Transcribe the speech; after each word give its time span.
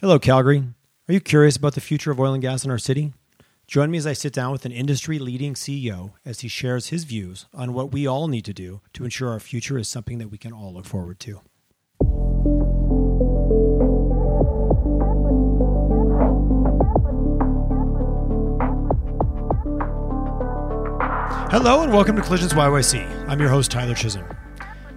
Hello, 0.00 0.18
Calgary. 0.18 0.64
Are 1.08 1.12
you 1.12 1.20
curious 1.20 1.58
about 1.58 1.74
the 1.74 1.80
future 1.82 2.10
of 2.10 2.18
oil 2.18 2.32
and 2.32 2.40
gas 2.40 2.64
in 2.64 2.70
our 2.70 2.78
city? 2.78 3.12
Join 3.66 3.90
me 3.90 3.98
as 3.98 4.06
I 4.06 4.14
sit 4.14 4.32
down 4.32 4.50
with 4.50 4.64
an 4.64 4.72
industry 4.72 5.18
leading 5.18 5.52
CEO 5.52 6.12
as 6.24 6.40
he 6.40 6.48
shares 6.48 6.86
his 6.86 7.04
views 7.04 7.44
on 7.52 7.74
what 7.74 7.92
we 7.92 8.06
all 8.06 8.26
need 8.26 8.46
to 8.46 8.54
do 8.54 8.80
to 8.94 9.04
ensure 9.04 9.28
our 9.28 9.38
future 9.38 9.76
is 9.76 9.88
something 9.88 10.16
that 10.16 10.28
we 10.28 10.38
can 10.38 10.54
all 10.54 10.72
look 10.72 10.86
forward 10.86 11.20
to. 11.20 11.42
Hello, 21.50 21.82
and 21.82 21.92
welcome 21.92 22.16
to 22.16 22.22
Collisions 22.22 22.54
YYC. 22.54 23.28
I'm 23.28 23.38
your 23.38 23.50
host, 23.50 23.70
Tyler 23.70 23.94
Chisholm. 23.94 24.24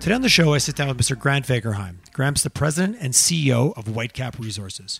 Today 0.04 0.16
on 0.16 0.22
the 0.22 0.28
show, 0.28 0.54
I 0.54 0.58
sit 0.58 0.76
down 0.76 0.90
with 0.90 0.98
Mr. 0.98 1.18
Grant 1.18 1.46
Fagerheim. 1.46 2.00
Grant's 2.12 2.44
the 2.44 2.50
president 2.50 2.98
and 3.00 3.14
CEO 3.14 3.72
of 3.78 3.86
Whitecap 3.86 4.38
Resources. 4.38 5.00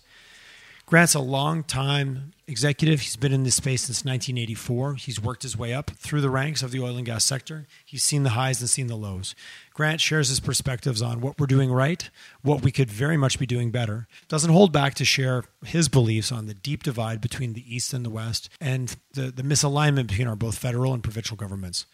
Grant's 0.86 1.14
a 1.14 1.20
long 1.20 1.62
time 1.62 2.32
executive. 2.48 3.02
He's 3.02 3.18
been 3.18 3.34
in 3.34 3.44
this 3.44 3.56
space 3.56 3.82
since 3.82 4.06
1984. 4.06 4.96
He's 4.96 5.22
worked 5.22 5.44
his 5.44 5.58
way 5.58 5.74
up 5.74 5.92
through 5.98 6.22
the 6.22 6.30
ranks 6.30 6.64
of 6.64 6.72
the 6.72 6.80
oil 6.80 6.96
and 6.96 7.06
gas 7.06 7.26
sector. 7.26 7.68
He's 7.84 8.02
seen 8.02 8.24
the 8.24 8.30
highs 8.30 8.62
and 8.62 8.70
seen 8.70 8.88
the 8.88 8.96
lows. 8.96 9.36
Grant 9.74 10.00
shares 10.00 10.30
his 10.30 10.40
perspectives 10.40 11.02
on 11.02 11.20
what 11.20 11.38
we're 11.38 11.48
doing 11.48 11.70
right, 11.70 12.10
what 12.42 12.62
we 12.62 12.72
could 12.72 12.90
very 12.90 13.18
much 13.18 13.38
be 13.38 13.46
doing 13.46 13.72
better. 13.72 14.08
Doesn't 14.30 14.54
hold 14.54 14.72
back 14.72 14.94
to 14.94 15.04
share 15.04 15.44
his 15.66 15.90
beliefs 15.90 16.32
on 16.32 16.46
the 16.46 16.54
deep 16.54 16.82
divide 16.82 17.20
between 17.20 17.52
the 17.52 17.76
East 17.76 17.92
and 17.92 18.06
the 18.06 18.10
West 18.10 18.50
and 18.62 18.96
the, 19.16 19.24
the 19.24 19.44
misalignment 19.44 20.08
between 20.08 20.30
our 20.30 20.38
both 20.38 20.58
federal 20.58 20.94
and 20.94 21.04
provincial 21.04 21.36
governments. 21.36 21.88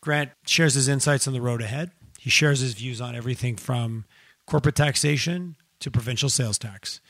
Grant 0.00 0.32
shares 0.44 0.74
his 0.74 0.88
insights 0.88 1.28
on 1.28 1.34
the 1.34 1.40
road 1.40 1.62
ahead 1.62 1.92
he 2.22 2.30
shares 2.30 2.60
his 2.60 2.74
views 2.74 3.00
on 3.00 3.16
everything 3.16 3.56
from 3.56 4.04
corporate 4.46 4.76
taxation 4.76 5.56
to 5.80 5.90
provincial 5.90 6.28
sales 6.28 6.56
tax. 6.56 7.00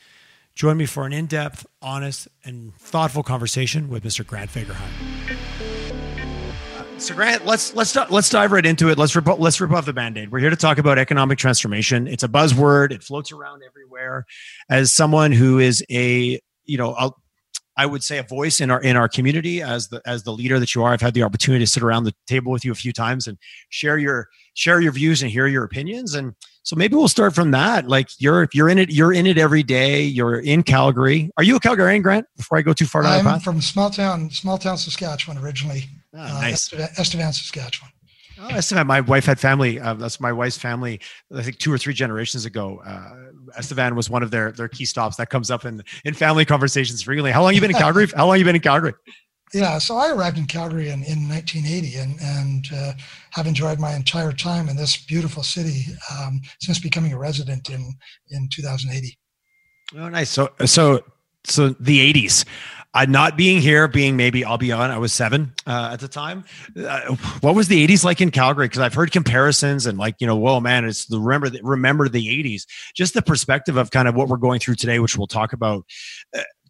Join 0.55 0.75
me 0.75 0.87
for 0.87 1.05
an 1.05 1.13
in 1.13 1.27
depth, 1.27 1.67
honest, 1.83 2.27
and 2.43 2.73
thoughtful 2.77 3.21
conversation 3.21 3.89
with 3.89 4.03
Mr. 4.03 4.25
Grant 4.25 4.49
Fagerheim. 4.49 4.89
Uh, 6.79 6.83
so 6.97 7.13
Grant, 7.13 7.45
let's 7.45 7.75
let's 7.75 7.95
let's 8.09 8.27
dive 8.27 8.51
right 8.51 8.65
into 8.65 8.89
it. 8.89 8.97
Let's 8.97 9.15
rip 9.15 9.27
let's 9.37 9.61
rip 9.61 9.69
off 9.69 9.85
the 9.85 9.93
band-aid. 9.93 10.31
We're 10.31 10.39
here 10.39 10.49
to 10.49 10.55
talk 10.55 10.79
about 10.79 10.97
economic 10.97 11.37
transformation. 11.37 12.07
It's 12.07 12.23
a 12.23 12.27
buzzword. 12.27 12.91
It 12.91 13.03
floats 13.03 13.31
around 13.31 13.61
everywhere. 13.63 14.25
As 14.67 14.91
someone 14.91 15.31
who 15.31 15.59
is 15.59 15.85
a 15.91 16.39
you 16.65 16.77
know 16.79 16.95
a, 16.97 17.11
I 17.77 17.85
would 17.85 18.03
say 18.03 18.17
a 18.17 18.23
voice 18.23 18.59
in 18.61 18.71
our 18.71 18.81
in 18.81 18.95
our 18.95 19.07
community 19.07 19.61
as 19.61 19.89
the 19.89 20.01
as 20.07 20.23
the 20.23 20.33
leader 20.33 20.59
that 20.59 20.73
you 20.73 20.83
are. 20.83 20.91
I've 20.91 21.01
had 21.01 21.13
the 21.13 21.21
opportunity 21.21 21.63
to 21.63 21.69
sit 21.69 21.83
around 21.83 22.05
the 22.05 22.15
table 22.25 22.51
with 22.51 22.65
you 22.65 22.71
a 22.71 22.75
few 22.75 22.93
times 22.93 23.27
and 23.27 23.37
share 23.69 23.99
your 23.99 24.27
share 24.53 24.79
your 24.79 24.91
views 24.91 25.21
and 25.21 25.31
hear 25.31 25.47
your 25.47 25.63
opinions. 25.63 26.15
And 26.15 26.33
so 26.63 26.75
maybe 26.75 26.95
we'll 26.95 27.07
start 27.07 27.35
from 27.35 27.51
that. 27.51 27.87
Like 27.87 28.09
you're 28.19 28.43
if 28.43 28.55
you're 28.55 28.69
in 28.69 28.77
it 28.77 28.89
you're 28.89 29.13
in 29.13 29.27
it 29.27 29.37
every 29.37 29.63
day. 29.63 30.01
You're 30.01 30.39
in 30.39 30.63
Calgary. 30.63 31.29
Are 31.37 31.43
you 31.43 31.57
a 31.57 31.59
Calgarian, 31.59 32.01
Grant? 32.01 32.25
Before 32.37 32.57
I 32.57 32.61
go 32.61 32.73
too 32.73 32.85
far 32.85 33.03
down 33.03 33.13
I'm 33.13 33.23
the 33.23 33.29
path, 33.31 33.43
from 33.43 33.61
small 33.61 33.89
town 33.89 34.29
small 34.29 34.57
town 34.57 34.77
Saskatchewan 34.77 35.37
originally. 35.43 35.85
Oh, 36.13 36.19
nice. 36.19 36.71
Uh, 36.71 36.87
Estevan, 36.97 37.33
Saskatchewan. 37.33 37.91
Oh, 38.39 38.47
Estevan. 38.49 38.87
My 38.87 39.01
wife 39.01 39.25
had 39.25 39.39
family. 39.39 39.79
Uh, 39.79 39.93
that's 39.93 40.19
my 40.19 40.31
wife's 40.31 40.57
family. 40.57 40.99
I 41.33 41.43
think 41.43 41.59
two 41.59 41.71
or 41.71 41.77
three 41.77 41.93
generations 41.93 42.45
ago. 42.45 42.81
Uh, 42.85 43.31
Estevan 43.57 43.95
was 43.95 44.09
one 44.09 44.23
of 44.23 44.31
their 44.31 44.51
their 44.51 44.67
key 44.67 44.85
stops 44.85 45.17
that 45.17 45.29
comes 45.29 45.51
up 45.51 45.65
in 45.65 45.83
in 46.05 46.13
family 46.13 46.45
conversations 46.45 47.01
frequently. 47.03 47.31
How 47.31 47.41
long 47.41 47.53
you 47.53 47.61
been 47.61 47.71
in 47.71 47.77
Calgary? 47.77 48.07
How 48.15 48.27
long 48.27 48.37
you 48.39 48.45
been 48.45 48.55
in 48.55 48.61
Calgary? 48.61 48.93
Yeah, 49.53 49.77
so 49.77 49.97
I 49.97 50.09
arrived 50.11 50.37
in 50.37 50.45
Calgary 50.45 50.89
in, 50.89 51.03
in 51.03 51.29
1980 51.29 51.97
and, 51.97 52.19
and 52.19 52.65
uh, 52.75 52.93
have 53.31 53.45
enjoyed 53.45 53.79
my 53.79 53.93
entire 53.93 54.31
time 54.31 54.67
in 54.67 54.75
this 54.75 54.97
beautiful 55.05 55.43
city 55.43 55.85
um, 56.11 56.41
since 56.59 56.79
becoming 56.79 57.13
a 57.13 57.17
resident 57.17 57.69
in, 57.69 57.93
in 58.31 58.49
2080. 58.51 59.17
Oh, 59.95 60.09
nice. 60.09 60.31
So, 60.31 60.49
so, 60.65 61.03
so 61.43 61.69
the 61.69 62.13
80s 62.13 62.45
uh, 62.95 63.05
not 63.09 63.35
being 63.35 63.59
here, 63.59 63.87
being 63.87 64.15
maybe 64.15 64.45
I'll 64.45 64.57
be 64.57 64.71
on. 64.71 64.91
I 64.91 64.97
was 64.97 65.11
seven 65.11 65.53
uh, 65.65 65.89
at 65.93 65.99
the 65.99 66.07
time. 66.07 66.43
Uh, 66.77 67.15
what 67.41 67.55
was 67.55 67.67
the 67.67 67.87
'80s 67.87 68.03
like 68.03 68.21
in 68.21 68.29
Calgary? 68.29 68.65
Because 68.65 68.81
I've 68.81 68.93
heard 68.93 69.11
comparisons 69.11 69.87
and 69.87 69.97
like 69.97 70.15
you 70.19 70.27
know, 70.27 70.35
whoa, 70.35 70.59
man, 70.59 70.85
it's 70.85 71.05
the 71.05 71.19
remember 71.19 71.49
the, 71.49 71.59
remember 71.63 72.07
the 72.07 72.27
'80s. 72.27 72.67
Just 72.95 73.15
the 73.15 73.21
perspective 73.21 73.77
of 73.77 73.89
kind 73.89 74.07
of 74.07 74.15
what 74.15 74.27
we're 74.27 74.37
going 74.37 74.59
through 74.59 74.75
today, 74.75 74.99
which 74.99 75.17
we'll 75.17 75.27
talk 75.27 75.53
about. 75.53 75.85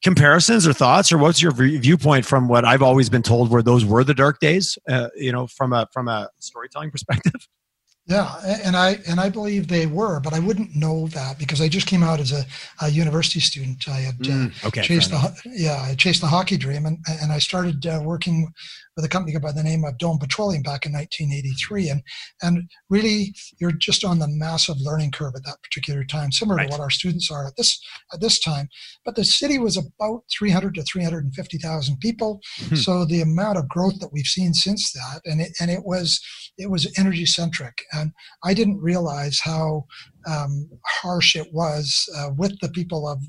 Comparisons 0.03 0.67
or 0.67 0.73
thoughts, 0.73 1.11
or 1.11 1.17
what's 1.17 1.41
your 1.41 1.53
viewpoint 1.53 2.25
from 2.25 2.47
what 2.47 2.65
I've 2.65 2.81
always 2.81 3.09
been 3.09 3.23
told, 3.23 3.49
where 3.49 3.61
those 3.61 3.85
were 3.85 4.03
the 4.03 4.13
dark 4.13 4.39
days? 4.39 4.77
Uh, 4.87 5.07
you 5.15 5.31
know, 5.31 5.47
from 5.47 5.73
a 5.73 5.87
from 5.91 6.07
a 6.07 6.29
storytelling 6.39 6.91
perspective. 6.91 7.47
Yeah, 8.05 8.35
and 8.65 8.75
I 8.75 8.99
and 9.07 9.21
I 9.21 9.29
believe 9.29 9.69
they 9.69 9.85
were, 9.85 10.19
but 10.19 10.33
I 10.33 10.39
wouldn't 10.39 10.75
know 10.75 11.07
that 11.09 11.39
because 11.39 11.61
I 11.61 11.69
just 11.69 11.87
came 11.87 12.03
out 12.03 12.19
as 12.19 12.33
a, 12.33 12.43
a 12.81 12.89
university 12.89 13.39
student. 13.39 13.87
I 13.87 14.01
had 14.01 14.15
uh, 14.15 14.25
mm, 14.25 14.65
okay, 14.65 14.81
chased 14.81 15.11
the 15.11 15.33
yeah, 15.45 15.81
I 15.81 15.95
chased 15.95 16.19
the 16.19 16.27
hockey 16.27 16.57
dream, 16.57 16.85
and 16.85 16.97
and 17.07 17.31
I 17.31 17.39
started 17.39 17.85
uh, 17.85 18.01
working 18.03 18.51
with 18.95 19.05
a 19.05 19.09
company 19.09 19.37
by 19.39 19.51
the 19.51 19.63
name 19.63 19.83
of 19.83 19.97
Dome 19.97 20.19
Petroleum 20.19 20.61
back 20.61 20.85
in 20.85 20.93
1983. 20.93 21.89
And, 21.89 22.01
and 22.41 22.69
really, 22.89 23.33
you're 23.59 23.71
just 23.71 24.03
on 24.03 24.19
the 24.19 24.27
massive 24.27 24.77
learning 24.79 25.11
curve 25.11 25.33
at 25.35 25.43
that 25.45 25.61
particular 25.63 26.03
time, 26.03 26.31
similar 26.31 26.57
right. 26.57 26.67
to 26.67 26.71
what 26.71 26.81
our 26.81 26.89
students 26.89 27.31
are 27.31 27.47
at 27.47 27.55
this, 27.57 27.79
at 28.13 28.21
this 28.21 28.39
time. 28.39 28.69
But 29.05 29.15
the 29.15 29.25
city 29.25 29.57
was 29.57 29.77
about 29.77 30.23
300 30.37 30.75
to 30.75 30.83
350,000 30.83 31.99
people. 31.99 32.39
Hmm. 32.57 32.75
So 32.75 33.05
the 33.05 33.21
amount 33.21 33.57
of 33.57 33.69
growth 33.69 33.99
that 33.99 34.13
we've 34.13 34.25
seen 34.25 34.53
since 34.53 34.91
that, 34.93 35.21
and 35.25 35.41
it, 35.41 35.51
and 35.59 35.71
it 35.71 35.85
was, 35.85 36.21
it 36.57 36.69
was 36.69 36.91
energy 36.97 37.25
centric. 37.25 37.81
And 37.91 38.11
I 38.43 38.53
didn't 38.53 38.79
realize 38.79 39.39
how 39.39 39.85
um, 40.27 40.69
harsh 40.85 41.35
it 41.35 41.47
was 41.51 42.07
uh, 42.17 42.29
with 42.37 42.59
the 42.59 42.69
people 42.69 43.07
of 43.07 43.19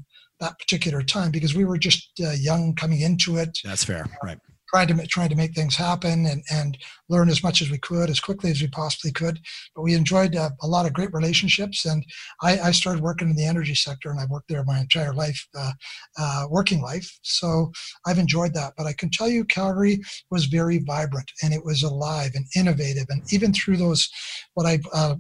that 0.41 0.59
particular 0.59 1.03
time 1.03 1.31
because 1.31 1.55
we 1.55 1.65
were 1.65 1.79
just 1.79 2.11
uh, 2.21 2.33
young 2.33 2.75
coming 2.75 3.01
into 3.01 3.37
it. 3.37 3.59
That's 3.65 3.85
fair, 3.85 4.07
right? 4.23 4.39
Trying 4.75 4.89
to 4.89 5.07
trying 5.07 5.29
to 5.29 5.37
make 5.37 5.55
things 5.55 5.77
happen 5.77 6.27
and 6.27 6.43
and 6.51 6.77
learn 7.09 7.29
as 7.29 7.43
much 7.45 7.62
as 7.62 7.71
we 7.71 7.79
could 7.79 8.11
as 8.11 8.19
quickly 8.19 8.51
as 8.51 8.61
we 8.61 8.67
possibly 8.67 9.12
could. 9.12 9.39
But 9.75 9.83
we 9.83 9.95
enjoyed 9.95 10.35
uh, 10.35 10.51
a 10.62 10.67
lot 10.67 10.87
of 10.87 10.93
great 10.93 11.12
relationships, 11.12 11.85
and 11.85 12.05
I, 12.43 12.59
I, 12.59 12.71
started 12.73 13.03
working 13.03 13.29
in 13.29 13.37
the 13.37 13.47
energy 13.47 13.75
sector, 13.75 14.11
and 14.11 14.19
I've 14.19 14.31
worked 14.31 14.49
there 14.49 14.65
my 14.65 14.81
entire 14.81 15.12
life, 15.12 15.47
uh, 15.57 15.73
uh, 16.19 16.47
working 16.51 16.81
life. 16.81 17.09
So 17.23 17.71
I've 18.07 18.19
enjoyed 18.19 18.55
that. 18.55 18.73
But 18.77 18.87
I 18.87 18.95
can 18.95 19.11
tell 19.11 19.29
you, 19.29 19.45
Calgary 19.45 20.01
was 20.31 20.47
very 20.47 20.79
vibrant, 20.79 21.31
and 21.43 21.55
it 21.55 21.65
was 21.65 21.83
alive 21.83 22.33
and 22.35 22.47
innovative, 22.56 23.06
and 23.11 23.23
even 23.33 23.53
through 23.53 23.77
those 23.77 24.09
what 24.55 24.67
I 24.67 24.81
uh, 24.93 25.15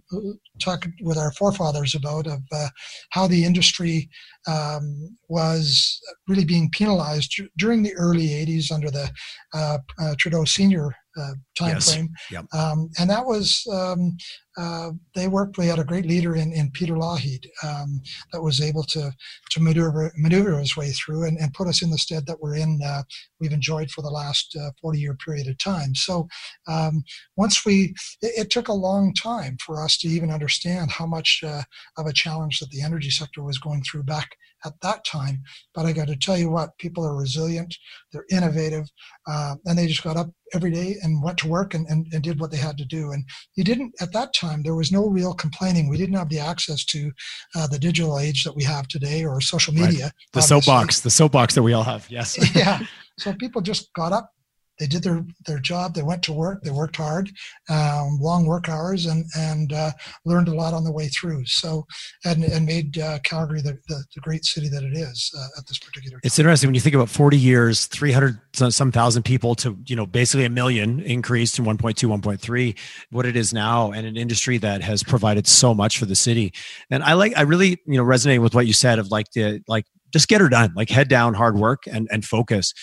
talked 0.60 0.88
with 1.02 1.18
our 1.18 1.32
forefathers 1.32 1.94
about 1.94 2.26
of 2.26 2.40
uh, 2.50 2.68
how 3.10 3.28
the 3.28 3.44
industry 3.44 4.08
um, 4.46 5.16
was 5.28 6.00
really 6.28 6.44
being 6.44 6.70
penalized 6.72 7.40
during 7.58 7.82
the 7.82 7.94
early 7.94 8.28
80s 8.28 8.72
under 8.72 8.90
the 8.90 9.10
uh, 9.54 9.78
uh, 10.00 10.14
Trudeau 10.18 10.44
Senior 10.44 10.94
uh, 11.18 11.32
time 11.58 11.74
yes. 11.74 11.92
frame. 11.92 12.10
Yep. 12.30 12.46
Um, 12.52 12.90
and 12.98 13.08
that 13.10 13.24
was 13.24 13.66
um, 13.72 14.16
uh, 14.56 14.90
they 15.14 15.28
worked. 15.28 15.58
We 15.58 15.66
had 15.66 15.78
a 15.78 15.84
great 15.84 16.06
leader 16.06 16.36
in, 16.36 16.52
in 16.52 16.70
Peter 16.70 16.94
Lougheed 16.94 17.46
um, 17.62 18.00
that 18.32 18.42
was 18.42 18.60
able 18.60 18.84
to 18.84 19.10
to 19.50 19.60
maneuver 19.60 20.12
maneuver 20.16 20.58
his 20.58 20.76
way 20.76 20.90
through 20.90 21.24
and, 21.24 21.38
and 21.38 21.54
put 21.54 21.68
us 21.68 21.82
in 21.82 21.90
the 21.90 21.98
stead 21.98 22.26
that 22.26 22.40
we're 22.40 22.56
in. 22.56 22.80
Uh, 22.84 23.02
we've 23.40 23.52
enjoyed 23.52 23.90
for 23.90 24.02
the 24.02 24.10
last 24.10 24.56
uh, 24.60 24.70
40 24.80 24.98
year 24.98 25.14
period 25.14 25.48
of 25.48 25.58
time. 25.58 25.94
So 25.94 26.28
um, 26.66 27.04
once 27.36 27.64
we, 27.64 27.94
it, 28.22 28.32
it, 28.38 28.50
took 28.50 28.68
a 28.68 28.72
long 28.72 29.12
time 29.14 29.56
for 29.64 29.82
us 29.82 29.96
to 29.98 30.08
even 30.08 30.30
understand 30.30 30.90
how 30.90 31.06
much 31.06 31.42
uh, 31.44 31.62
of 31.96 32.06
a 32.06 32.12
challenge 32.12 32.60
that 32.60 32.70
the 32.70 32.82
energy 32.82 33.10
sector 33.10 33.42
was 33.42 33.58
going 33.58 33.82
through 33.82 34.04
back 34.04 34.36
at 34.64 34.80
that 34.82 35.04
time. 35.04 35.42
But 35.74 35.86
I 35.86 35.92
got 35.92 36.08
to 36.08 36.16
tell 36.16 36.36
you 36.36 36.50
what, 36.50 36.76
people 36.78 37.04
are 37.04 37.16
resilient, 37.16 37.76
they're 38.12 38.26
innovative, 38.30 38.86
uh, 39.26 39.56
and 39.66 39.78
they 39.78 39.86
just 39.86 40.02
got 40.02 40.16
up 40.16 40.30
every 40.54 40.70
day 40.70 40.96
and 41.02 41.22
went 41.22 41.38
to 41.38 41.48
work 41.48 41.74
and, 41.74 41.86
and, 41.88 42.06
and, 42.12 42.22
did 42.22 42.38
what 42.38 42.50
they 42.50 42.56
had 42.56 42.78
to 42.78 42.84
do. 42.84 43.12
And 43.12 43.24
you 43.56 43.64
didn't, 43.64 43.92
at 44.00 44.12
that 44.12 44.32
time, 44.34 44.43
there 44.62 44.74
was 44.74 44.92
no 44.92 45.06
real 45.06 45.34
complaining. 45.34 45.88
We 45.88 45.96
didn't 45.96 46.16
have 46.16 46.28
the 46.28 46.38
access 46.38 46.84
to 46.86 47.12
uh, 47.54 47.66
the 47.66 47.78
digital 47.78 48.18
age 48.18 48.44
that 48.44 48.54
we 48.54 48.64
have 48.64 48.88
today 48.88 49.24
or 49.24 49.40
social 49.40 49.74
media. 49.74 50.04
Right. 50.04 50.12
The 50.32 50.40
obviously. 50.40 50.60
soapbox, 50.60 51.00
the 51.00 51.10
soapbox 51.10 51.54
that 51.54 51.62
we 51.62 51.72
all 51.72 51.84
have. 51.84 52.06
Yes. 52.10 52.38
yeah. 52.54 52.80
So 53.16 53.32
people 53.32 53.62
just 53.62 53.92
got 53.92 54.12
up, 54.12 54.32
they 54.78 54.86
did 54.86 55.02
their, 55.02 55.24
their 55.46 55.58
job. 55.58 55.94
They 55.94 56.02
went 56.02 56.22
to 56.24 56.32
work. 56.32 56.62
They 56.62 56.70
worked 56.70 56.96
hard, 56.96 57.30
um, 57.68 58.18
long 58.20 58.44
work 58.46 58.68
hours, 58.68 59.06
and 59.06 59.24
and 59.36 59.72
uh, 59.72 59.92
learned 60.24 60.48
a 60.48 60.54
lot 60.54 60.74
on 60.74 60.84
the 60.84 60.92
way 60.92 61.08
through. 61.08 61.44
So 61.46 61.86
and 62.24 62.42
and 62.42 62.66
made 62.66 62.98
uh, 62.98 63.20
Calgary 63.20 63.60
the, 63.60 63.78
the, 63.88 64.04
the, 64.14 64.20
great 64.20 64.44
city 64.44 64.68
that 64.68 64.82
it 64.82 64.96
is 64.96 65.30
uh, 65.36 65.58
at 65.58 65.66
this 65.66 65.78
particular. 65.78 66.16
Time. 66.16 66.20
It's 66.24 66.38
interesting 66.38 66.68
when 66.68 66.74
you 66.74 66.80
think 66.80 66.94
about 66.94 67.08
forty 67.08 67.38
years, 67.38 67.86
three 67.86 68.12
hundred 68.12 68.40
some 68.52 68.90
thousand 68.90 69.22
people 69.22 69.54
to 69.56 69.78
you 69.86 69.94
know 69.94 70.06
basically 70.06 70.44
a 70.44 70.50
million 70.50 71.00
increased 71.00 71.54
to 71.56 71.62
1.2, 71.62 71.78
1.3, 71.78 72.78
what 73.10 73.26
it 73.26 73.36
is 73.36 73.52
now, 73.52 73.92
and 73.92 74.06
an 74.06 74.16
industry 74.16 74.58
that 74.58 74.82
has 74.82 75.02
provided 75.02 75.46
so 75.46 75.74
much 75.74 75.98
for 75.98 76.06
the 76.06 76.16
city. 76.16 76.52
And 76.90 77.02
I 77.02 77.12
like 77.12 77.36
I 77.36 77.42
really 77.42 77.80
you 77.86 77.96
know 77.96 78.04
resonate 78.04 78.40
with 78.40 78.54
what 78.54 78.66
you 78.66 78.72
said 78.72 78.98
of 78.98 79.10
like 79.10 79.30
the 79.32 79.62
like 79.68 79.86
just 80.12 80.28
get 80.28 80.40
her 80.40 80.48
done, 80.48 80.72
like 80.74 80.90
head 80.90 81.08
down, 81.08 81.34
hard 81.34 81.56
work, 81.56 81.84
and 81.86 82.08
and 82.10 82.24
focus 82.24 82.74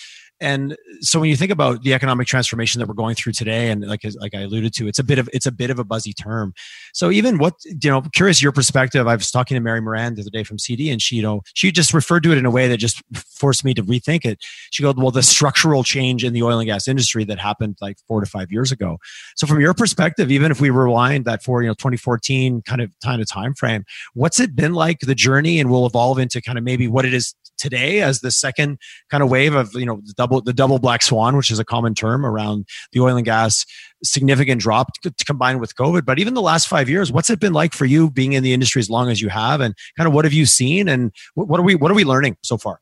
and 0.42 0.76
so 1.00 1.20
when 1.20 1.30
you 1.30 1.36
think 1.36 1.52
about 1.52 1.84
the 1.84 1.94
economic 1.94 2.26
transformation 2.26 2.80
that 2.80 2.88
we're 2.88 2.94
going 2.94 3.14
through 3.14 3.32
today, 3.32 3.70
and 3.70 3.86
like 3.86 4.02
like 4.20 4.34
I 4.34 4.40
alluded 4.40 4.74
to, 4.74 4.88
it's 4.88 4.98
a 4.98 5.04
bit 5.04 5.20
of 5.20 5.30
it's 5.32 5.46
a 5.46 5.52
bit 5.52 5.70
of 5.70 5.78
a 5.78 5.84
buzzy 5.84 6.12
term. 6.12 6.52
So 6.92 7.12
even 7.12 7.38
what 7.38 7.54
you 7.64 7.88
know, 7.88 8.02
curious 8.12 8.42
your 8.42 8.50
perspective. 8.50 9.06
I 9.06 9.14
was 9.14 9.30
talking 9.30 9.54
to 9.54 9.60
Mary 9.60 9.80
Moran 9.80 10.16
the 10.16 10.22
other 10.22 10.30
day 10.30 10.42
from 10.42 10.58
CD, 10.58 10.90
and 10.90 11.00
she 11.00 11.14
you 11.14 11.22
know 11.22 11.42
she 11.54 11.70
just 11.70 11.94
referred 11.94 12.24
to 12.24 12.32
it 12.32 12.38
in 12.38 12.44
a 12.44 12.50
way 12.50 12.66
that 12.66 12.78
just 12.78 13.00
forced 13.14 13.64
me 13.64 13.72
to 13.74 13.84
rethink 13.84 14.24
it. 14.24 14.38
She 14.72 14.82
goes, 14.82 14.96
"Well, 14.96 15.12
the 15.12 15.22
structural 15.22 15.84
change 15.84 16.24
in 16.24 16.32
the 16.32 16.42
oil 16.42 16.58
and 16.58 16.66
gas 16.66 16.88
industry 16.88 17.22
that 17.24 17.38
happened 17.38 17.76
like 17.80 17.98
four 18.08 18.20
to 18.20 18.26
five 18.26 18.50
years 18.50 18.72
ago." 18.72 18.98
So 19.36 19.46
from 19.46 19.60
your 19.60 19.74
perspective, 19.74 20.32
even 20.32 20.50
if 20.50 20.60
we 20.60 20.70
rewind 20.70 21.24
that 21.26 21.44
for 21.44 21.62
you 21.62 21.68
know 21.68 21.74
2014 21.74 22.62
kind 22.62 22.80
of 22.80 22.90
time 22.98 23.20
to 23.20 23.24
time 23.24 23.54
frame, 23.54 23.84
what's 24.14 24.40
it 24.40 24.56
been 24.56 24.74
like 24.74 24.98
the 25.00 25.14
journey, 25.14 25.60
and 25.60 25.70
will 25.70 25.86
evolve 25.86 26.18
into 26.18 26.42
kind 26.42 26.58
of 26.58 26.64
maybe 26.64 26.88
what 26.88 27.04
it 27.04 27.14
is 27.14 27.32
today 27.58 28.00
as 28.00 28.20
the 28.20 28.30
second 28.30 28.78
kind 29.10 29.22
of 29.22 29.30
wave 29.30 29.54
of 29.54 29.74
you 29.74 29.86
know 29.86 30.00
the 30.04 30.14
double 30.14 30.40
the 30.40 30.52
double 30.52 30.78
black 30.78 31.02
swan, 31.02 31.36
which 31.36 31.50
is 31.50 31.58
a 31.58 31.64
common 31.64 31.94
term 31.94 32.24
around 32.26 32.66
the 32.92 33.00
oil 33.00 33.16
and 33.16 33.24
gas 33.24 33.64
significant 34.04 34.60
drop 34.60 34.88
combined 35.26 35.60
with 35.60 35.74
COVID. 35.76 36.04
But 36.04 36.18
even 36.18 36.34
the 36.34 36.42
last 36.42 36.68
five 36.68 36.88
years, 36.88 37.12
what's 37.12 37.30
it 37.30 37.40
been 37.40 37.52
like 37.52 37.72
for 37.72 37.84
you 37.84 38.10
being 38.10 38.32
in 38.32 38.42
the 38.42 38.52
industry 38.52 38.80
as 38.80 38.90
long 38.90 39.10
as 39.10 39.20
you 39.20 39.28
have, 39.28 39.60
and 39.60 39.74
kind 39.96 40.06
of 40.06 40.12
what 40.12 40.24
have 40.24 40.32
you 40.32 40.46
seen, 40.46 40.88
and 40.88 41.12
what 41.34 41.58
are 41.58 41.64
we 41.64 41.74
what 41.74 41.90
are 41.90 41.94
we 41.94 42.04
learning 42.04 42.36
so 42.42 42.56
far? 42.56 42.80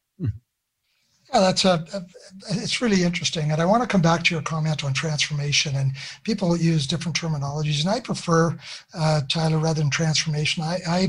Yeah, 1.32 1.40
that's 1.40 1.64
a, 1.64 1.84
a, 1.94 2.02
it's 2.50 2.80
really 2.80 3.04
interesting, 3.04 3.52
and 3.52 3.62
I 3.62 3.64
want 3.64 3.82
to 3.82 3.88
come 3.88 4.02
back 4.02 4.24
to 4.24 4.34
your 4.34 4.42
comment 4.42 4.82
on 4.82 4.92
transformation. 4.92 5.76
And 5.76 5.92
people 6.24 6.56
use 6.56 6.88
different 6.88 7.16
terminologies, 7.16 7.80
and 7.80 7.88
I 7.88 8.00
prefer 8.00 8.58
uh, 8.94 9.20
Tyler 9.28 9.58
rather 9.58 9.80
than 9.80 9.90
transformation. 9.90 10.64
I, 10.64 10.78
I 10.88 11.08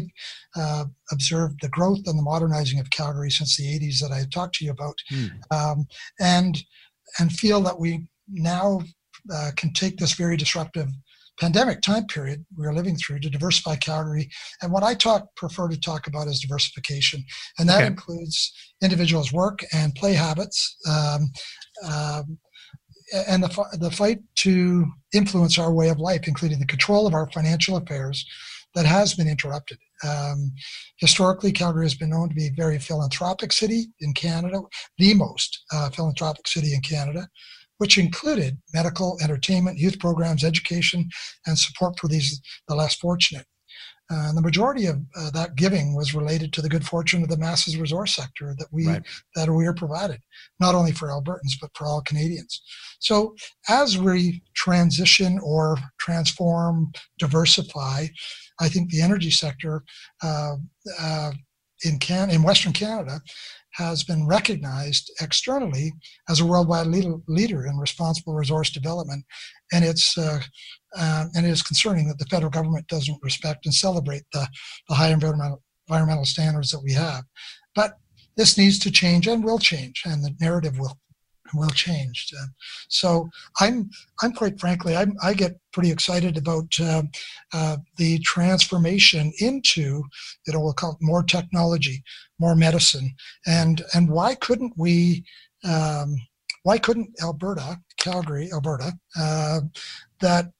uh, 0.55 0.85
observed 1.11 1.59
the 1.61 1.69
growth 1.69 2.01
and 2.05 2.19
the 2.19 2.23
modernizing 2.23 2.79
of 2.79 2.91
Calgary 2.91 3.31
since 3.31 3.57
the 3.57 3.63
'80s 3.63 3.99
that 3.99 4.11
I 4.11 4.25
talked 4.31 4.55
to 4.55 4.65
you 4.65 4.71
about, 4.71 4.95
hmm. 5.09 5.27
um, 5.49 5.87
and 6.19 6.63
and 7.19 7.31
feel 7.31 7.61
that 7.61 7.79
we 7.79 8.07
now 8.29 8.81
uh, 9.33 9.51
can 9.55 9.73
take 9.73 9.97
this 9.97 10.13
very 10.13 10.37
disruptive 10.37 10.89
pandemic 11.41 11.81
time 11.81 12.05
period 12.05 12.45
we're 12.55 12.71
living 12.71 12.95
through 12.95 13.19
to 13.19 13.29
diversify 13.29 13.75
Calgary. 13.75 14.29
And 14.61 14.71
what 14.71 14.83
I 14.83 14.93
talk 14.93 15.35
prefer 15.35 15.67
to 15.69 15.79
talk 15.79 16.05
about 16.05 16.27
is 16.27 16.39
diversification, 16.39 17.25
and 17.57 17.67
that 17.67 17.79
okay. 17.79 17.87
includes 17.87 18.53
individuals' 18.81 19.33
work 19.33 19.59
and 19.73 19.95
play 19.95 20.13
habits. 20.13 20.77
Um, 20.87 21.31
um, 21.83 22.37
and 23.27 23.43
the, 23.43 23.65
the 23.79 23.91
fight 23.91 24.19
to 24.35 24.85
influence 25.13 25.59
our 25.59 25.73
way 25.73 25.89
of 25.89 25.99
life, 25.99 26.27
including 26.27 26.59
the 26.59 26.65
control 26.65 27.07
of 27.07 27.13
our 27.13 27.29
financial 27.31 27.75
affairs, 27.75 28.25
that 28.73 28.85
has 28.85 29.15
been 29.15 29.27
interrupted. 29.27 29.77
Um, 30.07 30.53
historically, 30.97 31.51
Calgary 31.51 31.85
has 31.85 31.95
been 31.95 32.11
known 32.11 32.29
to 32.29 32.35
be 32.35 32.47
a 32.47 32.53
very 32.55 32.79
philanthropic 32.79 33.51
city 33.51 33.87
in 33.99 34.13
Canada, 34.13 34.61
the 34.97 35.13
most 35.13 35.63
uh, 35.73 35.89
philanthropic 35.89 36.47
city 36.47 36.73
in 36.73 36.81
Canada 36.81 37.27
which 37.81 37.97
included 37.97 38.59
medical, 38.75 39.17
entertainment, 39.23 39.79
youth 39.79 39.97
programs, 39.97 40.43
education, 40.43 41.09
and 41.47 41.57
support 41.57 41.97
for 41.97 42.07
these 42.07 42.39
the 42.67 42.75
less 42.75 42.93
fortunate. 42.93 43.47
Uh, 44.11 44.27
and 44.27 44.37
the 44.37 44.41
majority 44.41 44.85
of 44.85 45.01
uh, 45.15 45.31
that 45.31 45.55
giving 45.55 45.95
was 45.95 46.13
related 46.13 46.53
to 46.53 46.61
the 46.61 46.69
good 46.69 46.85
fortune 46.85 47.23
of 47.23 47.29
the 47.29 47.37
masses 47.37 47.75
resource 47.77 48.15
sector 48.15 48.53
that 48.59 48.67
we 48.71 48.85
right. 48.85 49.01
that 49.35 49.49
we 49.49 49.65
are 49.65 49.73
provided, 49.73 50.19
not 50.59 50.75
only 50.75 50.91
for 50.91 51.07
Albertans 51.07 51.57
but 51.59 51.71
for 51.73 51.87
all 51.87 52.01
Canadians. 52.01 52.61
So 52.99 53.33
as 53.67 53.97
we 53.97 54.43
transition 54.53 55.39
or 55.41 55.75
transform, 55.99 56.91
diversify, 57.17 58.05
I 58.59 58.69
think 58.69 58.91
the 58.91 59.01
energy 59.01 59.31
sector 59.31 59.83
uh, 60.21 60.57
uh 60.99 61.31
in 61.83 61.97
Can 61.97 62.29
in 62.29 62.43
Western 62.43 62.73
Canada 62.73 63.21
has 63.73 64.03
been 64.03 64.27
recognized 64.27 65.11
externally 65.21 65.91
as 66.29 66.39
a 66.39 66.45
worldwide 66.45 66.87
leader 66.87 67.65
in 67.65 67.77
responsible 67.77 68.33
resource 68.33 68.69
development, 68.69 69.23
and 69.71 69.85
it's 69.85 70.17
uh, 70.17 70.39
uh, 70.97 71.25
and 71.33 71.45
it 71.45 71.49
is 71.49 71.63
concerning 71.63 72.07
that 72.07 72.17
the 72.17 72.25
federal 72.25 72.51
government 72.51 72.87
doesn't 72.87 73.19
respect 73.21 73.65
and 73.65 73.73
celebrate 73.73 74.23
the, 74.33 74.47
the 74.89 74.95
high 74.95 75.09
environmental 75.09 75.61
environmental 75.87 76.25
standards 76.25 76.71
that 76.71 76.83
we 76.83 76.93
have. 76.93 77.23
But 77.75 77.93
this 78.37 78.57
needs 78.57 78.79
to 78.79 78.91
change 78.91 79.27
and 79.27 79.43
will 79.43 79.59
change, 79.59 80.03
and 80.05 80.23
the 80.23 80.35
narrative 80.39 80.79
will 80.79 80.97
will 81.53 81.69
change. 81.69 82.31
Uh, 82.39 82.45
so 82.89 83.29
I'm, 83.59 83.89
I'm 84.21 84.33
quite 84.33 84.59
frankly, 84.59 84.95
I'm, 84.95 85.15
i 85.23 85.33
get 85.33 85.59
pretty 85.73 85.91
excited 85.91 86.37
about 86.37 86.79
uh, 86.79 87.03
uh, 87.53 87.77
the 87.97 88.19
transformation 88.19 89.31
into, 89.39 90.03
you 90.45 90.53
know, 90.53 90.59
we'll 90.59 90.73
call 90.73 90.93
it 90.93 90.97
more 91.01 91.23
technology, 91.23 92.03
more 92.39 92.55
medicine, 92.55 93.13
and 93.45 93.83
and 93.93 94.09
why 94.09 94.35
couldn't 94.35 94.73
we? 94.77 95.23
Um, 95.63 96.15
why 96.63 96.77
couldn't 96.77 97.09
Alberta, 97.21 97.79
Calgary, 97.97 98.51
Alberta, 98.53 98.93
uh, 99.17 99.61
that 100.19 100.51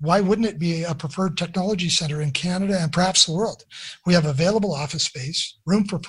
why 0.00 0.20
wouldn't 0.20 0.46
it 0.46 0.58
be 0.58 0.82
a 0.82 0.94
preferred 0.94 1.38
technology 1.38 1.88
center 1.88 2.20
in 2.20 2.30
Canada 2.30 2.78
and 2.78 2.92
perhaps 2.92 3.24
the 3.24 3.32
world? 3.32 3.64
We 4.04 4.14
have 4.14 4.26
available 4.26 4.74
office 4.74 5.04
space, 5.04 5.56
room 5.64 5.84
for 5.86 6.00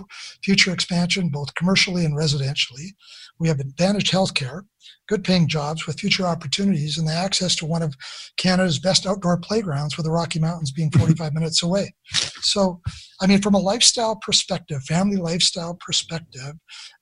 future 0.44 0.74
expansion, 0.74 1.30
both 1.30 1.56
commercially 1.56 2.04
and 2.04 2.16
residentially. 2.16 2.96
We 3.40 3.48
have 3.48 3.60
advantaged 3.60 4.12
healthcare, 4.12 4.64
good 5.08 5.24
paying 5.24 5.48
jobs 5.48 5.88
with 5.88 6.00
future 6.00 6.26
opportunities, 6.26 6.98
and 6.98 7.08
the 7.08 7.14
access 7.14 7.56
to 7.56 7.66
one 7.66 7.82
of 7.82 7.96
Canada's 8.38 8.80
best 8.80 9.06
outdoor 9.06 9.38
playgrounds 9.38 9.98
with 9.98 10.06
the 10.06 10.12
Rocky 10.12 10.40
Mountains 10.40 10.72
being 10.72 10.92
45 10.92 11.34
minutes 11.34 11.64
away. 11.64 11.94
So, 12.42 12.82
I 13.22 13.28
mean, 13.28 13.42
from 13.42 13.56
a 13.56 13.60
lifestyle 13.60 14.18
perspective, 14.18 14.84
family 14.84 15.18
lifestyle 15.18 15.78
perspective, 15.80 16.54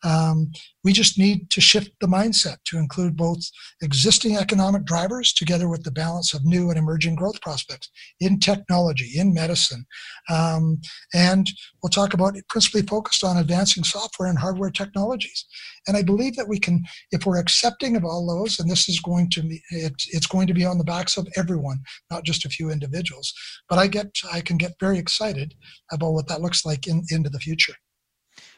um, 0.03 0.51
we 0.83 0.93
just 0.93 1.17
need 1.17 1.49
to 1.49 1.61
shift 1.61 1.91
the 1.99 2.07
mindset 2.07 2.57
to 2.65 2.77
include 2.77 3.17
both 3.17 3.39
existing 3.81 4.37
economic 4.37 4.85
drivers 4.85 5.33
together 5.33 5.67
with 5.67 5.83
the 5.83 5.91
balance 5.91 6.33
of 6.33 6.45
new 6.45 6.69
and 6.69 6.77
emerging 6.77 7.15
growth 7.15 7.41
prospects 7.41 7.89
in 8.19 8.39
technology, 8.39 9.11
in 9.19 9.33
medicine. 9.33 9.85
Um, 10.29 10.79
and 11.13 11.49
we'll 11.81 11.89
talk 11.89 12.13
about 12.13 12.37
it 12.37 12.47
principally 12.49 12.83
focused 12.83 13.23
on 13.23 13.37
advancing 13.37 13.83
software 13.83 14.29
and 14.29 14.37
hardware 14.37 14.69
technologies. 14.69 15.45
And 15.87 15.97
I 15.97 16.03
believe 16.03 16.35
that 16.35 16.47
we 16.47 16.59
can, 16.59 16.83
if 17.11 17.25
we're 17.25 17.39
accepting 17.39 17.74
of 17.83 18.05
all 18.05 18.27
those, 18.27 18.59
and 18.59 18.69
this 18.69 18.89
is 18.89 18.99
going 18.99 19.29
to 19.31 19.43
be, 19.43 19.61
it's, 19.69 20.07
it's 20.13 20.27
going 20.27 20.47
to 20.47 20.53
be 20.53 20.65
on 20.65 20.77
the 20.77 20.83
backs 20.83 21.17
of 21.17 21.27
everyone, 21.35 21.79
not 22.09 22.23
just 22.23 22.45
a 22.45 22.49
few 22.49 22.69
individuals. 22.69 23.33
But 23.69 23.79
I 23.79 23.87
get, 23.87 24.07
I 24.31 24.41
can 24.41 24.57
get 24.57 24.73
very 24.79 24.97
excited 24.97 25.53
about 25.91 26.13
what 26.13 26.27
that 26.27 26.41
looks 26.41 26.65
like 26.65 26.87
in, 26.87 27.03
into 27.11 27.29
the 27.29 27.39
future. 27.39 27.75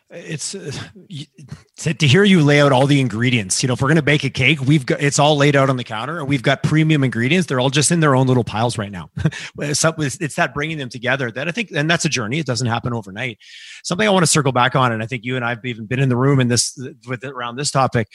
It's 0.09 0.55
uh, 0.55 0.71
to 1.75 2.07
hear 2.07 2.23
you 2.23 2.41
lay 2.41 2.61
out 2.61 2.71
all 2.71 2.87
the 2.87 3.01
ingredients 3.01 3.61
you 3.61 3.67
know 3.67 3.73
if 3.73 3.81
we're 3.81 3.89
going 3.89 3.97
to 3.97 4.01
bake 4.01 4.23
a 4.23 4.29
cake 4.29 4.61
we've 4.61 4.85
got 4.85 5.01
it's 5.01 5.19
all 5.19 5.35
laid 5.35 5.53
out 5.53 5.69
on 5.69 5.75
the 5.75 5.83
counter 5.83 6.19
and 6.19 6.29
we've 6.29 6.41
got 6.41 6.63
premium 6.63 7.03
ingredients. 7.03 7.45
They're 7.45 7.59
all 7.59 7.69
just 7.69 7.91
in 7.91 7.99
their 7.99 8.15
own 8.15 8.25
little 8.25 8.45
piles 8.45 8.77
right 8.77 8.91
now. 8.91 9.09
So 9.73 9.93
it's 9.97 10.35
that 10.35 10.53
bringing 10.53 10.77
them 10.77 10.87
together 10.87 11.29
that 11.31 11.47
i 11.49 11.51
think 11.51 11.71
and 11.71 11.89
that's 11.89 12.05
a 12.05 12.09
journey. 12.09 12.39
It 12.39 12.45
doesn't 12.45 12.67
happen 12.67 12.93
overnight. 12.93 13.37
Something 13.83 14.07
i 14.07 14.11
want 14.11 14.23
to 14.23 14.31
circle 14.31 14.53
back 14.53 14.77
on 14.77 14.93
and 14.93 15.03
i 15.03 15.05
think 15.05 15.25
you 15.25 15.35
and 15.35 15.43
i've 15.43 15.65
even 15.65 15.87
been 15.87 15.99
in 15.99 16.07
the 16.07 16.15
room 16.15 16.39
in 16.39 16.47
this 16.47 16.79
with 17.05 17.25
around 17.25 17.57
this 17.57 17.69
topic 17.69 18.07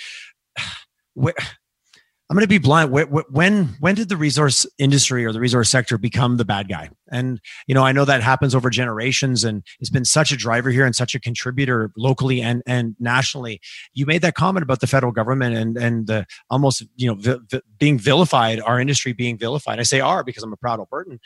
I'm 2.33 2.37
going 2.37 2.45
to 2.45 2.49
be 2.49 2.57
blunt. 2.57 2.91
When 2.91 3.67
when 3.79 3.95
did 3.95 4.09
the 4.09 4.17
resource 4.17 4.65
industry 4.79 5.27
or 5.27 5.33
the 5.33 5.41
resource 5.41 5.69
sector 5.69 5.99
become 5.99 6.39
the 6.39 6.47
bad 6.47 6.67
guy? 6.67 6.89
And 7.11 7.39
you 7.67 7.75
know, 7.75 7.83
I 7.85 7.93
know 7.93 8.07
that 8.07 8.23
happens 8.23 8.55
over 8.55 8.71
generations, 8.71 9.45
and 9.45 9.63
it's 9.81 9.91
been 9.91 10.07
such 10.07 10.33
a 10.33 10.37
driver 10.39 10.71
here 10.71 10.87
and 10.87 10.97
such 10.97 11.15
a 11.15 11.21
contributor 11.21 11.91
locally 11.95 12.41
and 12.41 12.63
and 12.67 12.97
nationally. 12.99 13.61
You 13.93 14.07
made 14.07 14.23
that 14.23 14.35
comment 14.35 14.63
about 14.63 14.81
the 14.81 14.87
federal 14.87 15.13
government 15.13 15.57
and 15.57 15.77
and 15.77 16.07
the 16.07 16.25
almost 16.49 16.87
you 16.97 17.07
know 17.07 17.17
vi- 17.17 17.41
vi- 17.51 17.61
being 17.79 17.99
vilified, 17.99 18.63
our 18.63 18.81
industry 18.81 19.13
being 19.13 19.37
vilified. 19.37 19.79
I 19.79 19.83
say 19.83 20.01
"our" 20.01 20.25
because 20.25 20.43
I'm 20.43 20.55
a 20.55 20.57
proud 20.57 20.81
Albertan. 20.81 21.19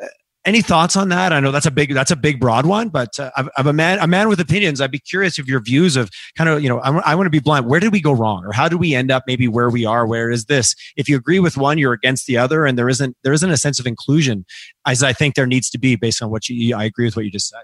Uh, 0.00 0.06
Any 0.44 0.60
thoughts 0.60 0.96
on 0.96 1.08
that? 1.10 1.32
I 1.32 1.38
know 1.38 1.52
that's 1.52 1.66
a 1.66 1.70
big 1.70 1.94
that's 1.94 2.10
a 2.10 2.16
big 2.16 2.40
broad 2.40 2.66
one, 2.66 2.88
but 2.88 3.18
uh, 3.20 3.30
I'm, 3.36 3.48
I'm, 3.56 3.68
a 3.68 3.72
man 3.72 4.00
a 4.00 4.08
man 4.08 4.28
with 4.28 4.40
opinions. 4.40 4.80
I'd 4.80 4.90
be 4.90 4.98
curious 4.98 5.38
of 5.38 5.48
your 5.48 5.60
views 5.60 5.94
of 5.94 6.10
kind 6.36 6.50
of 6.50 6.60
you 6.60 6.68
know 6.68 6.80
I, 6.80 7.12
I 7.12 7.14
want 7.14 7.26
to 7.26 7.30
be 7.30 7.38
blunt. 7.38 7.68
Where 7.68 7.78
did 7.78 7.92
we 7.92 8.00
go 8.00 8.10
wrong, 8.10 8.44
or 8.44 8.52
how 8.52 8.68
do 8.68 8.76
we 8.76 8.92
end 8.92 9.12
up 9.12 9.22
maybe 9.28 9.46
where 9.46 9.70
we 9.70 9.84
are? 9.84 10.04
Where 10.04 10.30
is 10.30 10.46
this? 10.46 10.74
If 10.96 11.08
you 11.08 11.16
agree 11.16 11.38
with 11.38 11.56
one, 11.56 11.78
you're 11.78 11.92
against 11.92 12.26
the 12.26 12.38
other, 12.38 12.66
and 12.66 12.76
there 12.76 12.88
isn't 12.88 13.16
there 13.22 13.32
isn't 13.32 13.50
a 13.50 13.56
sense 13.56 13.78
of 13.78 13.86
inclusion 13.86 14.44
as 14.84 15.04
I 15.04 15.12
think 15.12 15.36
there 15.36 15.46
needs 15.46 15.70
to 15.70 15.78
be 15.78 15.94
based 15.94 16.20
on 16.20 16.30
what 16.30 16.48
you. 16.48 16.74
I 16.74 16.84
agree 16.84 17.04
with 17.04 17.14
what 17.14 17.24
you 17.24 17.30
just 17.30 17.48
said. 17.48 17.62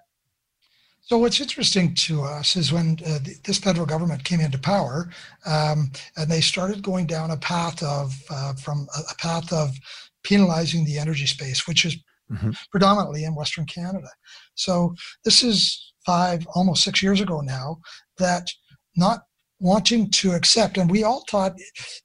So 1.01 1.19
what's 1.19 1.41
interesting 1.41 1.95
to 1.95 2.23
us 2.23 2.55
is 2.55 2.71
when 2.71 2.99
uh, 3.05 3.19
this 3.43 3.59
federal 3.59 3.87
government 3.87 4.23
came 4.23 4.41
into 4.41 4.59
power, 4.59 5.11
um, 5.47 5.91
and 6.17 6.31
they 6.31 6.43
started 6.43 6.83
going 6.83 7.07
down 7.07 7.31
a 7.31 7.37
path 7.39 7.83
of 7.83 8.15
uh, 8.31 8.53
from 8.53 8.87
a 9.11 9.15
path 9.17 9.53
of 9.53 9.75
penalizing 10.23 10.85
the 10.85 10.99
energy 10.99 11.27
space, 11.27 11.67
which 11.67 11.85
is 11.85 11.97
mm-hmm. 12.31 12.51
predominantly 12.71 13.25
in 13.25 13.35
Western 13.35 13.67
Canada. 13.67 14.09
So 14.55 14.95
this 15.25 15.43
is 15.43 15.93
five, 16.05 16.47
almost 16.55 16.85
six 16.85 17.03
years 17.03 17.21
ago 17.21 17.41
now, 17.41 17.79
that 18.19 18.49
not 18.97 19.21
wanting 19.61 20.11
to 20.11 20.33
accept, 20.33 20.79
and 20.79 20.91
we 20.91 21.05
all 21.05 21.25
thought 21.31 21.55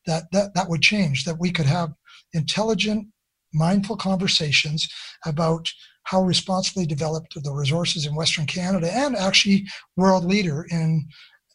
that 0.06 0.26
that, 0.32 0.54
that 0.56 0.70
would 0.70 0.82
change, 0.82 1.24
that 1.26 1.40
we 1.40 1.52
could 1.52 1.66
have 1.68 1.94
intelligent, 2.34 3.08
mindful 3.54 3.96
conversations 3.96 4.88
about 5.26 5.72
how 6.06 6.22
responsibly 6.22 6.86
developed 6.86 7.42
the 7.42 7.52
resources 7.52 8.06
in 8.06 8.16
Western 8.16 8.46
Canada 8.46 8.92
and 8.92 9.16
actually 9.16 9.66
world 9.96 10.26
leader 10.26 10.66
in 10.70 11.08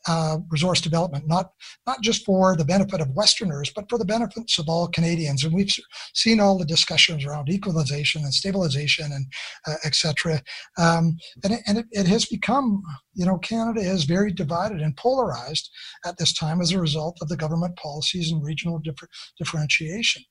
uh, 0.08 0.38
resource 0.50 0.80
development, 0.80 1.26
not 1.26 1.52
not 1.86 2.00
just 2.00 2.24
for 2.24 2.56
the 2.56 2.64
benefit 2.64 3.00
of 3.00 3.10
Westerners, 3.10 3.70
but 3.74 3.88
for 3.88 3.98
the 3.98 4.04
benefits 4.04 4.58
of 4.58 4.68
all 4.68 4.88
Canadians. 4.88 5.44
And 5.44 5.54
we've 5.54 5.74
seen 6.14 6.40
all 6.40 6.58
the 6.58 6.64
discussions 6.64 7.24
around 7.24 7.50
equalization 7.50 8.22
and 8.22 8.32
stabilization 8.32 9.12
and 9.12 9.26
uh, 9.66 9.76
etc. 9.84 10.42
Um, 10.78 11.16
and 11.44 11.54
it, 11.54 11.60
and 11.66 11.78
it, 11.78 11.86
it, 11.92 12.06
has 12.06 12.24
become, 12.24 12.82
you 13.14 13.26
know, 13.26 13.38
Canada 13.38 13.80
is 13.80 14.04
very 14.04 14.32
divided 14.32 14.80
and 14.80 14.96
polarized 14.96 15.70
at 16.04 16.16
this 16.16 16.32
time 16.32 16.60
as 16.60 16.72
a 16.72 16.80
result 16.80 17.18
of 17.20 17.28
the 17.28 17.36
government 17.36 17.76
policies 17.76 18.32
and 18.32 18.44
regional 18.44 18.78
differ- 18.78 19.08
differentiation. 19.38 20.22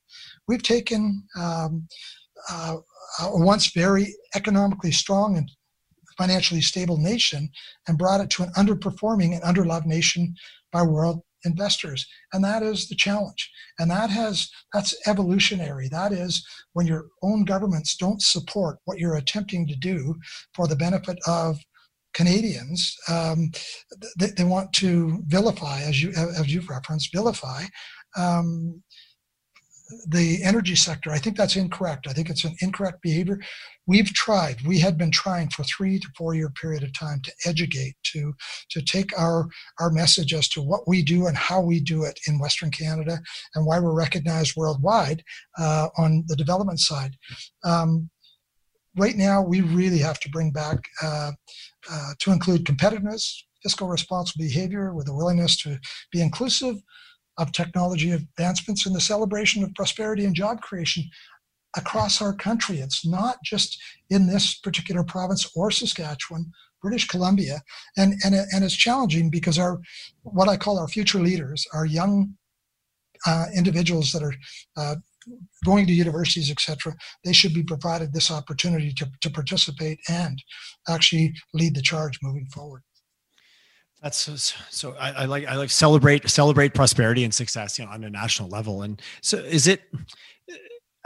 We've 0.46 0.62
taken 0.62 1.22
um, 1.38 1.86
uh, 2.50 2.76
a 3.20 3.38
once 3.38 3.72
very 3.72 4.14
economically 4.34 4.92
strong 4.92 5.36
and 5.36 5.50
financially 6.18 6.60
stable 6.60 6.98
nation 6.98 7.48
and 7.86 7.96
brought 7.96 8.20
it 8.20 8.28
to 8.30 8.42
an 8.42 8.50
underperforming 8.56 9.32
and 9.32 9.42
underloved 9.42 9.86
nation 9.86 10.34
by 10.72 10.82
world 10.82 11.22
investors 11.44 12.04
and 12.32 12.42
that 12.42 12.64
is 12.64 12.88
the 12.88 12.96
challenge 12.96 13.48
and 13.78 13.88
that 13.88 14.10
has 14.10 14.50
that's 14.74 14.92
evolutionary 15.06 15.88
that 15.88 16.10
is 16.10 16.44
when 16.72 16.84
your 16.84 17.06
own 17.22 17.44
governments 17.44 17.96
don't 17.96 18.20
support 18.20 18.78
what 18.86 18.98
you're 18.98 19.16
attempting 19.16 19.64
to 19.64 19.76
do 19.76 20.16
for 20.52 20.66
the 20.66 20.74
benefit 20.74 21.16
of 21.28 21.56
Canadians, 22.14 22.96
um, 23.08 23.50
they, 24.18 24.30
they, 24.36 24.42
want 24.42 24.72
to 24.72 25.22
vilify, 25.26 25.82
as 25.82 26.02
you 26.02 26.10
as 26.10 26.52
you've 26.52 26.68
referenced, 26.68 27.12
vilify 27.12 27.64
um, 28.16 28.82
the 30.08 30.42
energy 30.42 30.74
sector. 30.74 31.10
I 31.10 31.18
think 31.18 31.36
that's 31.36 31.56
incorrect. 31.56 32.06
I 32.08 32.12
think 32.12 32.30
it's 32.30 32.44
an 32.44 32.56
incorrect 32.60 33.02
behavior. 33.02 33.40
We've 33.88 34.12
tried. 34.12 34.60
We 34.66 34.78
had 34.78 34.98
been 34.98 35.10
trying 35.10 35.48
for 35.48 35.64
three 35.64 35.98
to 35.98 36.08
four 36.14 36.34
year 36.34 36.50
period 36.50 36.82
of 36.82 36.92
time 36.92 37.22
to 37.22 37.32
educate, 37.46 37.94
to 38.12 38.34
to 38.70 38.82
take 38.82 39.18
our 39.18 39.48
our 39.80 39.90
message 39.90 40.34
as 40.34 40.46
to 40.50 40.60
what 40.60 40.86
we 40.86 41.02
do 41.02 41.26
and 41.26 41.36
how 41.36 41.62
we 41.62 41.80
do 41.80 42.04
it 42.04 42.20
in 42.26 42.38
Western 42.38 42.70
Canada, 42.70 43.18
and 43.54 43.64
why 43.64 43.80
we're 43.80 43.94
recognized 43.94 44.56
worldwide 44.56 45.24
uh, 45.58 45.88
on 45.96 46.22
the 46.28 46.36
development 46.36 46.80
side. 46.80 47.16
Um, 47.64 48.10
right 48.94 49.16
now, 49.16 49.42
we 49.42 49.62
really 49.62 49.98
have 50.00 50.20
to 50.20 50.28
bring 50.28 50.52
back 50.52 50.78
uh, 51.02 51.32
uh, 51.90 52.12
to 52.18 52.30
include 52.30 52.64
competitiveness, 52.64 53.42
fiscal 53.62 53.88
responsible 53.88 54.44
behavior, 54.44 54.92
with 54.92 55.08
a 55.08 55.14
willingness 55.14 55.56
to 55.62 55.78
be 56.12 56.20
inclusive 56.20 56.76
of 57.38 57.52
technology 57.52 58.10
advancements 58.10 58.84
and 58.84 58.94
the 58.94 59.00
celebration 59.00 59.62
of 59.62 59.74
prosperity 59.74 60.26
and 60.26 60.34
job 60.34 60.60
creation 60.60 61.04
across 61.76 62.22
our 62.22 62.32
country. 62.32 62.78
It's 62.78 63.06
not 63.06 63.36
just 63.44 63.80
in 64.10 64.26
this 64.26 64.54
particular 64.58 65.04
province 65.04 65.50
or 65.54 65.70
Saskatchewan, 65.70 66.52
British 66.80 67.06
Columbia, 67.08 67.60
and 67.96 68.14
and 68.24 68.34
and 68.34 68.64
it's 68.64 68.76
challenging 68.76 69.30
because 69.30 69.58
our 69.58 69.80
what 70.22 70.48
I 70.48 70.56
call 70.56 70.78
our 70.78 70.88
future 70.88 71.20
leaders, 71.20 71.66
our 71.74 71.84
young 71.84 72.34
uh, 73.26 73.46
individuals 73.54 74.12
that 74.12 74.22
are 74.22 74.34
uh, 74.76 74.94
going 75.64 75.86
to 75.86 75.92
universities, 75.92 76.50
etc., 76.50 76.94
they 77.24 77.32
should 77.32 77.52
be 77.52 77.62
provided 77.62 78.12
this 78.12 78.30
opportunity 78.30 78.92
to, 78.92 79.06
to 79.20 79.30
participate 79.30 79.98
and 80.08 80.42
actually 80.88 81.34
lead 81.52 81.74
the 81.74 81.82
charge 81.82 82.18
moving 82.22 82.46
forward. 82.46 82.82
That's 84.02 84.16
so, 84.16 84.36
so 84.70 84.94
I, 84.98 85.10
I, 85.10 85.24
like 85.24 85.46
I 85.48 85.56
like 85.56 85.70
celebrate 85.70 86.30
celebrate 86.30 86.72
prosperity 86.72 87.24
and 87.24 87.34
success, 87.34 87.78
you 87.78 87.84
know, 87.84 87.90
on 87.90 88.04
a 88.04 88.10
national 88.10 88.48
level. 88.48 88.82
And 88.82 89.02
so, 89.22 89.38
is 89.38 89.66
it 89.66 89.82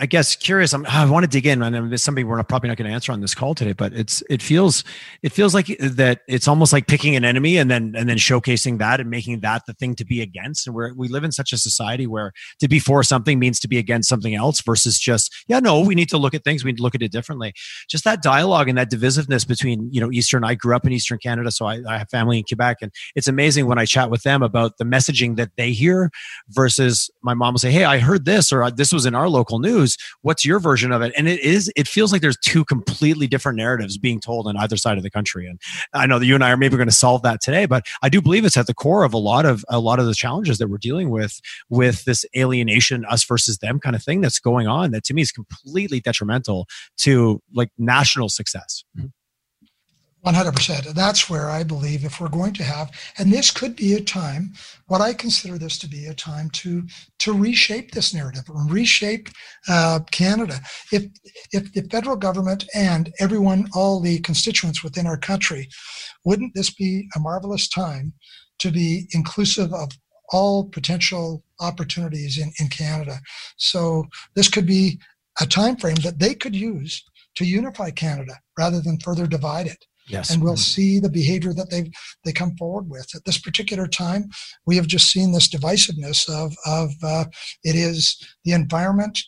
I 0.03 0.07
guess 0.07 0.35
curious. 0.35 0.73
I'm, 0.73 0.85
I 0.87 1.09
want 1.09 1.23
to 1.23 1.31
dig 1.31 1.47
in, 1.47 1.63
and 1.63 1.95
it's 1.95 2.03
something 2.03 2.27
we're 2.27 2.37
not, 2.37 2.49
probably 2.49 2.69
not 2.69 2.77
going 2.77 2.89
to 2.89 2.93
answer 2.93 3.13
on 3.13 3.21
this 3.21 3.37
call 3.37 3.55
today. 3.55 3.73
But 3.73 3.93
it's 3.93 4.21
it 4.29 4.43
feels 4.43 4.83
it 5.23 5.31
feels 5.31 5.55
like 5.55 5.69
that 5.79 6.23
it's 6.27 6.49
almost 6.49 6.73
like 6.73 6.89
picking 6.89 7.15
an 7.15 7.25
enemy 7.25 7.57
and 7.57 7.71
then 7.71 7.95
and 7.97 8.09
then 8.09 8.17
showcasing 8.17 8.79
that 8.79 8.99
and 8.99 9.09
making 9.09 9.41
that 9.41 9.63
the 9.65 9.75
thing 9.75 9.95
to 9.95 10.05
be 10.05 10.21
against. 10.21 10.67
And 10.67 10.75
we 10.75 10.91
we 10.91 11.07
live 11.07 11.23
in 11.23 11.31
such 11.31 11.53
a 11.53 11.57
society 11.57 12.09
where 12.09 12.33
to 12.59 12.67
be 12.67 12.81
for 12.81 13.05
something 13.05 13.39
means 13.39 13.61
to 13.61 13.69
be 13.69 13.79
against 13.79 14.09
something 14.09 14.35
else 14.35 14.61
versus 14.61 14.99
just 14.99 15.33
yeah 15.47 15.61
no 15.61 15.81
we 15.81 15.95
need 15.95 16.09
to 16.09 16.19
look 16.19 16.35
at 16.35 16.43
things 16.43 16.65
we 16.65 16.73
need 16.73 16.79
to 16.79 16.83
look 16.83 16.97
at 16.97 17.03
it 17.03 17.13
differently. 17.13 17.53
Just 17.89 18.03
that 18.03 18.23
dialogue 18.23 18.69
and 18.69 18.77
that 18.79 18.91
divisiveness 18.91 19.47
between 19.47 19.89
you 19.93 20.01
know 20.01 20.11
Eastern. 20.11 20.43
I 20.43 20.57
grew 20.57 20.75
up 20.75 20.85
in 20.85 20.93
Eastern 20.93 21.19
Canada, 21.19 21.53
so 21.53 21.67
I, 21.67 21.81
I 21.89 21.99
have 21.99 22.11
family 22.11 22.39
in 22.39 22.45
Quebec, 22.45 22.79
and 22.83 22.91
it's 23.15 23.29
amazing 23.29 23.67
when 23.67 23.79
I 23.79 23.85
chat 23.85 24.11
with 24.11 24.25
them 24.25 24.43
about 24.43 24.79
the 24.79 24.85
messaging 24.85 25.37
that 25.37 25.51
they 25.57 25.71
hear 25.71 26.11
versus 26.49 27.09
my 27.23 27.35
mom 27.35 27.55
will 27.55 27.61
say, 27.61 27.71
"Hey, 27.71 27.85
I 27.85 27.99
heard 27.99 28.25
this," 28.25 28.53
or 28.53 28.69
"This 28.69 28.93
was 28.93 29.07
in 29.07 29.15
our 29.15 29.29
local 29.29 29.61
news." 29.61 29.92
What's 30.23 30.45
your 30.45 30.59
version 30.59 30.93
of 30.93 31.03
it? 31.03 31.13
And 31.17 31.29
it 31.29 31.41
is 31.41 31.71
it 31.77 31.89
feels 31.89 32.13
like 32.13 32.23
there's 32.23 32.39
two 32.39 32.65
completely 32.65 33.27
different 33.27 33.57
narratives 33.57 33.99
being 33.99 34.21
told 34.21 34.47
on 34.47 34.57
either 34.57 34.77
side 34.77 34.97
of 34.97 35.03
the 35.03 35.11
country. 35.11 35.47
And 35.47 35.61
i 35.95 36.07
know 36.07 36.19
that 36.19 36.27
you 36.27 36.35
and 36.35 36.45
i 36.45 36.51
are 36.51 36.57
maybe 36.57 36.77
going 36.77 36.89
to 36.89 36.95
solve 36.95 37.23
that 37.23 37.41
today 37.41 37.67
but 37.67 37.87
i 38.03 38.09
do 38.09 38.21
believe 38.21 38.45
it's 38.45 38.57
at 38.57 38.67
the 38.67 38.75
core 38.75 39.05
of 39.05 39.13
a 39.13 39.19
lot 39.19 39.45
of 39.45 39.65
a 39.69 39.79
lot 39.79 39.99
of 39.99 40.07
the 40.07 40.15
challenges 40.15 40.59
that 40.59 40.69
we're 40.69 40.79
dealing 40.79 41.11
with 41.11 41.41
with 41.69 42.05
this 42.05 42.25
alienation 42.37 43.05
us 43.07 43.25
versus 43.25 43.59
them 43.59 43.79
kind 43.79 43.97
of 43.97 44.03
thing 44.03 44.21
that's 44.21 44.39
going 44.39 44.67
on 44.67 44.91
that 44.91 45.05
to 45.05 45.15
me 45.15 45.23
is 45.23 45.33
completely 45.33 46.01
detrimental 46.01 46.67
to 46.99 47.43
like 47.55 47.71
national 47.79 48.29
success. 48.29 48.85
Mm-hmm. 48.97 49.09
100%. 50.25 50.87
And 50.87 50.95
that's 50.95 51.29
where 51.29 51.51
I 51.51 51.65
believe 51.65 52.05
if 52.05 52.21
we're 52.21 52.29
going 52.29 52.53
to 52.55 52.63
have, 52.63 52.91
and 53.19 53.33
this 53.33 53.51
could 53.51 53.75
be 53.75 53.95
a 53.95 54.01
time, 54.01 54.53
what 54.87 55.01
I 55.01 55.15
consider 55.15 55.59
this 55.59 55.79
to 55.79 55.89
be 55.89 56.07
a 56.07 56.15
time 56.15 56.49
to 56.51 56.85
to 57.19 57.33
reshape 57.33 57.91
this 57.91 58.15
narrative 58.15 58.45
and 58.49 58.71
reshape 58.71 59.29
uh, 59.69 60.01
Canada. 60.11 60.61
If 60.93 61.07
if 61.53 61.73
the 61.73 61.83
federal 61.91 62.17
government 62.17 62.65
and 62.75 63.13
everyone, 63.19 63.69
all 63.75 64.01
the 64.01 64.21
constituents 64.21 64.85
within 64.85 65.07
our 65.07 65.19
country, 65.19 65.69
wouldn't 66.25 66.55
this 66.55 66.71
be 66.71 67.09
a 67.17 67.21
marvelous 67.21 67.69
time 67.69 68.13
to 68.61 68.71
be 68.71 69.09
inclusive 69.13 69.73
of 69.73 69.91
all 70.31 70.65
potential 70.69 71.45
opportunities 71.61 72.39
in, 72.39 72.53
in 72.61 72.69
Canada? 72.69 73.19
So 73.57 74.07
this 74.37 74.49
could 74.49 74.67
be 74.67 75.01
a 75.41 75.47
time 75.47 75.77
frame 75.77 75.97
that 75.97 76.21
they 76.21 76.35
could 76.35 76.55
use 76.55 77.03
to 77.35 77.45
unify 77.45 77.91
Canada 77.91 78.35
rather 78.59 78.81
than 78.81 79.01
further 79.01 79.27
divide 79.27 79.67
it. 79.67 79.85
Yes. 80.09 80.31
And 80.31 80.43
we'll 80.43 80.57
see 80.57 80.99
the 80.99 81.09
behavior 81.09 81.53
that 81.55 81.71
they 81.71 81.91
they 82.25 82.33
come 82.33 82.57
forward 82.57 82.89
with. 82.89 83.09
At 83.15 83.25
this 83.25 83.39
particular 83.39 83.87
time, 83.87 84.31
we 84.67 84.77
have 84.77 84.87
just 84.87 85.11
seen 85.11 85.33
this 85.33 85.49
divisiveness 85.49 86.29
of 86.29 86.55
of 86.67 86.93
uh, 87.03 87.25
it 87.65 87.75
is 87.75 88.17
the 88.45 88.53
environment. 88.53 89.21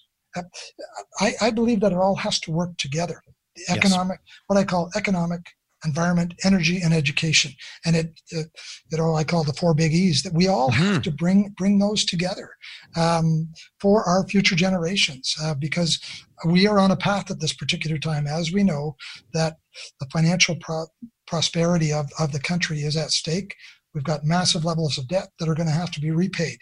I, 1.20 1.32
I 1.40 1.50
believe 1.50 1.80
that 1.80 1.92
it 1.92 1.98
all 1.98 2.16
has 2.16 2.40
to 2.40 2.50
work 2.50 2.76
together. 2.76 3.22
The 3.54 3.76
economic, 3.76 4.18
yes. 4.26 4.34
what 4.48 4.58
I 4.58 4.64
call 4.64 4.90
economic, 4.96 5.42
environment, 5.84 6.34
energy, 6.44 6.80
and 6.82 6.94
education. 6.94 7.52
And 7.84 7.96
it, 7.96 8.20
it, 8.30 8.48
you 8.90 8.98
know, 8.98 9.14
I 9.14 9.24
call 9.24 9.44
the 9.44 9.52
four 9.52 9.74
big 9.74 9.92
E's 9.92 10.22
that 10.22 10.34
we 10.34 10.48
all 10.48 10.70
mm-hmm. 10.70 10.94
have 10.94 11.02
to 11.02 11.10
bring 11.10 11.54
bring 11.56 11.78
those 11.78 12.04
together 12.04 12.50
um, 12.96 13.52
for 13.80 14.04
our 14.04 14.26
future 14.26 14.56
generations, 14.56 15.34
uh, 15.42 15.54
because 15.54 16.00
we 16.46 16.66
are 16.66 16.78
on 16.78 16.90
a 16.90 16.96
path 16.96 17.30
at 17.30 17.40
this 17.40 17.52
particular 17.52 17.98
time, 17.98 18.26
as 18.26 18.52
we 18.52 18.62
know, 18.62 18.96
that 19.32 19.56
the 20.00 20.06
financial 20.12 20.56
pro- 20.56 20.86
prosperity 21.26 21.92
of, 21.92 22.10
of 22.18 22.32
the 22.32 22.40
country 22.40 22.80
is 22.80 22.96
at 22.96 23.10
stake. 23.10 23.54
We've 23.94 24.04
got 24.04 24.24
massive 24.24 24.64
levels 24.64 24.98
of 24.98 25.08
debt 25.08 25.28
that 25.38 25.48
are 25.48 25.54
going 25.54 25.68
to 25.68 25.74
have 25.74 25.90
to 25.92 26.00
be 26.00 26.10
repaid, 26.10 26.58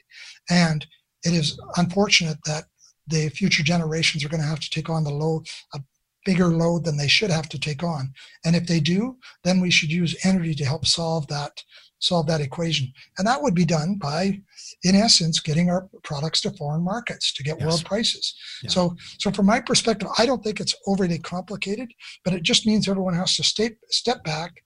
and 0.50 0.86
it 1.24 1.32
is 1.32 1.58
unfortunate 1.76 2.38
that 2.46 2.64
the 3.08 3.28
future 3.30 3.62
generations 3.62 4.24
are 4.24 4.28
going 4.28 4.40
to 4.40 4.46
have 4.46 4.60
to 4.60 4.70
take 4.70 4.88
on 4.88 5.04
the 5.04 5.10
low, 5.10 5.42
a 5.74 5.80
bigger 6.24 6.48
load 6.48 6.84
than 6.84 6.96
they 6.96 7.08
should 7.08 7.30
have 7.30 7.48
to 7.50 7.58
take 7.58 7.82
on. 7.82 8.12
And 8.44 8.54
if 8.54 8.66
they 8.66 8.80
do, 8.80 9.16
then 9.44 9.60
we 9.60 9.70
should 9.70 9.90
use 9.90 10.16
energy 10.24 10.54
to 10.54 10.64
help 10.64 10.86
solve 10.86 11.26
that 11.28 11.62
solve 12.02 12.26
that 12.26 12.40
equation. 12.40 12.92
And 13.16 13.26
that 13.26 13.40
would 13.40 13.54
be 13.54 13.64
done 13.64 13.94
by, 13.94 14.40
in 14.82 14.94
essence, 14.96 15.38
getting 15.38 15.70
our 15.70 15.88
products 16.02 16.40
to 16.42 16.50
foreign 16.50 16.82
markets 16.82 17.32
to 17.34 17.42
get 17.44 17.58
yes. 17.58 17.66
world 17.66 17.84
prices. 17.84 18.34
Yeah. 18.62 18.70
So, 18.70 18.96
so 19.18 19.30
from 19.30 19.46
my 19.46 19.60
perspective, 19.60 20.08
I 20.18 20.26
don't 20.26 20.42
think 20.42 20.60
it's 20.60 20.74
overly 20.86 21.18
complicated, 21.18 21.92
but 22.24 22.34
it 22.34 22.42
just 22.42 22.66
means 22.66 22.88
everyone 22.88 23.14
has 23.14 23.36
to 23.36 23.44
stay, 23.44 23.70
step 23.88 24.24
back, 24.24 24.64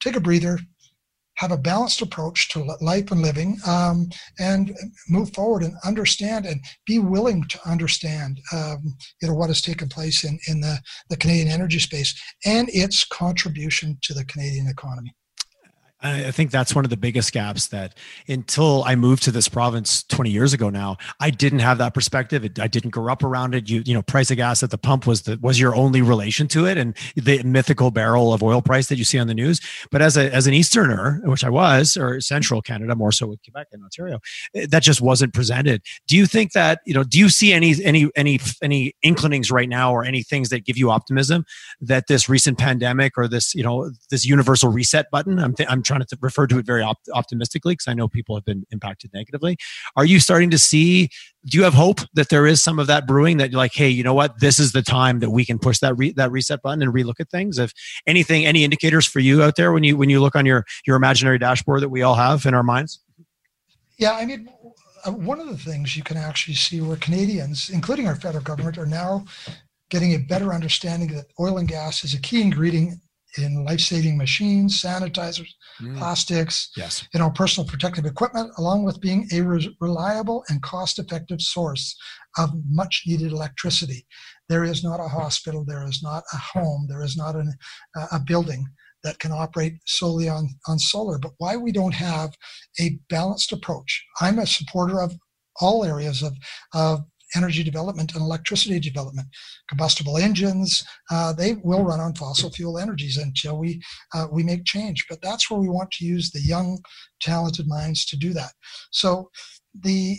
take 0.00 0.16
a 0.16 0.20
breather, 0.20 0.58
have 1.36 1.52
a 1.52 1.58
balanced 1.58 2.02
approach 2.02 2.48
to 2.48 2.64
life 2.80 3.10
and 3.10 3.22
living 3.22 3.58
um, 3.66 4.08
and 4.38 4.76
move 5.08 5.32
forward 5.34 5.62
and 5.62 5.74
understand 5.84 6.46
and 6.46 6.60
be 6.86 6.98
willing 6.98 7.44
to 7.48 7.58
understand 7.68 8.40
um, 8.52 8.82
you 9.20 9.28
know 9.28 9.34
what 9.34 9.48
has 9.48 9.60
taken 9.60 9.88
place 9.88 10.24
in, 10.24 10.38
in 10.48 10.60
the, 10.60 10.78
the 11.08 11.16
Canadian 11.16 11.48
energy 11.48 11.78
space 11.78 12.14
and 12.44 12.68
its 12.70 13.04
contribution 13.04 13.98
to 14.02 14.14
the 14.14 14.24
Canadian 14.24 14.66
economy. 14.66 15.14
I 16.02 16.30
think 16.30 16.50
that's 16.50 16.74
one 16.74 16.84
of 16.84 16.90
the 16.90 16.96
biggest 16.96 17.32
gaps 17.32 17.68
that 17.68 17.96
until 18.28 18.84
I 18.84 18.96
moved 18.96 19.22
to 19.24 19.30
this 19.30 19.48
province 19.48 20.02
20 20.02 20.30
years 20.30 20.52
ago 20.52 20.68
now, 20.68 20.98
I 21.20 21.30
didn't 21.30 21.60
have 21.60 21.78
that 21.78 21.94
perspective. 21.94 22.44
It, 22.44 22.58
I 22.58 22.66
didn't 22.66 22.90
grow 22.90 23.10
up 23.10 23.24
around 23.24 23.54
it. 23.54 23.70
You, 23.70 23.82
you 23.86 23.94
know, 23.94 24.02
price 24.02 24.30
of 24.30 24.36
gas 24.36 24.62
at 24.62 24.70
the 24.70 24.76
pump 24.76 25.06
was 25.06 25.22
the, 25.22 25.38
was 25.40 25.58
your 25.58 25.74
only 25.74 26.02
relation 26.02 26.48
to 26.48 26.66
it 26.66 26.76
and 26.76 26.94
the 27.16 27.42
mythical 27.44 27.90
barrel 27.90 28.34
of 28.34 28.42
oil 28.42 28.60
price 28.60 28.88
that 28.88 28.98
you 28.98 29.04
see 29.04 29.18
on 29.18 29.26
the 29.26 29.34
news. 29.34 29.58
But 29.90 30.02
as 30.02 30.18
a, 30.18 30.32
as 30.34 30.46
an 30.46 30.52
Easterner, 30.52 31.22
which 31.24 31.44
I 31.44 31.48
was, 31.48 31.96
or 31.96 32.20
central 32.20 32.60
Canada, 32.60 32.94
more 32.94 33.12
so 33.12 33.26
with 33.26 33.42
Quebec 33.42 33.68
and 33.72 33.82
Ontario, 33.82 34.20
eh, 34.54 34.66
that 34.70 34.82
just 34.82 35.00
wasn't 35.00 35.32
presented. 35.32 35.80
Do 36.06 36.16
you 36.16 36.26
think 36.26 36.52
that, 36.52 36.80
you 36.84 36.92
know, 36.92 37.04
do 37.04 37.18
you 37.18 37.30
see 37.30 37.54
any, 37.54 37.74
any, 37.82 38.10
any, 38.14 38.38
any 38.60 38.94
inclinings 39.02 39.50
right 39.50 39.68
now 39.68 39.94
or 39.94 40.04
any 40.04 40.22
things 40.22 40.50
that 40.50 40.66
give 40.66 40.76
you 40.76 40.90
optimism 40.90 41.46
that 41.80 42.06
this 42.06 42.28
recent 42.28 42.58
pandemic 42.58 43.14
or 43.16 43.28
this, 43.28 43.54
you 43.54 43.62
know, 43.62 43.90
this 44.10 44.26
universal 44.26 44.70
reset 44.70 45.10
button, 45.10 45.38
I'm, 45.38 45.54
th- 45.54 45.68
I'm 45.70 45.82
trying 45.86 46.00
to 46.00 46.18
refer 46.20 46.46
to 46.46 46.58
it 46.58 46.66
very 46.66 46.82
op- 46.82 46.98
optimistically 47.14 47.72
because 47.72 47.88
I 47.88 47.94
know 47.94 48.08
people 48.08 48.36
have 48.36 48.44
been 48.44 48.64
impacted 48.70 49.10
negatively. 49.14 49.56
Are 49.96 50.04
you 50.04 50.20
starting 50.20 50.50
to 50.50 50.58
see? 50.58 51.08
Do 51.46 51.56
you 51.58 51.64
have 51.64 51.74
hope 51.74 52.00
that 52.14 52.28
there 52.28 52.46
is 52.46 52.62
some 52.62 52.78
of 52.78 52.86
that 52.88 53.06
brewing 53.06 53.36
that 53.36 53.50
you're 53.50 53.58
like, 53.58 53.74
hey, 53.74 53.88
you 53.88 54.02
know 54.02 54.14
what? 54.14 54.40
This 54.40 54.58
is 54.58 54.72
the 54.72 54.82
time 54.82 55.20
that 55.20 55.30
we 55.30 55.44
can 55.44 55.58
push 55.58 55.78
that 55.78 55.96
re- 55.96 56.12
that 56.12 56.30
reset 56.30 56.60
button 56.62 56.82
and 56.82 56.92
relook 56.92 57.20
at 57.20 57.30
things. 57.30 57.58
If 57.58 57.72
anything, 58.06 58.44
any 58.44 58.64
indicators 58.64 59.06
for 59.06 59.20
you 59.20 59.42
out 59.42 59.56
there 59.56 59.72
when 59.72 59.84
you 59.84 59.96
when 59.96 60.10
you 60.10 60.20
look 60.20 60.36
on 60.36 60.44
your 60.44 60.64
your 60.86 60.96
imaginary 60.96 61.38
dashboard 61.38 61.82
that 61.82 61.88
we 61.88 62.02
all 62.02 62.14
have 62.14 62.46
in 62.46 62.54
our 62.54 62.64
minds? 62.64 63.00
Yeah, 63.98 64.12
I 64.12 64.26
mean, 64.26 64.48
uh, 65.06 65.12
one 65.12 65.40
of 65.40 65.46
the 65.46 65.56
things 65.56 65.96
you 65.96 66.02
can 66.02 66.16
actually 66.16 66.54
see 66.54 66.80
where 66.80 66.96
Canadians, 66.96 67.70
including 67.70 68.06
our 68.06 68.16
federal 68.16 68.44
government, 68.44 68.76
are 68.76 68.86
now 68.86 69.24
getting 69.88 70.14
a 70.14 70.18
better 70.18 70.52
understanding 70.52 71.12
that 71.14 71.26
oil 71.38 71.58
and 71.58 71.68
gas 71.68 72.04
is 72.04 72.12
a 72.12 72.20
key 72.20 72.42
ingredient 72.42 73.00
in 73.38 73.64
life-saving 73.64 74.16
machines, 74.16 74.80
sanitizers, 74.80 75.48
mm. 75.80 75.96
plastics, 75.98 76.70
yes. 76.76 77.06
you 77.12 77.20
know, 77.20 77.30
personal 77.30 77.68
protective 77.68 78.06
equipment, 78.06 78.50
along 78.58 78.84
with 78.84 79.00
being 79.00 79.28
a 79.32 79.40
re- 79.40 79.76
reliable 79.80 80.44
and 80.48 80.62
cost-effective 80.62 81.40
source 81.40 81.96
of 82.38 82.50
much-needed 82.68 83.32
electricity. 83.32 84.06
There 84.48 84.64
is 84.64 84.84
not 84.84 85.00
a 85.00 85.08
hospital, 85.08 85.64
there 85.66 85.86
is 85.86 86.02
not 86.02 86.22
a 86.32 86.36
home, 86.36 86.86
there 86.88 87.02
is 87.02 87.16
not 87.16 87.34
an, 87.34 87.52
uh, 87.98 88.06
a 88.12 88.20
building 88.20 88.66
that 89.02 89.18
can 89.18 89.32
operate 89.32 89.74
solely 89.86 90.28
on, 90.28 90.48
on 90.66 90.78
solar. 90.78 91.18
But 91.18 91.32
why 91.38 91.56
we 91.56 91.72
don't 91.72 91.94
have 91.94 92.34
a 92.80 92.98
balanced 93.08 93.52
approach? 93.52 94.04
I'm 94.20 94.38
a 94.38 94.46
supporter 94.46 95.00
of 95.00 95.16
all 95.60 95.84
areas 95.84 96.22
of, 96.22 96.34
of 96.74 97.00
energy 97.36 97.62
development 97.62 98.14
and 98.14 98.22
electricity 98.22 98.80
development. 98.80 99.28
Combustible 99.68 100.16
engines, 100.16 100.84
uh, 101.10 101.32
they 101.32 101.54
will 101.62 101.84
run 101.84 102.00
on 102.00 102.14
fossil 102.14 102.50
fuel 102.50 102.78
energies 102.78 103.18
until 103.18 103.58
we 103.58 103.80
uh, 104.14 104.26
we 104.30 104.42
make 104.42 104.64
change. 104.64 105.06
But 105.08 105.20
that's 105.22 105.50
where 105.50 105.60
we 105.60 105.68
want 105.68 105.90
to 105.92 106.04
use 106.04 106.30
the 106.30 106.40
young, 106.40 106.78
talented 107.20 107.66
minds 107.66 108.04
to 108.06 108.16
do 108.16 108.32
that. 108.32 108.52
So 108.90 109.30
the 109.78 110.18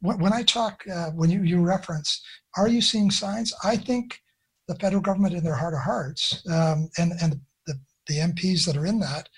when 0.00 0.32
I 0.32 0.42
talk, 0.42 0.82
uh, 0.92 1.10
when 1.10 1.30
you, 1.30 1.42
you 1.42 1.60
reference, 1.60 2.22
are 2.56 2.68
you 2.68 2.80
seeing 2.80 3.10
signs? 3.10 3.52
I 3.64 3.76
think 3.76 4.20
the 4.68 4.76
federal 4.76 5.02
government, 5.02 5.34
in 5.34 5.42
their 5.42 5.56
heart 5.56 5.74
of 5.74 5.80
hearts, 5.80 6.42
um, 6.50 6.88
and 6.98 7.12
and 7.20 7.40
the, 7.66 7.74
the 8.06 8.18
MPs 8.18 8.66
that 8.66 8.76
are 8.76 8.86
in 8.86 9.00
that, 9.00 9.28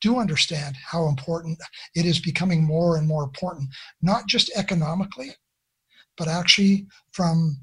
do 0.00 0.18
understand 0.18 0.76
how 0.76 1.08
important 1.08 1.58
it 1.94 2.06
is 2.06 2.20
becoming 2.20 2.64
more 2.64 2.96
and 2.96 3.06
more 3.06 3.24
important, 3.24 3.68
not 4.02 4.26
just 4.26 4.50
economically, 4.56 5.34
but 6.18 6.28
actually 6.28 6.86
from 7.12 7.56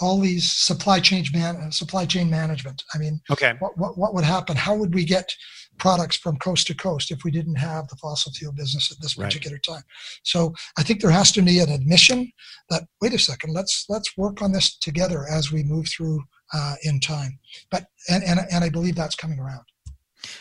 all 0.00 0.18
these 0.18 0.50
supply 0.50 0.98
chain 1.00 1.24
man 1.32 1.70
supply 1.70 2.04
chain 2.04 2.28
management. 2.28 2.82
I 2.94 2.98
mean, 2.98 3.20
okay, 3.30 3.54
what, 3.60 3.76
what 3.78 3.96
what 3.96 4.14
would 4.14 4.24
happen? 4.24 4.56
How 4.56 4.74
would 4.74 4.94
we 4.94 5.04
get 5.04 5.32
products 5.78 6.16
from 6.16 6.36
coast 6.36 6.66
to 6.66 6.74
coast 6.74 7.10
if 7.10 7.24
we 7.24 7.30
didn't 7.30 7.54
have 7.56 7.88
the 7.88 7.96
fossil 7.96 8.32
fuel 8.32 8.52
business 8.52 8.90
at 8.90 9.00
this 9.00 9.14
particular 9.14 9.56
right. 9.56 9.74
time? 9.74 9.82
So 10.24 10.54
I 10.78 10.82
think 10.82 11.00
there 11.00 11.10
has 11.10 11.32
to 11.32 11.42
be 11.42 11.60
an 11.60 11.70
admission 11.70 12.32
that 12.70 12.84
wait 13.00 13.14
a 13.14 13.18
second, 13.18 13.54
let's 13.54 13.86
let's 13.88 14.16
work 14.16 14.42
on 14.42 14.52
this 14.52 14.76
together 14.78 15.26
as 15.30 15.52
we 15.52 15.62
move 15.62 15.88
through 15.88 16.22
uh, 16.52 16.74
in 16.82 17.00
time. 17.00 17.38
But 17.70 17.86
and, 18.08 18.24
and 18.24 18.40
and 18.50 18.64
I 18.64 18.70
believe 18.70 18.96
that's 18.96 19.16
coming 19.16 19.38
around 19.38 19.64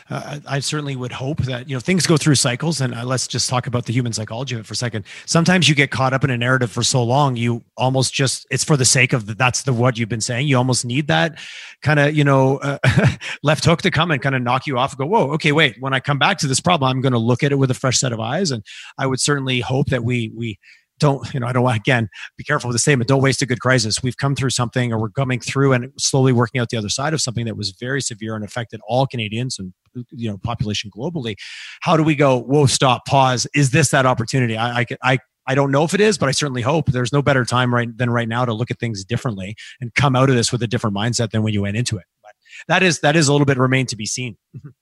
uh, 0.10 0.40
I 0.48 0.60
certainly 0.60 0.96
would 0.96 1.12
hope 1.12 1.40
that 1.40 1.70
you 1.70 1.76
know 1.76 1.80
things 1.80 2.06
go 2.06 2.18
through 2.18 2.36
cycles, 2.36 2.82
and 2.82 2.94
uh, 2.94 3.06
let's 3.06 3.28
just 3.28 3.50
talk 3.50 3.68
about 3.68 3.86
the 3.86 3.94
human 3.94 4.14
psychology 4.14 4.56
of 4.56 4.62
it 4.62 4.66
for 4.66 4.74
a 4.74 4.78
second. 4.78 5.06
Sometimes 5.26 5.68
you 5.70 5.76
get 5.76 5.92
caught 5.92 6.14
up 6.14 6.24
in 6.24 6.30
a 6.30 6.38
narrative 6.38 6.72
for 6.72 6.84
so 6.84 7.04
long, 7.04 7.36
you 7.36 7.64
almost 7.78 8.14
just 8.14 8.46
it's 8.52 8.64
for 8.64 8.78
the 8.78 8.86
sake 8.86 9.14
of 9.14 9.26
the, 9.26 9.34
that's 9.34 9.64
the 9.64 9.74
what 9.74 9.98
you've 9.98 10.10
been 10.10 10.22
saying. 10.22 10.48
You 10.48 10.58
almost 10.58 10.86
need 10.86 11.08
that 11.08 11.40
kind 11.82 12.00
of 12.00 12.16
you 12.16 12.24
know 12.24 12.58
uh, 12.58 12.78
left 13.44 13.66
hook 13.66 13.82
to 13.84 13.92
come 13.92 14.12
and 14.12 14.22
kind 14.22 14.36
of 14.36 14.42
knock 14.42 14.68
you 14.68 14.78
off. 14.78 14.98
Go, 14.98 15.06
whoa, 15.06 15.32
okay, 15.32 15.52
wait. 15.52 15.78
When 15.80 15.94
I 15.94 16.00
come 16.00 16.20
back 16.20 16.38
to 16.40 16.48
this 16.48 16.60
problem, 16.60 16.90
I'm 16.90 17.02
going 17.02 17.14
to 17.14 17.20
look 17.20 17.44
at 17.44 17.52
it 17.52 17.56
with 17.56 17.72
a 17.72 17.76
fresh 17.76 18.00
set 18.00 18.12
of 18.12 18.20
eyes, 18.20 18.52
and 18.52 18.64
I 18.98 19.08
would 19.08 19.20
certainly 19.20 19.60
hope 19.60 19.88
that 19.88 20.04
we 20.04 20.32
we 20.36 20.60
don't, 21.02 21.34
you 21.34 21.40
know, 21.40 21.48
I 21.48 21.52
don't 21.52 21.64
want, 21.64 21.78
again, 21.78 22.10
be 22.38 22.44
careful 22.44 22.70
with 22.70 22.76
the 22.76 22.80
statement, 22.80 23.10
don't 23.10 23.22
waste 23.22 23.42
a 23.42 23.46
good 23.46 23.60
crisis. 23.60 24.02
We've 24.02 24.16
come 24.16 24.36
through 24.36 24.52
something 24.52 24.94
or 24.94 25.00
we're 25.00 25.10
coming 25.10 25.40
through 25.40 25.74
and 25.74 25.92
slowly 25.98 26.32
working 26.32 26.62
out 26.62 26.70
the 26.70 26.78
other 26.78 26.90
side 26.90 27.14
of 27.14 27.22
something 27.22 27.46
that 27.46 27.58
was 27.58 27.72
very 27.80 28.02
severe 28.02 28.36
and 28.36 28.46
affected 28.46 28.80
all 28.88 29.08
Canadians 29.08 29.60
and, 29.60 29.74
you 30.12 30.30
know, 30.30 30.38
population 30.38 30.90
globally. 30.96 31.36
How 31.82 31.98
do 31.98 32.04
we 32.04 32.16
go, 32.16 32.40
whoa, 32.40 32.68
stop, 32.68 33.06
pause? 33.06 33.48
Is 33.54 33.72
this 33.72 33.90
that 33.90 34.06
opportunity? 34.06 34.56
I, 34.56 34.82
I, 34.82 34.86
I 35.04 35.20
I 35.48 35.56
don't 35.56 35.72
know 35.72 35.84
if 35.84 35.96
it 35.96 36.00
is, 36.00 36.20
but 36.20 36.30
I 36.30 36.32
certainly 36.34 36.62
hope 36.62 36.92
there's 36.92 37.12
no 37.12 37.24
better 37.24 37.44
time 37.44 37.74
right 37.74 37.90
than 37.98 38.12
right 38.12 38.30
now 38.30 38.46
to 38.46 38.54
look 38.54 38.70
at 38.70 38.80
things 38.80 39.04
differently 39.04 39.56
and 39.82 39.94
come 39.96 40.16
out 40.16 40.30
of 40.30 40.36
this 40.36 40.52
with 40.52 40.62
a 40.62 40.68
different 40.68 40.96
mindset 40.96 41.32
than 41.32 41.42
when 41.42 41.52
you 41.52 41.64
went 41.64 41.76
into 41.76 41.98
it. 41.98 42.06
But 42.22 42.34
that 42.68 42.84
is 42.84 43.00
that 43.00 43.16
is 43.16 43.28
a 43.28 43.32
little 43.32 43.46
bit 43.46 43.58
remain 43.58 43.88
to 43.88 43.96
be 43.96 44.06
seen. 44.06 44.38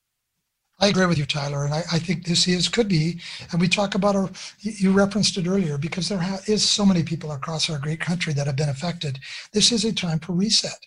I 0.82 0.88
agree 0.88 1.06
with 1.06 1.18
you, 1.18 1.26
Tyler, 1.26 1.66
and 1.66 1.74
I, 1.74 1.84
I, 1.92 2.00
think 2.00 2.26
this 2.26 2.48
is 2.48 2.70
could 2.70 2.88
be. 2.88 3.20
And 3.52 3.60
we 3.60 3.68
talk 3.68 3.96
about 3.96 4.16
our. 4.16 4.30
You 4.62 4.94
referenced 4.94 5.38
it 5.38 5.46
earlier 5.46 5.78
because 5.78 6.08
there 6.08 6.20
ha- 6.20 6.40
is 6.48 6.68
so 6.68 6.86
many 6.86 7.04
people 7.04 7.34
across 7.34 7.70
our 7.70 7.80
great 7.80 8.00
country 8.00 8.32
that 8.34 8.48
have 8.48 8.56
been 8.56 8.70
affected. 8.70 9.20
This 9.52 9.74
is 9.74 9.84
a 9.84 9.92
time 9.92 10.20
for 10.20 10.32
reset. 10.32 10.80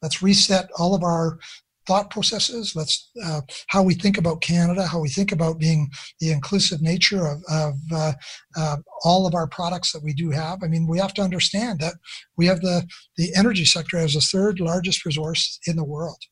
Let's 0.00 0.22
reset 0.22 0.70
all 0.78 0.94
of 0.94 1.02
our 1.02 1.38
thought 1.86 2.10
processes. 2.10 2.74
Let's 2.74 3.10
uh, 3.24 3.42
how 3.68 3.82
we 3.82 3.94
think 3.94 4.16
about 4.16 4.40
Canada, 4.40 4.86
how 4.86 5.00
we 5.00 5.08
think 5.08 5.32
about 5.32 5.58
being 5.58 5.90
the 6.18 6.32
inclusive 6.32 6.80
nature 6.80 7.26
of, 7.26 7.42
of 7.50 7.74
uh, 7.92 8.12
uh, 8.56 8.76
all 9.04 9.26
of 9.26 9.34
our 9.34 9.46
products 9.46 9.92
that 9.92 10.02
we 10.02 10.14
do 10.14 10.30
have. 10.30 10.60
I 10.62 10.68
mean, 10.68 10.86
we 10.88 10.98
have 10.98 11.14
to 11.14 11.22
understand 11.22 11.80
that 11.80 11.94
we 12.38 12.46
have 12.46 12.60
the 12.60 12.88
the 13.18 13.34
energy 13.36 13.66
sector 13.66 13.98
as 13.98 14.14
the 14.14 14.20
third 14.20 14.60
largest 14.60 15.04
resource 15.04 15.58
in 15.66 15.76
the 15.76 15.84
world, 15.84 16.22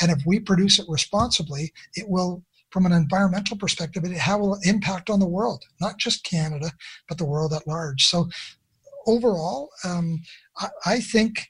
and 0.00 0.10
if 0.10 0.22
we 0.26 0.38
produce 0.38 0.78
it 0.78 0.86
responsibly, 0.88 1.72
it 1.94 2.08
will 2.08 2.44
from 2.70 2.86
an 2.86 2.92
environmental 2.92 3.56
perspective, 3.56 4.04
it 4.04 4.38
will 4.38 4.58
impact 4.62 5.10
on 5.10 5.20
the 5.20 5.26
world, 5.26 5.64
not 5.80 5.98
just 5.98 6.24
Canada, 6.24 6.70
but 7.08 7.18
the 7.18 7.24
world 7.24 7.52
at 7.52 7.66
large. 7.66 8.04
So 8.04 8.28
overall, 9.06 9.70
um, 9.84 10.20
I, 10.58 10.68
I, 10.86 11.00
think 11.00 11.48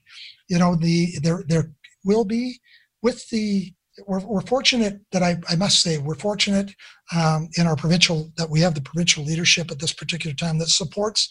you 0.48 0.58
know 0.58 0.76
the 0.76 1.18
there 1.22 1.44
there 1.46 1.72
will 2.04 2.24
be 2.24 2.60
with 3.02 3.28
the 3.30 3.72
we're, 4.06 4.20
we're 4.20 4.40
fortunate 4.42 5.00
that 5.12 5.22
I, 5.22 5.38
I 5.48 5.56
must 5.56 5.80
say 5.82 5.98
we're 5.98 6.14
fortunate 6.14 6.74
um, 7.14 7.48
in 7.56 7.66
our 7.66 7.76
provincial 7.76 8.32
that 8.36 8.48
we 8.48 8.60
have 8.60 8.74
the 8.74 8.80
provincial 8.80 9.24
leadership 9.24 9.70
at 9.70 9.78
this 9.78 9.92
particular 9.92 10.34
time 10.34 10.58
that 10.58 10.68
supports 10.68 11.28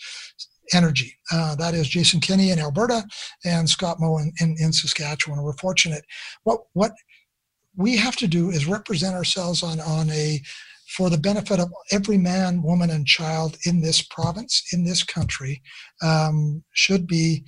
energy. 0.73 1.17
Uh, 1.31 1.55
that 1.55 1.73
is 1.73 1.87
Jason 1.87 2.19
Kenney 2.19 2.51
in 2.51 2.59
Alberta 2.59 3.03
and 3.43 3.67
Scott 3.67 3.97
Moe 3.99 4.17
in, 4.17 4.31
in, 4.39 4.55
in 4.59 4.71
Saskatchewan. 4.71 5.41
We're 5.41 5.53
fortunate. 5.53 6.03
What 6.43 6.61
what 6.73 6.91
we 7.75 7.97
have 7.97 8.15
to 8.17 8.27
do 8.27 8.49
is 8.49 8.65
represent 8.65 9.15
ourselves 9.15 9.63
on, 9.63 9.79
on 9.79 10.09
a 10.09 10.41
for 10.89 11.09
the 11.09 11.17
benefit 11.17 11.59
of 11.59 11.71
every 11.91 12.17
man, 12.17 12.63
woman, 12.63 12.89
and 12.89 13.05
child 13.05 13.57
in 13.65 13.81
this 13.81 14.01
province, 14.01 14.63
in 14.73 14.83
this 14.83 15.03
country, 15.03 15.61
um, 16.01 16.63
should 16.73 17.05
be 17.05 17.45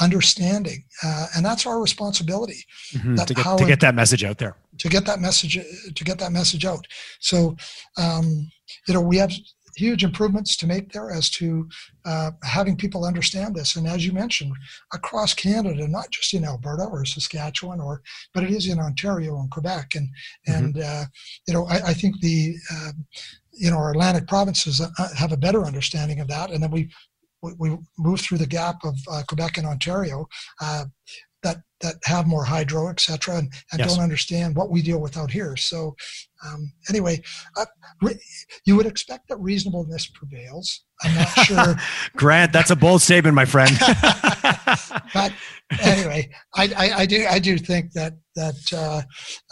understanding, 0.00 0.84
uh, 1.04 1.26
and 1.36 1.44
that's 1.44 1.66
our 1.66 1.80
responsibility. 1.80 2.64
Mm-hmm, 2.94 3.16
that 3.16 3.28
to, 3.28 3.34
get, 3.34 3.58
to 3.58 3.66
get 3.66 3.80
that 3.80 3.94
message 3.94 4.24
out 4.24 4.38
there. 4.38 4.56
To 4.78 4.88
get 4.88 5.04
that 5.06 5.20
message, 5.20 5.58
to 5.94 6.04
get 6.04 6.18
that 6.18 6.32
message 6.32 6.64
out. 6.64 6.86
So, 7.20 7.56
um, 7.98 8.50
you 8.86 8.94
know, 8.94 9.00
we 9.00 9.18
have 9.18 9.32
huge 9.76 10.04
improvements 10.04 10.56
to 10.56 10.66
make 10.66 10.92
there 10.92 11.10
as 11.10 11.30
to 11.30 11.68
uh, 12.04 12.30
having 12.42 12.76
people 12.76 13.04
understand 13.04 13.54
this. 13.54 13.76
And 13.76 13.86
as 13.86 14.06
you 14.06 14.12
mentioned, 14.12 14.52
across 14.92 15.34
Canada, 15.34 15.86
not 15.86 16.10
just 16.10 16.34
in 16.34 16.44
Alberta 16.44 16.84
or 16.84 17.04
Saskatchewan, 17.04 17.80
or 17.80 18.02
but 18.34 18.44
it 18.44 18.50
is 18.50 18.68
in 18.68 18.78
Ontario 18.78 19.38
and 19.38 19.50
Quebec, 19.50 19.92
and 19.94 20.08
mm-hmm. 20.48 20.64
and 20.64 20.78
uh, 20.78 21.04
you 21.46 21.54
know 21.54 21.66
I, 21.66 21.88
I 21.88 21.94
think 21.94 22.20
the 22.20 22.54
uh, 22.72 22.92
you 23.52 23.70
know 23.70 23.76
our 23.76 23.90
Atlantic 23.90 24.26
provinces 24.26 24.80
uh, 24.80 25.08
have 25.16 25.32
a 25.32 25.36
better 25.36 25.64
understanding 25.64 26.20
of 26.20 26.28
that, 26.28 26.50
and 26.50 26.62
then 26.62 26.70
we 26.70 26.90
we 27.58 27.76
move 27.98 28.20
through 28.20 28.38
the 28.38 28.46
gap 28.46 28.76
of 28.84 28.96
uh, 29.10 29.22
Quebec 29.26 29.56
and 29.58 29.66
Ontario. 29.66 30.26
That 31.42 31.62
that 31.80 31.96
have 32.04 32.26
more 32.26 32.44
hydro, 32.44 32.88
et 32.88 33.00
cetera, 33.00 33.38
and, 33.38 33.52
and 33.72 33.78
yes. 33.78 33.94
don't 33.94 34.02
understand 34.02 34.54
what 34.54 34.70
we 34.70 34.82
deal 34.82 35.00
with 35.00 35.16
out 35.16 35.30
here. 35.30 35.56
So, 35.56 35.96
um, 36.46 36.72
anyway, 36.88 37.22
uh, 37.56 37.64
re- 38.02 38.20
you 38.66 38.76
would 38.76 38.86
expect 38.86 39.28
that 39.28 39.38
reasonableness 39.38 40.06
prevails. 40.08 40.84
I'm 41.02 41.14
not 41.14 41.28
sure. 41.44 41.76
Grant, 42.16 42.52
that's 42.52 42.70
a 42.70 42.76
bold 42.76 43.02
statement, 43.02 43.34
my 43.34 43.46
friend. 43.46 43.70
but 45.14 45.32
anyway, 45.80 46.30
I, 46.54 46.64
I, 46.76 46.92
I, 47.00 47.06
do 47.06 47.26
I 47.28 47.38
do 47.38 47.58
think 47.58 47.92
that 47.92 48.14
that 48.36 48.72
uh, 48.72 49.02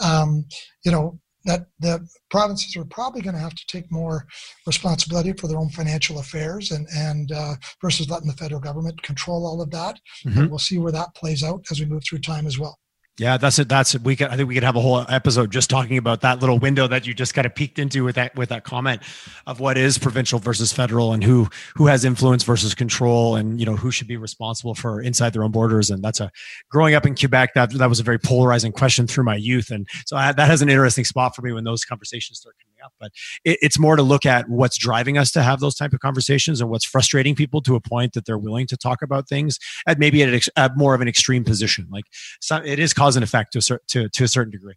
um, 0.04 0.44
you 0.84 0.92
know 0.92 1.18
that 1.48 1.66
the 1.80 2.06
provinces 2.30 2.76
are 2.76 2.84
probably 2.84 3.22
going 3.22 3.34
to 3.34 3.40
have 3.40 3.54
to 3.54 3.66
take 3.66 3.90
more 3.90 4.26
responsibility 4.66 5.32
for 5.32 5.48
their 5.48 5.58
own 5.58 5.70
financial 5.70 6.18
affairs 6.18 6.70
and 6.70 6.86
and 6.94 7.32
uh, 7.32 7.54
versus 7.80 8.08
letting 8.10 8.28
the 8.28 8.36
federal 8.36 8.60
government 8.60 9.02
control 9.02 9.46
all 9.46 9.60
of 9.62 9.70
that. 9.70 9.98
Mm-hmm. 10.24 10.38
And 10.38 10.50
we'll 10.50 10.58
see 10.58 10.78
where 10.78 10.92
that 10.92 11.14
plays 11.14 11.42
out 11.42 11.64
as 11.70 11.80
we 11.80 11.86
move 11.86 12.02
through 12.04 12.20
time 12.20 12.46
as 12.46 12.58
well. 12.58 12.78
Yeah, 13.18 13.36
that's 13.36 13.58
it. 13.58 13.68
That's 13.68 13.96
it. 13.96 14.02
We 14.02 14.14
could, 14.14 14.28
I 14.28 14.36
think 14.36 14.48
we 14.48 14.54
could 14.54 14.62
have 14.62 14.76
a 14.76 14.80
whole 14.80 15.04
episode 15.08 15.50
just 15.50 15.68
talking 15.68 15.98
about 15.98 16.20
that 16.20 16.38
little 16.38 16.58
window 16.58 16.86
that 16.86 17.04
you 17.04 17.14
just 17.14 17.34
kind 17.34 17.46
of 17.46 17.54
peeked 17.54 17.80
into 17.80 18.04
with 18.04 18.14
that 18.14 18.36
with 18.36 18.50
that 18.50 18.62
comment 18.62 19.02
of 19.46 19.58
what 19.58 19.76
is 19.76 19.98
provincial 19.98 20.38
versus 20.38 20.72
federal 20.72 21.12
and 21.12 21.24
who 21.24 21.48
who 21.74 21.86
has 21.86 22.04
influence 22.04 22.44
versus 22.44 22.76
control 22.76 23.34
and 23.34 23.58
you 23.58 23.66
know 23.66 23.74
who 23.74 23.90
should 23.90 24.06
be 24.06 24.16
responsible 24.16 24.76
for 24.76 25.00
inside 25.00 25.32
their 25.32 25.42
own 25.42 25.50
borders. 25.50 25.90
And 25.90 26.02
that's 26.02 26.20
a 26.20 26.30
growing 26.70 26.94
up 26.94 27.06
in 27.06 27.16
Quebec 27.16 27.54
that 27.54 27.72
that 27.72 27.88
was 27.88 27.98
a 27.98 28.04
very 28.04 28.20
polarizing 28.20 28.70
question 28.70 29.08
through 29.08 29.24
my 29.24 29.36
youth, 29.36 29.70
and 29.70 29.88
so 30.06 30.16
I, 30.16 30.30
that 30.30 30.46
has 30.46 30.62
an 30.62 30.68
interesting 30.68 31.04
spot 31.04 31.34
for 31.34 31.42
me 31.42 31.52
when 31.52 31.64
those 31.64 31.84
conversations 31.84 32.38
start 32.38 32.54
up. 32.84 32.92
But 32.98 33.12
it, 33.44 33.58
it's 33.62 33.78
more 33.78 33.96
to 33.96 34.02
look 34.02 34.26
at 34.26 34.48
what's 34.48 34.78
driving 34.78 35.18
us 35.18 35.30
to 35.32 35.42
have 35.42 35.60
those 35.60 35.74
type 35.74 35.92
of 35.92 36.00
conversations 36.00 36.60
and 36.60 36.70
what's 36.70 36.84
frustrating 36.84 37.34
people 37.34 37.60
to 37.62 37.74
a 37.74 37.80
point 37.80 38.12
that 38.14 38.26
they're 38.26 38.38
willing 38.38 38.66
to 38.68 38.76
talk 38.76 39.02
about 39.02 39.28
things 39.28 39.58
at 39.86 39.98
maybe 39.98 40.22
at, 40.22 40.42
at 40.56 40.76
more 40.76 40.94
of 40.94 41.00
an 41.00 41.08
extreme 41.08 41.44
position. 41.44 41.86
Like 41.90 42.04
some, 42.40 42.64
it 42.64 42.78
is 42.78 42.92
cause 42.92 43.16
and 43.16 43.24
effect 43.24 43.52
to 43.54 43.74
a, 43.74 43.78
to, 43.88 44.08
to 44.08 44.24
a 44.24 44.28
certain 44.28 44.50
degree. 44.50 44.74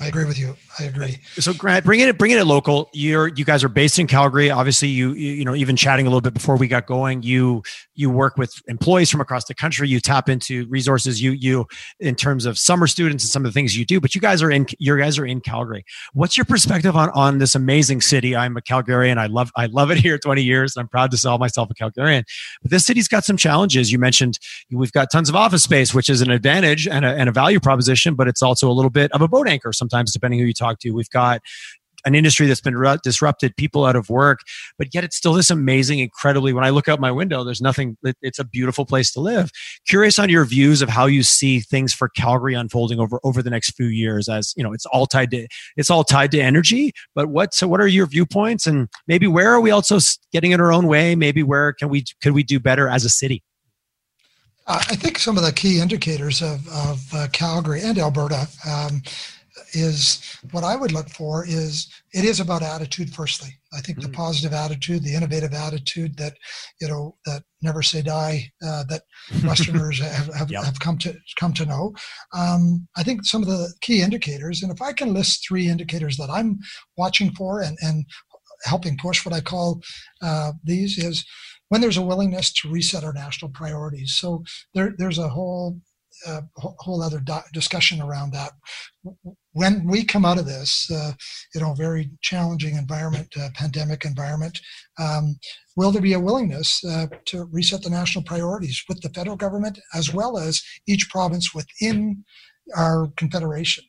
I 0.00 0.06
agree 0.06 0.24
with 0.24 0.38
you. 0.38 0.56
I 0.78 0.84
agree. 0.84 1.18
So 1.38 1.52
Grant, 1.52 1.84
bringing 1.84 2.08
it, 2.08 2.16
bring 2.16 2.30
it 2.30 2.42
local. 2.44 2.88
You're, 2.94 3.28
you 3.28 3.44
guys 3.44 3.62
are 3.64 3.68
based 3.68 3.98
in 3.98 4.06
Calgary. 4.06 4.50
Obviously, 4.50 4.88
you, 4.88 5.12
you 5.12 5.44
know, 5.44 5.54
even 5.54 5.76
chatting 5.76 6.06
a 6.06 6.08
little 6.08 6.22
bit 6.22 6.32
before 6.32 6.56
we 6.56 6.68
got 6.68 6.86
going, 6.86 7.22
you, 7.22 7.62
you 7.94 8.08
work 8.08 8.38
with 8.38 8.54
employees 8.68 9.10
from 9.10 9.20
across 9.20 9.44
the 9.44 9.54
country. 9.54 9.88
You 9.88 10.00
tap 10.00 10.28
into 10.28 10.66
resources. 10.68 11.20
You, 11.20 11.32
you, 11.32 11.66
in 11.98 12.14
terms 12.14 12.46
of 12.46 12.58
summer 12.58 12.86
students 12.86 13.24
and 13.24 13.30
some 13.30 13.44
of 13.44 13.52
the 13.52 13.52
things 13.52 13.76
you 13.76 13.84
do. 13.84 14.00
But 14.00 14.14
you 14.14 14.22
guys 14.22 14.42
are 14.42 14.50
in, 14.50 14.66
your 14.78 14.96
guys 14.96 15.18
are 15.18 15.26
in 15.26 15.40
Calgary. 15.40 15.84
What's 16.14 16.36
your 16.36 16.46
perspective 16.46 16.96
on 16.96 17.10
on 17.10 17.38
this 17.38 17.54
amazing 17.54 18.00
city? 18.00 18.34
I'm 18.34 18.56
a 18.56 18.62
Calgarian. 18.62 19.18
I 19.18 19.26
love, 19.26 19.50
I 19.56 19.66
love 19.66 19.90
it 19.90 19.98
here. 19.98 20.18
20 20.30 20.42
years. 20.42 20.76
I'm 20.76 20.88
proud 20.88 21.10
to 21.10 21.16
call 21.16 21.38
myself 21.38 21.70
a 21.70 21.74
Calgarian. 21.74 22.22
But 22.62 22.70
this 22.70 22.86
city's 22.86 23.08
got 23.08 23.24
some 23.24 23.36
challenges. 23.36 23.90
You 23.90 23.98
mentioned 23.98 24.38
we've 24.70 24.92
got 24.92 25.10
tons 25.10 25.28
of 25.28 25.36
office 25.36 25.62
space, 25.62 25.92
which 25.92 26.08
is 26.08 26.20
an 26.20 26.30
advantage 26.30 26.86
and 26.86 27.04
a, 27.04 27.08
and 27.08 27.28
a 27.28 27.32
value 27.32 27.60
proposition, 27.60 28.14
but 28.14 28.28
it's 28.28 28.42
also 28.42 28.70
a 28.70 28.72
little 28.72 28.90
bit 28.90 29.10
of 29.12 29.22
a 29.22 29.28
boat 29.28 29.48
anchor. 29.48 29.72
Some 29.72 29.88
sometimes, 29.90 30.12
depending 30.12 30.40
who 30.40 30.46
you 30.46 30.54
talk 30.54 30.78
to. 30.80 30.92
We've 30.92 31.10
got 31.10 31.40
an 32.06 32.14
industry 32.14 32.46
that's 32.46 32.62
been 32.62 32.98
disrupted, 33.04 33.54
people 33.56 33.84
out 33.84 33.94
of 33.94 34.08
work, 34.08 34.40
but 34.78 34.88
yet 34.94 35.04
it's 35.04 35.16
still 35.16 35.34
this 35.34 35.50
amazing, 35.50 35.98
incredibly. 35.98 36.54
When 36.54 36.64
I 36.64 36.70
look 36.70 36.88
out 36.88 36.98
my 36.98 37.10
window, 37.10 37.44
there's 37.44 37.60
nothing. 37.60 37.98
It's 38.22 38.38
a 38.38 38.44
beautiful 38.44 38.86
place 38.86 39.12
to 39.12 39.20
live. 39.20 39.50
Curious 39.86 40.18
on 40.18 40.30
your 40.30 40.46
views 40.46 40.80
of 40.80 40.88
how 40.88 41.04
you 41.04 41.22
see 41.22 41.60
things 41.60 41.92
for 41.92 42.08
Calgary 42.08 42.54
unfolding 42.54 43.00
over 43.00 43.20
over 43.22 43.42
the 43.42 43.50
next 43.50 43.76
few 43.76 43.86
years. 43.86 44.30
As 44.30 44.54
you 44.56 44.64
know, 44.64 44.72
it's 44.72 44.86
all 44.86 45.06
tied 45.06 45.30
to 45.32 45.46
it's 45.76 45.90
all 45.90 46.04
tied 46.04 46.30
to 46.30 46.40
energy. 46.40 46.92
But 47.14 47.28
what 47.28 47.52
so 47.52 47.68
what 47.68 47.82
are 47.82 47.86
your 47.86 48.06
viewpoints, 48.06 48.66
and 48.66 48.88
maybe 49.06 49.26
where 49.26 49.50
are 49.50 49.60
we 49.60 49.70
also 49.70 49.98
getting 50.32 50.52
in 50.52 50.60
our 50.60 50.72
own 50.72 50.86
way? 50.86 51.14
Maybe 51.14 51.42
where 51.42 51.74
can 51.74 51.90
we 51.90 52.04
could 52.22 52.32
we 52.32 52.42
do 52.42 52.58
better 52.58 52.88
as 52.88 53.04
a 53.04 53.10
city? 53.10 53.42
I 54.66 54.94
think 54.94 55.18
some 55.18 55.36
of 55.36 55.42
the 55.42 55.52
key 55.52 55.80
indicators 55.80 56.42
of, 56.42 56.68
of 56.68 57.02
uh, 57.12 57.26
Calgary 57.32 57.80
and 57.82 57.98
Alberta 57.98 58.46
um, 58.68 59.02
is 59.72 60.38
what 60.50 60.64
I 60.64 60.76
would 60.76 60.92
look 60.92 61.08
for 61.08 61.44
is 61.46 61.88
it 62.12 62.24
is 62.24 62.40
about 62.40 62.62
attitude 62.62 63.14
firstly. 63.14 63.50
I 63.72 63.80
think 63.80 63.98
mm-hmm. 63.98 64.10
the 64.10 64.16
positive 64.16 64.52
attitude, 64.52 65.04
the 65.04 65.14
innovative 65.14 65.54
attitude 65.54 66.16
that, 66.16 66.34
you 66.80 66.88
know, 66.88 67.16
that 67.26 67.42
never 67.62 67.82
say 67.82 68.02
die, 68.02 68.50
uh, 68.66 68.84
that 68.84 69.02
Westerners 69.44 70.00
have, 70.00 70.34
have, 70.34 70.50
yep. 70.50 70.64
have, 70.64 70.80
come 70.80 70.98
to 70.98 71.14
come 71.38 71.52
to 71.54 71.66
know. 71.66 71.94
Um, 72.32 72.88
I 72.96 73.02
think 73.02 73.24
some 73.24 73.42
of 73.42 73.48
the 73.48 73.72
key 73.80 74.02
indicators, 74.02 74.62
and 74.62 74.72
if 74.72 74.82
I 74.82 74.92
can 74.92 75.14
list 75.14 75.46
three 75.46 75.68
indicators 75.68 76.16
that 76.16 76.30
I'm 76.30 76.58
watching 76.96 77.32
for 77.32 77.60
and, 77.60 77.78
and 77.80 78.04
helping 78.64 78.96
push 78.96 79.24
what 79.24 79.34
I 79.34 79.40
call 79.40 79.80
uh, 80.22 80.52
these 80.64 80.98
is 80.98 81.24
when 81.68 81.80
there's 81.80 81.96
a 81.96 82.02
willingness 82.02 82.52
to 82.52 82.70
reset 82.70 83.04
our 83.04 83.12
national 83.12 83.52
priorities. 83.52 84.14
So 84.14 84.42
there, 84.74 84.94
there's 84.98 85.18
a 85.18 85.28
whole 85.28 85.80
a 86.26 86.42
whole 86.56 87.02
other 87.02 87.22
discussion 87.52 88.00
around 88.00 88.32
that. 88.32 88.52
When 89.52 89.86
we 89.86 90.04
come 90.04 90.24
out 90.24 90.38
of 90.38 90.46
this, 90.46 90.90
uh, 90.90 91.12
you 91.54 91.60
know, 91.60 91.74
very 91.74 92.10
challenging 92.20 92.76
environment, 92.76 93.28
uh, 93.36 93.48
pandemic 93.54 94.04
environment, 94.04 94.60
um, 94.98 95.38
will 95.76 95.90
there 95.90 96.02
be 96.02 96.12
a 96.12 96.20
willingness 96.20 96.84
uh, 96.84 97.08
to 97.26 97.44
reset 97.50 97.82
the 97.82 97.90
national 97.90 98.24
priorities 98.24 98.84
with 98.88 99.00
the 99.00 99.08
federal 99.08 99.36
government 99.36 99.78
as 99.94 100.12
well 100.14 100.38
as 100.38 100.62
each 100.86 101.10
province 101.10 101.52
within 101.52 102.24
our 102.76 103.08
confederation? 103.16 103.84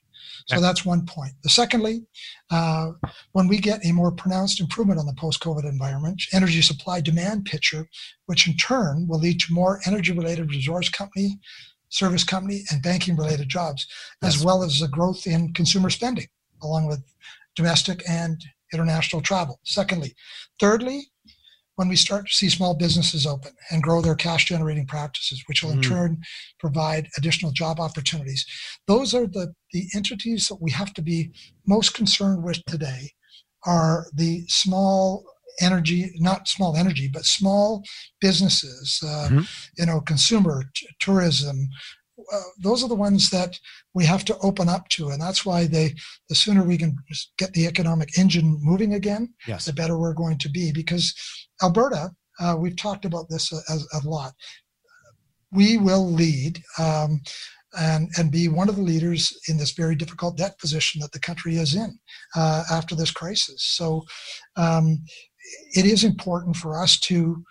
So 0.47 0.59
that's 0.59 0.85
one 0.85 1.05
point. 1.05 1.33
The 1.43 1.49
secondly, 1.49 2.03
uh, 2.49 2.91
when 3.31 3.47
we 3.47 3.57
get 3.57 3.85
a 3.85 3.91
more 3.91 4.11
pronounced 4.11 4.59
improvement 4.59 4.99
on 4.99 5.05
the 5.05 5.13
post-COVID 5.13 5.65
environment, 5.65 6.21
energy 6.33 6.61
supply 6.61 6.99
demand 6.99 7.45
picture, 7.45 7.87
which 8.25 8.47
in 8.47 8.57
turn 8.57 9.07
will 9.07 9.19
lead 9.19 9.39
to 9.41 9.53
more 9.53 9.79
energy-related 9.85 10.49
resource 10.49 10.89
company 10.89 11.39
service 11.91 12.23
company, 12.23 12.63
and 12.71 12.81
banking 12.81 13.15
related 13.15 13.47
jobs, 13.47 13.85
yes. 14.21 14.35
as 14.35 14.43
well 14.43 14.63
as 14.63 14.79
the 14.79 14.87
growth 14.87 15.27
in 15.27 15.53
consumer 15.53 15.89
spending, 15.89 16.27
along 16.63 16.87
with 16.87 17.03
domestic 17.55 18.01
and 18.09 18.41
international 18.73 19.21
travel. 19.21 19.59
Secondly, 19.63 20.15
thirdly, 20.59 21.05
when 21.75 21.87
we 21.87 21.95
start 21.95 22.27
to 22.27 22.33
see 22.33 22.49
small 22.49 22.75
businesses 22.75 23.25
open 23.25 23.51
and 23.71 23.81
grow 23.81 24.01
their 24.01 24.15
cash 24.15 24.45
generating 24.45 24.85
practices, 24.85 25.43
which 25.47 25.63
will 25.63 25.71
in 25.71 25.79
mm. 25.79 25.87
turn 25.87 26.21
provide 26.59 27.07
additional 27.17 27.51
job 27.51 27.79
opportunities. 27.79 28.45
Those 28.87 29.13
are 29.13 29.27
the, 29.27 29.53
the 29.73 29.87
entities 29.95 30.47
that 30.47 30.61
we 30.61 30.71
have 30.71 30.93
to 30.93 31.01
be 31.01 31.31
most 31.65 31.93
concerned 31.93 32.43
with 32.43 32.63
today 32.65 33.11
are 33.65 34.05
the 34.13 34.43
small 34.47 35.23
energy, 35.59 36.11
not 36.17 36.47
small 36.47 36.75
energy, 36.75 37.09
but 37.11 37.25
small 37.25 37.83
businesses, 38.19 38.99
uh, 39.03 39.27
mm-hmm. 39.29 39.41
you 39.77 39.85
know, 39.85 40.01
consumer, 40.01 40.63
t- 40.75 40.87
tourism. 40.99 41.67
Uh, 42.31 42.41
those 42.59 42.83
are 42.83 42.89
the 42.89 42.95
ones 42.95 43.29
that 43.31 43.59
we 43.93 44.05
have 44.05 44.23
to 44.25 44.37
open 44.39 44.69
up 44.69 44.87
to, 44.89 45.09
and 45.09 45.21
that's 45.21 45.45
why 45.45 45.65
they. 45.65 45.95
The 46.29 46.35
sooner 46.35 46.63
we 46.63 46.77
can 46.77 46.95
get 47.37 47.53
the 47.53 47.67
economic 47.67 48.17
engine 48.17 48.59
moving 48.61 48.93
again, 48.93 49.33
yes. 49.47 49.65
the 49.65 49.73
better 49.73 49.97
we're 49.97 50.13
going 50.13 50.37
to 50.39 50.49
be. 50.49 50.71
Because 50.71 51.15
Alberta, 51.63 52.11
uh, 52.39 52.55
we've 52.57 52.75
talked 52.75 53.05
about 53.05 53.29
this 53.29 53.51
a, 53.51 53.77
a, 53.97 54.01
lot. 54.07 54.33
We 55.51 55.77
will 55.77 56.09
lead. 56.09 56.61
Um, 56.79 57.21
and, 57.77 58.09
and 58.17 58.31
be 58.31 58.47
one 58.47 58.69
of 58.69 58.75
the 58.75 58.81
leaders 58.81 59.37
in 59.47 59.57
this 59.57 59.71
very 59.71 59.95
difficult 59.95 60.37
debt 60.37 60.57
position 60.59 60.99
that 61.01 61.11
the 61.11 61.19
country 61.19 61.55
is 61.55 61.75
in 61.75 61.97
uh, 62.35 62.63
after 62.71 62.95
this 62.95 63.11
crisis. 63.11 63.63
So 63.63 64.03
um, 64.57 65.03
it 65.73 65.85
is 65.85 66.03
important 66.03 66.55
for 66.55 66.81
us 66.81 66.99
to, 67.01 67.43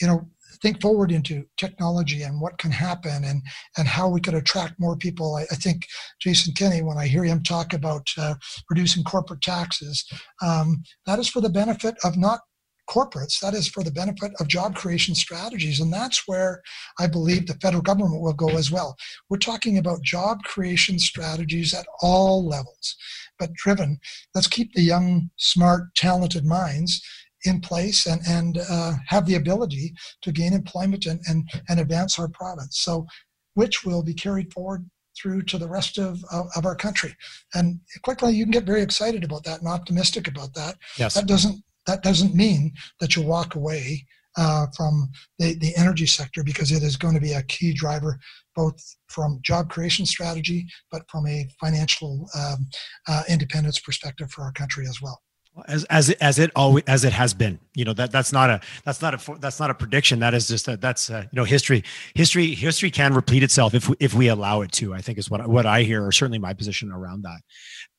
you 0.00 0.06
know, 0.06 0.28
think 0.62 0.80
forward 0.80 1.12
into 1.12 1.44
technology 1.56 2.22
and 2.22 2.40
what 2.40 2.58
can 2.58 2.70
happen 2.70 3.24
and 3.24 3.42
and 3.76 3.86
how 3.86 4.08
we 4.08 4.20
could 4.20 4.34
attract 4.34 4.80
more 4.80 4.96
people. 4.96 5.36
I, 5.36 5.42
I 5.42 5.56
think 5.56 5.86
Jason 6.20 6.54
Kenney, 6.54 6.82
when 6.82 6.98
I 6.98 7.06
hear 7.06 7.24
him 7.24 7.42
talk 7.42 7.72
about 7.72 8.06
uh, 8.18 8.34
reducing 8.70 9.04
corporate 9.04 9.42
taxes, 9.42 10.04
um, 10.42 10.82
that 11.06 11.18
is 11.18 11.28
for 11.28 11.40
the 11.40 11.50
benefit 11.50 11.96
of 12.04 12.16
not 12.16 12.40
corporates. 12.88 13.40
That 13.40 13.54
is 13.54 13.68
for 13.68 13.82
the 13.82 13.90
benefit 13.90 14.32
of 14.38 14.46
job 14.48 14.76
creation 14.76 15.14
strategies. 15.14 15.80
And 15.80 15.92
that's 15.92 16.22
where 16.26 16.62
I 17.00 17.08
believe 17.08 17.46
the 17.46 17.54
federal 17.54 17.82
government 17.82 18.22
will 18.22 18.32
go 18.32 18.48
as 18.50 18.70
well. 18.70 18.96
We're 19.28 19.38
talking 19.38 19.78
about 19.78 20.02
job 20.02 20.42
creation 20.44 20.98
strategies 20.98 21.74
at 21.74 21.86
all 22.00 22.46
levels, 22.46 22.96
but 23.40 23.52
driven. 23.54 23.98
Let's 24.36 24.46
keep 24.46 24.72
the 24.72 24.82
young, 24.82 25.30
smart, 25.36 25.94
talented 25.96 26.44
minds 26.44 27.02
in 27.46 27.60
place 27.60 28.06
and, 28.06 28.20
and 28.28 28.58
uh, 28.70 28.92
have 29.06 29.26
the 29.26 29.36
ability 29.36 29.92
to 30.22 30.32
gain 30.32 30.52
employment 30.52 31.06
and, 31.06 31.20
and, 31.28 31.48
and 31.68 31.80
advance 31.80 32.18
our 32.18 32.28
province. 32.28 32.80
So, 32.80 33.06
which 33.54 33.84
will 33.84 34.02
be 34.02 34.14
carried 34.14 34.52
forward 34.52 34.88
through 35.20 35.42
to 35.42 35.58
the 35.58 35.68
rest 35.68 35.98
of, 35.98 36.22
of, 36.30 36.46
of, 36.56 36.66
our 36.66 36.76
country. 36.76 37.14
And 37.54 37.80
quickly, 38.02 38.34
you 38.34 38.44
can 38.44 38.50
get 38.50 38.64
very 38.64 38.82
excited 38.82 39.24
about 39.24 39.44
that 39.44 39.60
and 39.60 39.68
optimistic 39.68 40.28
about 40.28 40.52
that. 40.54 40.76
Yes. 40.98 41.14
That 41.14 41.26
doesn't 41.26 41.62
that 41.86 42.02
doesn't 42.02 42.34
mean 42.34 42.72
that 43.00 43.16
you 43.16 43.22
walk 43.22 43.54
away 43.54 44.04
uh, 44.36 44.66
from 44.76 45.08
the, 45.38 45.54
the 45.54 45.74
energy 45.76 46.06
sector 46.06 46.42
because 46.44 46.70
it 46.72 46.82
is 46.82 46.96
going 46.96 47.14
to 47.14 47.20
be 47.20 47.32
a 47.32 47.42
key 47.44 47.72
driver 47.72 48.18
both 48.54 48.78
from 49.08 49.38
job 49.42 49.70
creation 49.70 50.04
strategy 50.04 50.66
but 50.90 51.02
from 51.10 51.26
a 51.26 51.48
financial 51.60 52.28
um, 52.34 52.66
uh, 53.08 53.22
independence 53.28 53.78
perspective 53.78 54.30
for 54.30 54.42
our 54.42 54.52
country 54.52 54.86
as 54.86 55.00
well 55.00 55.20
as 55.68 55.84
as 55.84 56.10
it, 56.10 56.18
as 56.20 56.38
it 56.38 56.50
always 56.54 56.84
as 56.86 57.04
it 57.04 57.12
has 57.12 57.34
been. 57.34 57.58
You 57.74 57.84
know 57.84 57.92
that 57.94 58.10
that's 58.10 58.32
not 58.32 58.50
a 58.50 58.60
that's 58.84 59.02
not 59.02 59.14
a 59.14 59.38
that's 59.38 59.60
not 59.60 59.70
a 59.70 59.74
prediction. 59.74 60.18
That 60.18 60.34
is 60.34 60.48
just 60.48 60.68
a, 60.68 60.76
that's 60.76 61.10
a, 61.10 61.22
you 61.22 61.36
know 61.36 61.44
history 61.44 61.84
history 62.14 62.54
history 62.54 62.90
can 62.90 63.14
repeat 63.14 63.42
itself 63.42 63.74
if 63.74 63.90
if 64.00 64.14
we 64.14 64.28
allow 64.28 64.62
it 64.62 64.72
to 64.72 64.94
i 64.94 65.00
think 65.00 65.18
is 65.18 65.30
what 65.30 65.46
what 65.46 65.66
i 65.66 65.82
hear 65.82 66.04
or 66.04 66.12
certainly 66.12 66.38
my 66.38 66.54
position 66.54 66.90
around 66.90 67.22
that. 67.22 67.40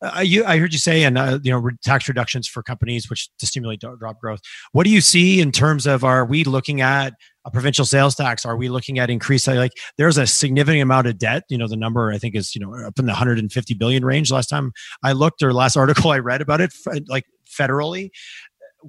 Uh, 0.02 0.22
you 0.22 0.46
i 0.46 0.58
heard 0.58 0.74
you 0.74 0.80
say 0.80 1.04
and 1.04 1.18
uh, 1.18 1.40
you 1.44 1.52
know 1.52 1.70
tax 1.84 2.08
reductions 2.08 2.48
for 2.48 2.64
companies 2.64 3.10
which 3.10 3.30
to 3.40 3.46
stimulate 3.46 3.82
job 3.82 4.20
growth. 4.20 4.40
What 4.72 4.84
do 4.84 4.90
you 4.90 5.02
see 5.02 5.42
in 5.42 5.52
terms 5.52 5.88
of 5.88 6.04
are 6.04 6.26
we 6.26 6.44
looking 6.44 6.82
at 6.82 7.14
a 7.48 7.52
provincial 7.52 7.86
sales 7.86 8.14
tax? 8.14 8.46
Are 8.46 8.58
we 8.58 8.70
looking 8.70 9.00
at 9.00 9.10
increase? 9.10 9.48
Like 9.48 9.72
there's 9.98 10.18
a 10.18 10.28
significant 10.28 10.84
amount 10.84 11.08
of 11.08 11.18
debt. 11.18 11.44
You 11.50 11.58
know, 11.58 11.68
the 11.68 11.78
number 11.78 12.12
I 12.12 12.18
think 12.18 12.36
is 12.36 12.54
you 12.54 12.62
know 12.62 12.76
up 12.86 13.00
in 13.00 13.06
the 13.06 13.12
150 13.12 13.74
billion 13.74 14.06
range. 14.06 14.32
Last 14.32 14.48
time 14.48 14.74
I 15.04 15.14
looked, 15.14 15.42
or 15.42 15.54
last 15.54 15.76
article 15.78 16.12
I 16.12 16.20
read 16.20 16.42
about 16.42 16.62
it, 16.62 16.74
like 17.08 17.26
federally. 17.50 18.10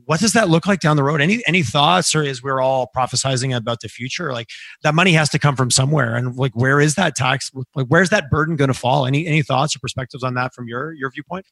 What 0.04 0.20
does 0.20 0.34
that 0.34 0.50
look 0.50 0.66
like 0.66 0.80
down 0.80 0.96
the 0.96 1.02
road? 1.02 1.20
Any 1.20 1.42
any 1.46 1.62
thoughts, 1.62 2.14
or 2.14 2.22
is 2.22 2.42
we're 2.42 2.60
all 2.60 2.90
prophesizing 2.94 3.56
about 3.56 3.80
the 3.80 3.88
future? 3.88 4.32
Like 4.32 4.48
that 4.82 4.94
money 4.94 5.12
has 5.12 5.30
to 5.30 5.38
come 5.38 5.56
from 5.56 5.70
somewhere, 5.70 6.14
and 6.14 6.36
like 6.36 6.52
where 6.54 6.78
is 6.80 6.96
that 6.96 7.14
tax? 7.16 7.50
Like 7.74 7.86
where's 7.86 8.10
that 8.10 8.28
burden 8.30 8.56
going 8.56 8.68
to 8.68 8.78
fall? 8.78 9.06
Any 9.06 9.26
any 9.26 9.42
thoughts 9.42 9.74
or 9.74 9.78
perspectives 9.78 10.22
on 10.22 10.34
that 10.34 10.52
from 10.52 10.68
your 10.68 10.92
your 10.92 11.10
viewpoint? 11.10 11.46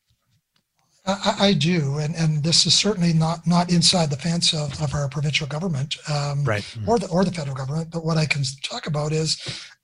I, 1.07 1.35
I, 1.38 1.53
do, 1.53 1.99
and, 1.99 2.16
and 2.16 2.42
this 2.42 2.66
is 2.66 2.75
certainly 2.75 3.12
not 3.12 3.47
not 3.47 3.71
inside 3.71 4.11
the 4.11 4.16
fence 4.16 4.53
of, 4.53 4.81
of 4.83 4.92
our 4.92 5.09
provincial 5.09 5.47
government, 5.47 5.97
um, 6.11 6.45
right, 6.45 6.64
or 6.87 6.99
the 6.99 7.09
or 7.09 7.25
the 7.25 7.33
federal 7.33 7.57
government. 7.57 7.90
But 7.92 8.05
what 8.05 8.16
I 8.16 8.27
can 8.27 8.42
talk 8.64 8.87
about 8.87 9.12
is, 9.12 9.38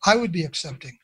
I 0.04 0.16
would 0.16 0.32
be 0.32 0.42
accepting 0.42 0.98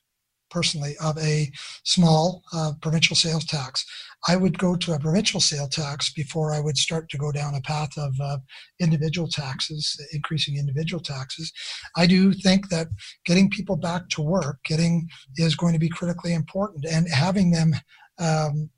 personally 0.51 0.97
of 1.03 1.17
a 1.19 1.51
small 1.85 2.43
uh, 2.53 2.73
provincial 2.81 3.15
sales 3.15 3.45
tax. 3.45 3.85
I 4.27 4.37
would 4.37 4.59
go 4.59 4.75
to 4.75 4.95
a 4.95 4.99
provincial 4.99 5.41
sales 5.41 5.71
tax 5.71 6.13
before 6.13 6.53
I 6.53 6.61
would 6.61 6.77
start 6.77 7.09
to 7.11 7.19
go 7.19 7.31
down 7.31 7.55
a 7.55 7.61
path 7.61 7.97
of 7.97 8.13
uh, 8.21 8.39
individual 8.81 9.29
taxes, 9.29 9.97
increasing 10.13 10.57
individual 10.57 11.03
taxes. 11.03 11.53
I 11.97 12.07
do 12.07 12.33
think 12.33 12.69
that 12.71 12.89
getting 13.25 13.51
people 13.51 13.77
back 13.77 14.09
to 14.11 14.23
work, 14.23 14.59
getting 14.65 15.09
is 15.37 15.55
going 15.55 15.75
to 15.75 15.79
be 15.79 15.89
critically 15.89 16.35
important, 16.35 16.85
and 16.87 17.09
having 17.09 17.51
them. 17.51 17.75
Um, 18.19 18.71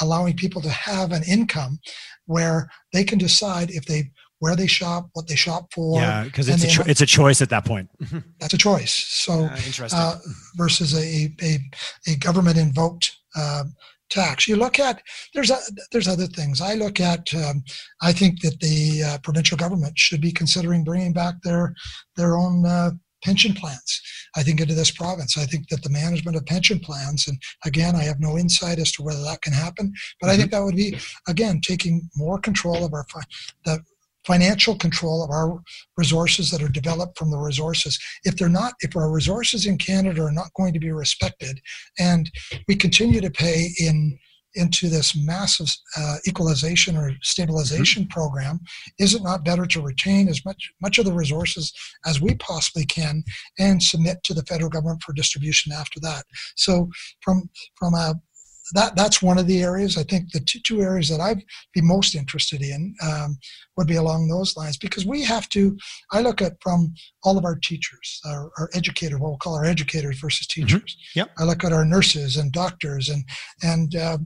allowing 0.00 0.36
people 0.36 0.62
to 0.62 0.70
have 0.70 1.12
an 1.12 1.22
income 1.24 1.78
where 2.26 2.68
they 2.92 3.04
can 3.04 3.18
decide 3.18 3.70
if 3.70 3.84
they 3.86 4.10
where 4.38 4.56
they 4.56 4.66
shop, 4.66 5.08
what 5.12 5.28
they 5.28 5.36
shop 5.36 5.72
for. 5.72 6.00
Yeah, 6.00 6.24
because 6.24 6.48
it's 6.48 6.64
a 6.64 6.66
cho- 6.66 6.82
it's 6.84 7.00
a 7.00 7.06
choice 7.06 7.40
at 7.40 7.50
that 7.50 7.64
point. 7.64 7.88
that's 8.40 8.54
a 8.54 8.58
choice. 8.58 8.92
So 8.92 9.48
uh, 9.92 10.18
versus 10.56 10.94
a, 10.94 11.32
a 11.42 11.58
a 12.08 12.16
government 12.16 12.58
invoked 12.58 13.16
uh, 13.36 13.64
tax. 14.10 14.48
You 14.48 14.56
look 14.56 14.80
at 14.80 15.00
there's 15.32 15.50
a, 15.50 15.58
there's 15.92 16.08
other 16.08 16.26
things. 16.26 16.60
I 16.60 16.74
look 16.74 16.98
at. 16.98 17.32
Um, 17.34 17.62
I 18.00 18.12
think 18.12 18.40
that 18.42 18.58
the 18.60 19.02
uh, 19.04 19.18
provincial 19.22 19.56
government 19.56 19.96
should 19.98 20.20
be 20.20 20.32
considering 20.32 20.82
bringing 20.82 21.12
back 21.12 21.34
their 21.42 21.74
their 22.16 22.36
own 22.36 22.66
uh, 22.66 22.90
pension 23.22 23.54
plans. 23.54 24.00
I 24.36 24.42
think 24.42 24.60
into 24.60 24.74
this 24.74 24.90
province. 24.90 25.36
I 25.36 25.44
think 25.44 25.68
that 25.68 25.82
the 25.82 25.90
management 25.90 26.36
of 26.36 26.46
pension 26.46 26.78
plans, 26.80 27.28
and 27.28 27.38
again, 27.64 27.94
I 27.94 28.02
have 28.04 28.20
no 28.20 28.38
insight 28.38 28.78
as 28.78 28.92
to 28.92 29.02
whether 29.02 29.22
that 29.24 29.42
can 29.42 29.52
happen, 29.52 29.92
but 30.20 30.26
mm-hmm. 30.26 30.34
I 30.34 30.36
think 30.36 30.50
that 30.50 30.64
would 30.64 30.76
be 30.76 30.96
again 31.28 31.60
taking 31.62 32.08
more 32.16 32.38
control 32.38 32.84
of 32.84 32.92
our 32.92 33.06
the 33.64 33.80
financial 34.26 34.76
control 34.76 35.24
of 35.24 35.30
our 35.30 35.60
resources 35.96 36.50
that 36.50 36.62
are 36.62 36.68
developed 36.68 37.18
from 37.18 37.30
the 37.30 37.38
resources. 37.38 37.98
If 38.24 38.36
they're 38.36 38.48
not, 38.48 38.74
if 38.80 38.96
our 38.96 39.10
resources 39.10 39.66
in 39.66 39.78
Canada 39.78 40.22
are 40.22 40.32
not 40.32 40.54
going 40.56 40.72
to 40.74 40.78
be 40.78 40.92
respected, 40.92 41.60
and 41.98 42.30
we 42.68 42.76
continue 42.76 43.20
to 43.20 43.30
pay 43.30 43.70
in 43.78 44.18
into 44.54 44.88
this 44.88 45.16
massive 45.16 45.74
uh, 45.96 46.16
equalization 46.26 46.96
or 46.96 47.12
stabilization 47.22 48.04
mm-hmm. 48.04 48.10
program, 48.10 48.60
is 48.98 49.14
it 49.14 49.22
not 49.22 49.44
better 49.44 49.66
to 49.66 49.82
retain 49.82 50.28
as 50.28 50.44
much 50.44 50.70
much 50.80 50.98
of 50.98 51.04
the 51.04 51.12
resources 51.12 51.72
as 52.06 52.20
we 52.20 52.34
possibly 52.34 52.84
can 52.84 53.22
and 53.58 53.82
submit 53.82 54.22
to 54.24 54.34
the 54.34 54.44
federal 54.44 54.70
government 54.70 55.02
for 55.02 55.12
distribution 55.12 55.72
after 55.72 56.00
that? 56.00 56.24
So, 56.56 56.90
from 57.20 57.48
from 57.76 57.94
a 57.94 58.14
that 58.74 58.96
that's 58.96 59.20
one 59.20 59.38
of 59.38 59.46
the 59.46 59.62
areas. 59.62 59.98
I 59.98 60.04
think 60.04 60.32
the 60.32 60.40
two, 60.40 60.60
two 60.60 60.80
areas 60.82 61.08
that 61.08 61.20
I'd 61.20 61.44
be 61.74 61.80
most 61.80 62.14
interested 62.14 62.62
in 62.62 62.94
um, 63.02 63.38
would 63.76 63.86
be 63.86 63.96
along 63.96 64.28
those 64.28 64.56
lines 64.56 64.76
because 64.76 65.04
we 65.04 65.22
have 65.22 65.48
to. 65.50 65.76
I 66.12 66.20
look 66.20 66.40
at 66.40 66.54
from 66.60 66.94
all 67.24 67.36
of 67.36 67.44
our 67.44 67.56
teachers, 67.56 68.20
our, 68.26 68.50
our 68.58 68.70
educators, 68.74 69.18
what 69.18 69.30
we'll 69.30 69.38
call 69.38 69.54
our 69.54 69.64
educators 69.64 70.18
versus 70.20 70.46
mm-hmm. 70.46 70.66
teachers. 70.66 70.96
Mm-hmm. 70.96 71.18
Yep. 71.20 71.30
I 71.38 71.44
look 71.44 71.64
at 71.64 71.72
our 71.72 71.84
nurses 71.84 72.36
and 72.36 72.52
doctors, 72.52 73.08
and 73.08 73.24
and 73.62 73.94
uh, 73.96 74.18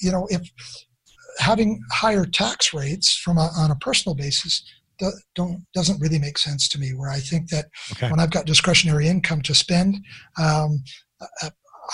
you 0.00 0.10
know 0.10 0.26
if 0.30 0.50
having 1.38 1.80
higher 1.92 2.26
tax 2.26 2.74
rates 2.74 3.16
from 3.16 3.38
a, 3.38 3.50
on 3.56 3.70
a 3.70 3.76
personal 3.76 4.14
basis 4.14 4.62
don't 5.34 5.64
doesn't 5.74 6.00
really 6.00 6.18
make 6.18 6.38
sense 6.38 6.68
to 6.68 6.78
me. 6.78 6.94
Where 6.94 7.10
I 7.10 7.18
think 7.18 7.48
that 7.50 7.66
okay. 7.92 8.10
when 8.10 8.20
I've 8.20 8.30
got 8.30 8.46
discretionary 8.46 9.08
income 9.08 9.42
to 9.42 9.54
spend, 9.54 9.96
um, 10.40 10.82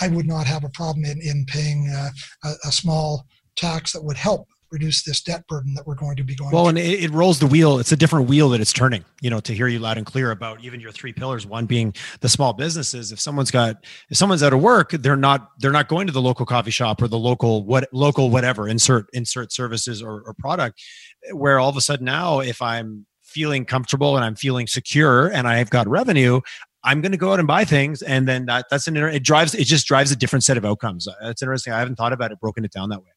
I 0.01 0.09
would 0.09 0.27
not 0.27 0.47
have 0.47 0.65
a 0.65 0.69
problem 0.71 1.05
in, 1.05 1.21
in 1.21 1.45
paying 1.47 1.89
uh, 1.95 2.11
a, 2.45 2.69
a 2.69 2.73
small 2.73 3.27
tax 3.57 3.93
that 3.93 4.03
would 4.03 4.17
help 4.17 4.47
reduce 4.71 5.03
this 5.03 5.23
debt 5.23 5.47
burden 5.49 5.73
that 5.75 5.87
we're 5.87 5.95
going 5.95 6.17
to 6.17 6.23
be 6.23 6.35
going 6.35 6.51
well 6.51 6.69
and 6.69 6.77
it, 6.77 7.05
it, 7.05 7.11
rolls 7.11 7.39
the 7.39 7.47
wheel. 7.47 7.79
It's 7.79 7.93
a 7.93 7.97
different 7.97 8.29
wheel 8.29 8.51
that 8.51 8.61
it's 8.61 8.73
turning 8.73 9.05
you 9.21 9.31
know 9.31 9.41
to 9.41 9.55
hear 9.55 9.67
you 9.67 9.79
loud 9.79 9.97
and 9.97 10.05
clear 10.05 10.31
about 10.31 10.63
even 10.63 10.79
your 10.79 10.93
three 10.93 11.13
pillars 11.13 11.47
one 11.47 11.67
being 11.67 11.95
the 12.21 12.29
small 12.29 12.53
businesses. 12.53 13.11
If 13.11 13.19
someone's 13.19 13.51
got 13.51 13.85
if 14.11 14.17
someone's 14.17 14.43
out 14.43 14.53
of 14.53 14.61
work 14.61 14.91
they're 14.91 15.17
not 15.17 15.49
they're 15.59 15.73
not 15.73 15.89
going 15.89 16.07
to 16.07 16.13
the 16.13 16.21
local 16.21 16.45
coffee 16.45 16.71
shop 16.71 17.01
or 17.01 17.09
the 17.09 17.19
local 17.19 17.65
what 17.65 17.89
local 17.93 18.31
whatever 18.31 18.69
insert 18.69 19.07
insert 19.15 19.53
services 19.53 20.03
or, 20.03 20.23
or 20.27 20.35
product 20.39 20.81
where 21.33 21.59
all 21.59 21.69
of 21.69 21.77
a 21.77 21.81
sudden 21.81 22.05
now 22.05 22.41
if 22.41 22.63
i'm 22.63 23.07
feeling 23.23 23.65
comfortable 23.65 24.17
and 24.17 24.25
i'm 24.25 24.35
feeling 24.35 24.67
secure 24.67 25.29
and 25.29 25.47
i've 25.47 25.71
got 25.71 25.87
revenue 25.87 26.41
I'm 26.85 27.01
going 27.01 27.13
to 27.13 27.19
go 27.19 27.33
out 27.33 27.39
and 27.39 27.49
buy 27.49 27.65
things, 27.65 28.03
and 28.03 28.27
then 28.29 28.47
that 28.47 28.67
that's 28.71 28.87
an 28.87 28.97
it 28.97 29.23
drives 29.23 29.55
it 29.55 29.65
just 29.65 29.87
drives 29.87 30.11
a 30.13 30.17
different 30.17 30.45
set 30.45 30.57
of 30.57 30.65
outcomes. 30.65 31.09
That's 31.21 31.43
interesting. 31.43 31.73
I 31.73 31.79
haven't 31.79 31.97
thought 31.97 32.13
about 32.13 32.33
it, 32.33 32.41
broken 32.41 32.65
it 32.65 32.73
down 32.73 32.89
that 32.91 33.01
way. 33.01 33.11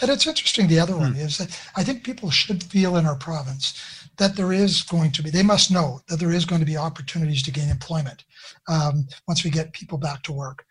And 0.00 0.10
it's 0.10 0.26
interesting. 0.26 0.68
The 0.68 0.78
other 0.78 0.96
one 0.96 1.14
hmm. 1.14 1.20
is 1.20 1.38
that 1.38 1.60
I 1.76 1.82
think 1.82 2.04
people 2.04 2.30
should 2.30 2.62
feel 2.62 2.96
in 2.96 3.06
our 3.06 3.16
province 3.16 4.08
that 4.16 4.36
there 4.36 4.52
is 4.52 4.82
going 4.82 5.12
to 5.12 5.22
be. 5.22 5.30
They 5.30 5.42
must 5.42 5.70
know 5.70 6.00
that 6.08 6.18
there 6.18 6.32
is 6.32 6.44
going 6.44 6.60
to 6.60 6.66
be 6.66 6.76
opportunities 6.76 7.42
to 7.44 7.50
gain 7.50 7.68
employment 7.68 8.24
um, 8.68 9.06
once 9.28 9.44
we 9.44 9.50
get 9.50 9.72
people 9.72 9.98
back 9.98 10.22
to 10.22 10.32
work. 10.32 10.64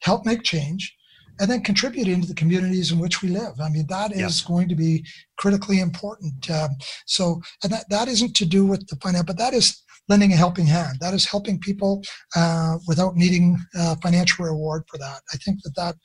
Help 0.00 0.24
make 0.24 0.42
change, 0.42 0.96
and 1.40 1.50
then 1.50 1.62
contribute 1.62 2.08
into 2.08 2.26
the 2.26 2.34
communities 2.34 2.92
in 2.92 2.98
which 2.98 3.22
we 3.22 3.28
live. 3.28 3.60
I 3.60 3.68
mean, 3.68 3.86
that 3.88 4.12
is 4.12 4.40
going 4.42 4.68
to 4.68 4.74
be 4.74 5.04
critically 5.38 5.80
important. 5.80 6.50
Um, 6.50 6.70
so, 7.06 7.42
and 7.62 7.72
that, 7.72 7.88
that 7.90 8.08
isn't 8.08 8.34
to 8.36 8.46
do 8.46 8.64
with 8.64 8.86
the 8.88 8.96
finance, 8.96 9.24
but 9.26 9.38
that 9.38 9.52
is 9.52 9.82
lending 10.08 10.32
a 10.32 10.36
helping 10.36 10.66
hand. 10.66 10.98
That 11.00 11.14
is 11.14 11.24
helping 11.24 11.58
people 11.58 12.02
uh, 12.34 12.78
without 12.86 13.16
needing 13.16 13.58
uh, 13.78 13.96
financial 14.02 14.44
reward 14.44 14.84
for 14.88 14.98
that. 14.98 15.20
I 15.32 15.36
think 15.38 15.62
that 15.62 15.74
that 15.76 15.96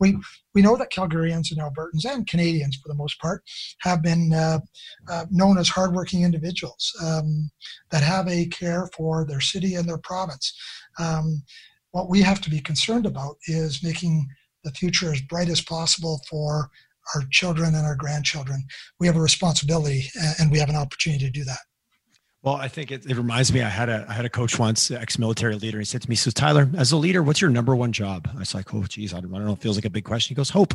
we 0.00 0.16
we 0.54 0.62
know 0.62 0.76
that 0.76 0.92
Calgarians 0.92 1.50
and 1.50 1.60
Albertans 1.60 2.04
and 2.04 2.26
Canadians, 2.26 2.76
for 2.76 2.88
the 2.88 2.94
most 2.94 3.20
part, 3.20 3.42
have 3.80 4.02
been 4.02 4.32
uh, 4.32 4.60
uh, 5.08 5.26
known 5.30 5.58
as 5.58 5.68
hardworking 5.68 6.22
individuals 6.22 6.92
um, 7.04 7.50
that 7.90 8.02
have 8.02 8.28
a 8.28 8.46
care 8.46 8.88
for 8.96 9.24
their 9.24 9.40
city 9.40 9.74
and 9.74 9.88
their 9.88 9.98
province. 9.98 10.52
Um, 10.98 11.42
what 11.90 12.08
we 12.08 12.22
have 12.22 12.40
to 12.42 12.50
be 12.50 12.60
concerned 12.60 13.06
about 13.06 13.36
is 13.46 13.82
making 13.82 14.26
the 14.64 14.72
future 14.72 15.12
as 15.12 15.20
bright 15.20 15.48
as 15.48 15.60
possible 15.60 16.20
for 16.28 16.70
our 17.14 17.22
children 17.30 17.74
and 17.74 17.86
our 17.86 17.96
grandchildren. 17.96 18.64
We 18.98 19.06
have 19.06 19.16
a 19.16 19.20
responsibility 19.20 20.04
and 20.40 20.50
we 20.50 20.58
have 20.58 20.70
an 20.70 20.76
opportunity 20.76 21.24
to 21.26 21.30
do 21.30 21.44
that. 21.44 21.58
Well, 22.44 22.56
I 22.56 22.68
think 22.68 22.92
it, 22.92 23.06
it, 23.06 23.16
reminds 23.16 23.54
me. 23.54 23.62
I 23.62 23.70
had 23.70 23.88
a 23.88 24.04
I 24.06 24.12
had 24.12 24.26
a 24.26 24.28
coach 24.28 24.58
once, 24.58 24.90
ex-military 24.90 25.54
leader. 25.54 25.78
He 25.78 25.86
said 25.86 26.02
to 26.02 26.10
me, 26.10 26.14
"So 26.14 26.30
Tyler, 26.30 26.68
as 26.76 26.92
a 26.92 26.96
leader, 26.98 27.22
what's 27.22 27.40
your 27.40 27.48
number 27.48 27.74
one 27.74 27.90
job?" 27.90 28.28
I 28.34 28.38
was 28.38 28.54
like, 28.54 28.74
"Oh, 28.74 28.82
geez, 28.82 29.14
I 29.14 29.20
don't, 29.20 29.34
I 29.34 29.38
don't 29.38 29.46
know. 29.46 29.54
It 29.54 29.62
feels 29.62 29.78
like 29.78 29.86
a 29.86 29.90
big 29.90 30.04
question." 30.04 30.34
He 30.34 30.36
goes, 30.36 30.50
"Hope." 30.50 30.74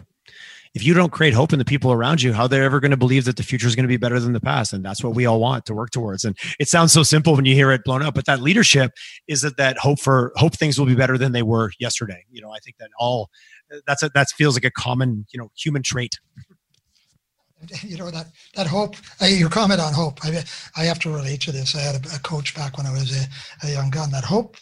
If 0.76 0.84
you 0.84 0.94
don't 0.94 1.12
create 1.12 1.34
hope 1.34 1.52
in 1.54 1.58
the 1.58 1.66
people 1.66 1.92
around 1.92 2.22
you, 2.22 2.32
how 2.34 2.48
they're 2.48 2.64
ever 2.64 2.80
going 2.80 2.92
to 2.92 2.98
believe 2.98 3.26
that 3.26 3.38
the 3.38 3.44
future 3.44 3.68
is 3.68 3.76
going 3.76 3.86
to 3.86 3.88
be 3.88 3.98
better 3.98 4.20
than 4.20 4.34
the 4.34 4.40
past? 4.40 4.72
And 4.72 4.86
that's 4.86 5.04
what 5.04 5.16
we 5.16 5.26
all 5.26 5.40
want 5.40 5.66
to 5.66 5.74
work 5.74 5.90
towards. 5.90 6.24
And 6.24 6.38
it 6.60 6.68
sounds 6.68 6.92
so 6.92 7.02
simple 7.02 7.36
when 7.36 7.46
you 7.46 7.56
hear 7.56 7.72
it 7.72 7.84
blown 7.84 8.04
up, 8.04 8.14
but 8.14 8.26
that 8.26 8.40
leadership 8.40 8.92
is 9.28 9.42
that 9.42 9.58
that 9.58 9.80
hope 9.80 10.00
for 10.00 10.32
hope 10.36 10.54
things 10.56 10.78
will 10.78 10.86
be 10.86 10.94
better 10.94 11.18
than 11.18 11.32
they 11.32 11.42
were 11.42 11.72
yesterday. 11.80 12.24
You 12.32 12.42
know, 12.42 12.52
I 12.52 12.60
think 12.60 12.78
that 12.78 12.90
all 13.00 13.30
that's 13.88 14.04
a, 14.04 14.10
that 14.14 14.28
feels 14.30 14.56
like 14.56 14.66
a 14.66 14.72
common 14.72 15.26
you 15.32 15.40
know 15.40 15.52
human 15.56 15.82
trait 15.82 16.16
you 17.84 17.98
know 17.98 18.10
that 18.10 18.28
that 18.56 18.67
hope 18.67 18.95
uh, 19.22 19.26
your 19.26 19.50
comment 19.50 19.80
on 19.80 19.93
hope 19.93 20.24
I, 20.24 20.43
I 20.76 20.84
have 20.86 21.00
to 21.00 21.10
relate 21.10 21.41
to 21.41 21.52
this 21.52 21.76
i 21.76 21.80
had 21.80 21.95
a, 21.95 22.15
a 22.15 22.19
coach 22.19 22.56
back 22.56 22.78
when 22.78 22.86
i 22.86 22.91
was 22.91 23.15
a, 23.15 23.67
a, 23.67 23.72
young 23.72 23.89
gun 23.89 24.12
that 24.12 24.24
hope 24.24 24.58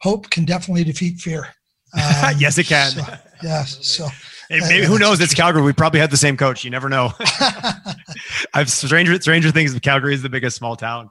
hope 0.00 0.28
can 0.30 0.44
definitely 0.44 0.84
defeat 0.84 1.20
fear 1.20 1.48
um, 1.94 2.34
yes 2.38 2.58
it 2.58 2.66
can 2.66 2.90
so, 2.90 3.04
yes 3.42 3.78
so 3.86 4.08
Hey, 4.48 4.60
maybe 4.60 4.86
who 4.86 5.00
knows? 5.00 5.20
It's 5.20 5.34
Calgary. 5.34 5.60
We 5.62 5.72
probably 5.72 5.98
had 5.98 6.12
the 6.12 6.16
same 6.16 6.36
coach. 6.36 6.62
You 6.62 6.70
never 6.70 6.88
know. 6.88 7.10
I've 8.54 8.70
stranger 8.70 9.20
stranger 9.20 9.50
things. 9.50 9.76
Calgary 9.80 10.14
is 10.14 10.22
the 10.22 10.28
biggest 10.28 10.56
small 10.56 10.76
town 10.76 11.10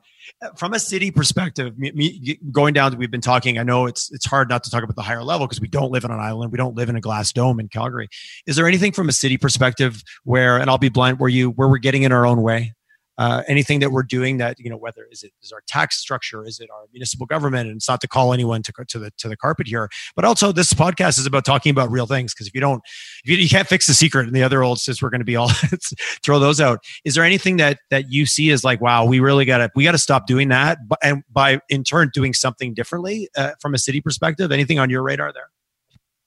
from 0.56 0.74
a 0.74 0.80
city 0.80 1.12
perspective, 1.12 1.78
me, 1.78 1.92
me, 1.94 2.40
going 2.52 2.74
down, 2.74 2.96
we've 2.98 3.12
been 3.12 3.22
talking. 3.22 3.58
I 3.58 3.64
know 3.64 3.88
it's 3.88 4.12
it's 4.12 4.26
hard 4.26 4.50
not 4.50 4.64
to 4.66 4.70
talk 4.70 4.84
about 4.84 4.96
the 4.96 5.02
higher 5.02 5.24
level 5.24 5.48
because 5.48 5.62
we 5.62 5.68
don't 5.68 5.92
live 5.92 6.06
on 6.06 6.12
an 6.12 6.20
island. 6.20 6.52
We 6.52 6.58
don't 6.58 6.76
live 6.76 6.90
in 6.90 6.96
a 6.96 7.02
glass 7.02 7.32
dome 7.32 7.60
in 7.60 7.68
Calgary. 7.68 8.10
Is 8.46 8.56
there 8.56 8.68
anything 8.68 8.92
from 8.92 9.10
a 9.10 9.12
city 9.12 9.38
perspective 9.38 10.04
where, 10.24 10.58
and 10.58 10.70
I'll 10.70 10.78
be 10.78 10.90
blunt, 10.90 11.20
where 11.20 11.30
you 11.30 11.52
where 11.52 11.68
we're 11.68 11.78
getting 11.78 12.04
in 12.04 12.12
our 12.12 12.26
own 12.26 12.42
way? 12.42 12.75
Uh, 13.18 13.44
anything 13.48 13.80
that 13.80 13.92
we're 13.92 14.04
doing 14.04 14.38
that 14.38 14.60
you 14.60 14.70
know 14.70 14.78
whether 14.78 15.08
is 15.12 15.24
it 15.24 15.32
is 15.42 15.52
our 15.52 15.62
tax 15.68 15.98
structure 15.98 16.46
is 16.46 16.60
it 16.60 16.70
our 16.72 16.86
municipal 16.92 17.26
government? 17.26 17.68
And 17.68 17.78
it's 17.78 17.90
not 17.90 18.02
to 18.02 18.08
call 18.08 18.34
anyone 18.34 18.62
to, 18.64 18.74
to 18.88 19.00
the 19.00 19.12
to 19.18 19.30
the 19.30 19.38
carpet 19.38 19.68
here 19.68 19.90
but 20.16 20.26
also 20.26 20.52
this 20.52 20.74
podcast 20.74 21.18
is 21.20 21.26
about 21.26 21.46
talking 21.46 21.70
about 21.70 21.90
real 21.92 22.06
things 22.06 22.34
because 22.34 22.48
if 22.48 22.54
you 22.54 22.62
don't 22.62 22.82
if 23.24 23.32
you, 23.32 23.38
you, 23.38 23.50
can't 23.50 23.68
fix 23.68 23.88
the 23.88 23.94
secret 23.94 24.28
and 24.28 24.36
the 24.36 24.44
other 24.44 24.64
old 24.64 24.80
says 24.80 25.02
we're 25.02 25.10
going 25.10 25.20
to 25.20 25.26
be 25.26 25.36
all 25.36 25.50
throw 26.24 26.40
those 26.40 26.60
out. 26.60 26.80
Is 27.04 27.16
there 27.16 27.24
anything 27.24 27.58
that 27.58 27.80
that 27.90 28.12
you 28.12 28.26
see 28.26 28.52
as 28.52 28.64
like 28.64 28.82
wow 28.82 29.06
we 29.06 29.20
really 29.20 29.46
got 29.46 29.60
to 29.60 29.70
we 29.76 29.84
got 29.84 29.92
to 29.92 29.98
stop 29.98 30.28
doing 30.28 30.50
that 30.50 30.78
but 30.88 31.00
and 31.04 31.24
by 31.32 31.60
in 31.70 31.84
turn 31.84 32.12
doing 32.14 32.34
something 32.34 32.74
differently 32.74 33.30
uh, 33.38 33.52
from 33.60 33.74
a 33.74 33.78
city 33.78 34.02
perspective? 34.02 34.52
Anything 34.52 34.80
on 34.80 34.90
your 34.90 35.04
radar 35.04 35.34
there? 35.34 35.50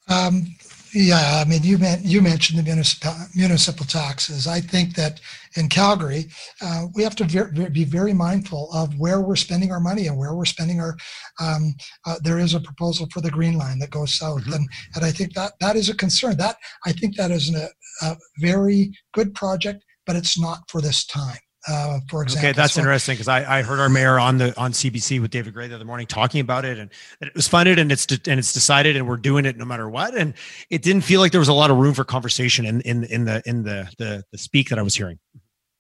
Um, 0.08 0.56
yeah, 0.92 1.42
I 1.44 1.48
mean, 1.48 1.62
you 1.62 1.78
meant, 1.78 2.04
you 2.04 2.22
mentioned 2.22 2.58
the 2.58 2.62
municipal 2.62 3.14
municipal 3.34 3.86
taxes. 3.86 4.46
I 4.46 4.60
think 4.60 4.94
that 4.96 5.20
in 5.56 5.68
Calgary, 5.68 6.26
uh, 6.60 6.86
we 6.94 7.02
have 7.02 7.16
to 7.16 7.24
ver- 7.24 7.70
be 7.70 7.84
very 7.84 8.12
mindful 8.12 8.70
of 8.72 8.98
where 8.98 9.20
we're 9.20 9.36
spending 9.36 9.72
our 9.72 9.80
money 9.80 10.06
and 10.06 10.16
where 10.16 10.34
we're 10.34 10.44
spending 10.44 10.80
our. 10.80 10.96
Um, 11.40 11.74
uh, 12.06 12.16
there 12.22 12.38
is 12.38 12.54
a 12.54 12.60
proposal 12.60 13.08
for 13.12 13.20
the 13.20 13.30
Green 13.30 13.56
Line 13.58 13.78
that 13.80 13.90
goes 13.90 14.14
south, 14.14 14.42
mm-hmm. 14.42 14.54
and 14.54 14.68
and 14.94 15.04
I 15.04 15.10
think 15.10 15.34
that 15.34 15.52
that 15.60 15.76
is 15.76 15.88
a 15.88 15.94
concern. 15.94 16.36
That 16.36 16.56
I 16.86 16.92
think 16.92 17.16
that 17.16 17.30
is 17.30 17.54
a, 17.54 17.68
a 18.02 18.16
very 18.38 18.92
good 19.12 19.34
project, 19.34 19.84
but 20.06 20.16
it's 20.16 20.38
not 20.38 20.70
for 20.70 20.80
this 20.80 21.06
time. 21.06 21.38
Uh, 21.68 22.00
for 22.08 22.22
example. 22.22 22.48
Okay, 22.48 22.56
that's 22.56 22.74
so, 22.74 22.80
interesting 22.80 23.14
because 23.14 23.28
I, 23.28 23.58
I 23.58 23.62
heard 23.62 23.78
our 23.78 23.88
mayor 23.88 24.18
on 24.18 24.38
the 24.38 24.58
on 24.58 24.72
CBC 24.72 25.20
with 25.20 25.30
David 25.30 25.52
Gray 25.52 25.68
the 25.68 25.74
other 25.74 25.84
morning 25.84 26.06
talking 26.06 26.40
about 26.40 26.64
it, 26.64 26.78
and 26.78 26.90
it 27.20 27.34
was 27.34 27.46
funded 27.46 27.78
and 27.78 27.92
it's 27.92 28.06
de- 28.06 28.30
and 28.30 28.38
it's 28.38 28.52
decided, 28.52 28.96
and 28.96 29.06
we're 29.06 29.16
doing 29.16 29.44
it 29.44 29.56
no 29.56 29.64
matter 29.64 29.88
what. 29.88 30.16
And 30.16 30.34
it 30.70 30.82
didn't 30.82 31.02
feel 31.02 31.20
like 31.20 31.32
there 31.32 31.40
was 31.40 31.48
a 31.48 31.54
lot 31.54 31.70
of 31.70 31.76
room 31.76 31.94
for 31.94 32.04
conversation 32.04 32.64
in 32.64 32.80
in 32.82 33.04
in 33.04 33.24
the 33.24 33.42
in 33.44 33.62
the 33.62 33.90
the, 33.98 34.24
the 34.32 34.38
speak 34.38 34.70
that 34.70 34.78
I 34.78 34.82
was 34.82 34.94
hearing. 34.94 35.18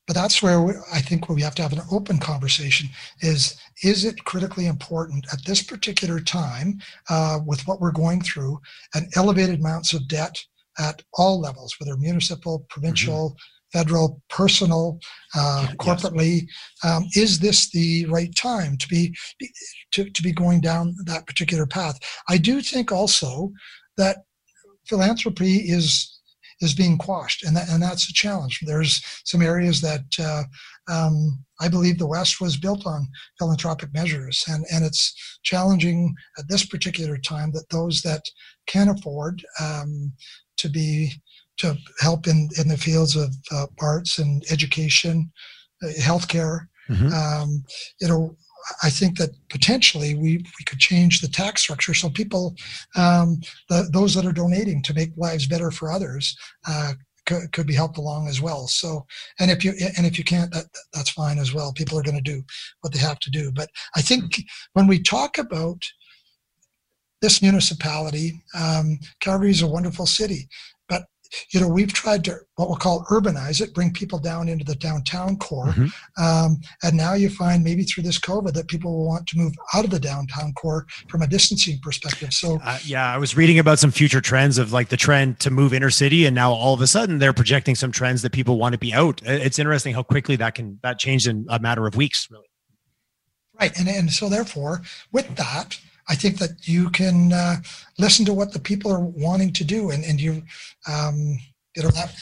But 0.06 0.14
that's 0.14 0.42
where 0.42 0.62
we, 0.62 0.72
I 0.92 1.00
think 1.00 1.28
where 1.28 1.36
we 1.36 1.42
have 1.42 1.54
to 1.56 1.62
have 1.62 1.72
an 1.72 1.82
open 1.90 2.18
conversation: 2.18 2.88
is 3.20 3.56
is 3.82 4.04
it 4.04 4.24
critically 4.24 4.66
important 4.66 5.26
at 5.32 5.44
this 5.44 5.62
particular 5.62 6.20
time 6.20 6.80
uh, 7.08 7.38
with 7.46 7.66
what 7.66 7.80
we're 7.80 7.92
going 7.92 8.20
through 8.20 8.60
and 8.94 9.06
elevated 9.16 9.60
amounts 9.60 9.94
of 9.94 10.06
debt 10.08 10.38
at 10.78 11.02
all 11.14 11.40
levels, 11.40 11.74
whether 11.78 11.96
municipal, 11.96 12.66
provincial. 12.68 13.30
Mm-hmm 13.30 13.42
federal, 13.72 14.22
personal, 14.28 14.98
uh, 15.34 15.68
corporately. 15.78 16.42
Yes. 16.42 16.92
Um, 16.92 17.06
is 17.14 17.38
this 17.38 17.70
the 17.70 18.06
right 18.06 18.34
time 18.34 18.76
to 18.78 18.88
be 18.88 19.14
to, 19.92 20.08
to 20.10 20.22
be 20.22 20.32
going 20.32 20.60
down 20.60 20.94
that 21.04 21.26
particular 21.26 21.66
path? 21.66 21.98
I 22.28 22.38
do 22.38 22.60
think 22.60 22.92
also 22.92 23.52
that 23.96 24.18
philanthropy 24.86 25.56
is 25.56 26.14
is 26.60 26.74
being 26.74 26.98
quashed, 26.98 27.44
and 27.44 27.56
that, 27.56 27.68
and 27.68 27.80
that's 27.82 28.08
a 28.08 28.12
challenge. 28.12 28.60
There's 28.66 29.00
some 29.24 29.42
areas 29.42 29.80
that 29.80 30.04
uh, 30.18 30.42
um, 30.92 31.44
I 31.60 31.68
believe 31.68 31.98
the 31.98 32.06
West 32.06 32.40
was 32.40 32.56
built 32.56 32.86
on 32.86 33.06
philanthropic 33.38 33.92
measures, 33.94 34.44
and 34.48 34.64
and 34.72 34.84
it's 34.84 35.14
challenging 35.44 36.14
at 36.38 36.48
this 36.48 36.66
particular 36.66 37.18
time 37.18 37.52
that 37.52 37.68
those 37.70 38.02
that 38.02 38.22
can 38.66 38.88
afford 38.88 39.42
um, 39.60 40.12
to 40.56 40.68
be 40.68 41.12
to 41.58 41.76
help 42.00 42.26
in, 42.26 42.48
in 42.58 42.68
the 42.68 42.76
fields 42.76 43.16
of 43.16 43.34
uh, 43.50 43.66
arts 43.80 44.18
and 44.18 44.44
education, 44.50 45.30
uh, 45.82 45.88
healthcare. 46.00 46.66
Mm-hmm. 46.88 47.12
Um, 47.12 47.64
you 48.00 48.08
know, 48.08 48.36
I 48.82 48.90
think 48.90 49.18
that 49.18 49.30
potentially 49.50 50.14
we, 50.14 50.38
we 50.38 50.64
could 50.66 50.78
change 50.78 51.20
the 51.20 51.28
tax 51.28 51.62
structure 51.62 51.94
so 51.94 52.10
people, 52.10 52.54
um, 52.96 53.40
the, 53.68 53.88
those 53.92 54.14
that 54.14 54.26
are 54.26 54.32
donating 54.32 54.82
to 54.84 54.94
make 54.94 55.10
lives 55.16 55.46
better 55.46 55.70
for 55.70 55.90
others, 55.90 56.36
uh, 56.66 56.92
could, 57.26 57.52
could 57.52 57.66
be 57.66 57.74
helped 57.74 57.98
along 57.98 58.28
as 58.28 58.40
well. 58.40 58.66
So, 58.66 59.04
and 59.38 59.50
if 59.50 59.64
you 59.64 59.74
and 59.96 60.06
if 60.06 60.16
you 60.16 60.24
can't, 60.24 60.50
that, 60.52 60.64
that's 60.94 61.10
fine 61.10 61.38
as 61.38 61.52
well. 61.52 61.72
People 61.74 61.98
are 61.98 62.02
going 62.02 62.16
to 62.16 62.22
do 62.22 62.42
what 62.80 62.92
they 62.92 62.98
have 63.00 63.18
to 63.20 63.30
do. 63.30 63.52
But 63.52 63.68
I 63.94 64.00
think 64.00 64.42
when 64.72 64.86
we 64.86 65.02
talk 65.02 65.36
about 65.36 65.82
this 67.20 67.42
municipality, 67.42 68.42
um, 68.58 68.98
Calgary 69.20 69.50
is 69.50 69.62
a 69.62 69.66
wonderful 69.66 70.06
city 70.06 70.48
you 71.50 71.60
know, 71.60 71.68
we've 71.68 71.92
tried 71.92 72.24
to 72.24 72.38
what 72.56 72.68
we'll 72.68 72.76
call 72.76 73.04
urbanize 73.06 73.60
it, 73.60 73.74
bring 73.74 73.92
people 73.92 74.18
down 74.18 74.48
into 74.48 74.64
the 74.64 74.74
downtown 74.74 75.36
core. 75.36 75.66
Mm-hmm. 75.66 76.22
Um, 76.22 76.58
and 76.82 76.96
now 76.96 77.14
you 77.14 77.30
find 77.30 77.62
maybe 77.62 77.82
through 77.82 78.04
this 78.04 78.18
COVID 78.18 78.52
that 78.54 78.68
people 78.68 78.96
will 78.96 79.06
want 79.06 79.26
to 79.28 79.38
move 79.38 79.52
out 79.74 79.84
of 79.84 79.90
the 79.90 80.00
downtown 80.00 80.52
core 80.54 80.86
from 81.08 81.22
a 81.22 81.26
distancing 81.26 81.78
perspective. 81.82 82.32
So, 82.32 82.58
uh, 82.64 82.78
yeah, 82.84 83.12
I 83.12 83.18
was 83.18 83.36
reading 83.36 83.58
about 83.58 83.78
some 83.78 83.90
future 83.90 84.20
trends 84.20 84.58
of 84.58 84.72
like 84.72 84.88
the 84.88 84.96
trend 84.96 85.40
to 85.40 85.50
move 85.50 85.72
inner 85.72 85.90
city, 85.90 86.26
and 86.26 86.34
now 86.34 86.52
all 86.52 86.74
of 86.74 86.80
a 86.80 86.86
sudden 86.86 87.18
they're 87.18 87.32
projecting 87.32 87.74
some 87.74 87.92
trends 87.92 88.22
that 88.22 88.32
people 88.32 88.58
want 88.58 88.72
to 88.72 88.78
be 88.78 88.92
out. 88.92 89.20
It's 89.24 89.58
interesting 89.58 89.94
how 89.94 90.02
quickly 90.02 90.36
that 90.36 90.54
can 90.54 90.78
that 90.82 90.98
changed 90.98 91.26
in 91.26 91.46
a 91.48 91.58
matter 91.58 91.86
of 91.86 91.96
weeks, 91.96 92.28
really. 92.30 92.46
Right, 93.60 93.76
and 93.78 93.88
and 93.88 94.10
so 94.10 94.28
therefore, 94.28 94.82
with 95.12 95.34
that, 95.36 95.78
I 96.08 96.14
think 96.14 96.38
that 96.38 96.66
you 96.66 96.90
can 96.90 97.32
uh, 97.32 97.56
listen 97.98 98.24
to 98.26 98.32
what 98.32 98.52
the 98.52 98.58
people 98.58 98.90
are 98.92 99.00
wanting 99.00 99.52
to 99.54 99.64
do, 99.64 99.90
and 99.90 100.04
and 100.04 100.20
you, 100.20 100.42
um, 100.86 101.38
you 101.76 101.82
know, 101.82 101.90
that 101.90 102.14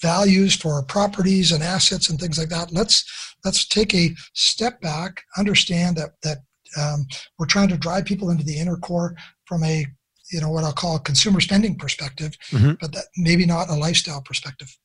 values 0.00 0.54
for 0.54 0.82
properties 0.82 1.52
and 1.52 1.62
assets 1.62 2.08
and 2.08 2.18
things 2.18 2.38
like 2.38 2.48
that. 2.48 2.72
Let's 2.72 3.36
let's 3.44 3.66
take 3.66 3.94
a 3.94 4.14
step 4.32 4.80
back, 4.80 5.22
understand 5.36 5.96
that 5.96 6.12
that 6.22 6.38
um, 6.80 7.06
we're 7.38 7.46
trying 7.46 7.68
to 7.68 7.78
drive 7.78 8.04
people 8.04 8.30
into 8.30 8.44
the 8.44 8.58
inner 8.58 8.76
core 8.76 9.14
from 9.46 9.64
a 9.64 9.86
you 10.30 10.40
know 10.40 10.50
what 10.50 10.64
I'll 10.64 10.72
call 10.72 10.96
a 10.96 11.00
consumer 11.00 11.40
spending 11.40 11.76
perspective, 11.76 12.36
mm-hmm. 12.50 12.72
but 12.80 12.92
that 12.92 13.04
maybe 13.16 13.46
not 13.46 13.70
a 13.70 13.74
lifestyle 13.74 14.22
perspective. 14.22 14.76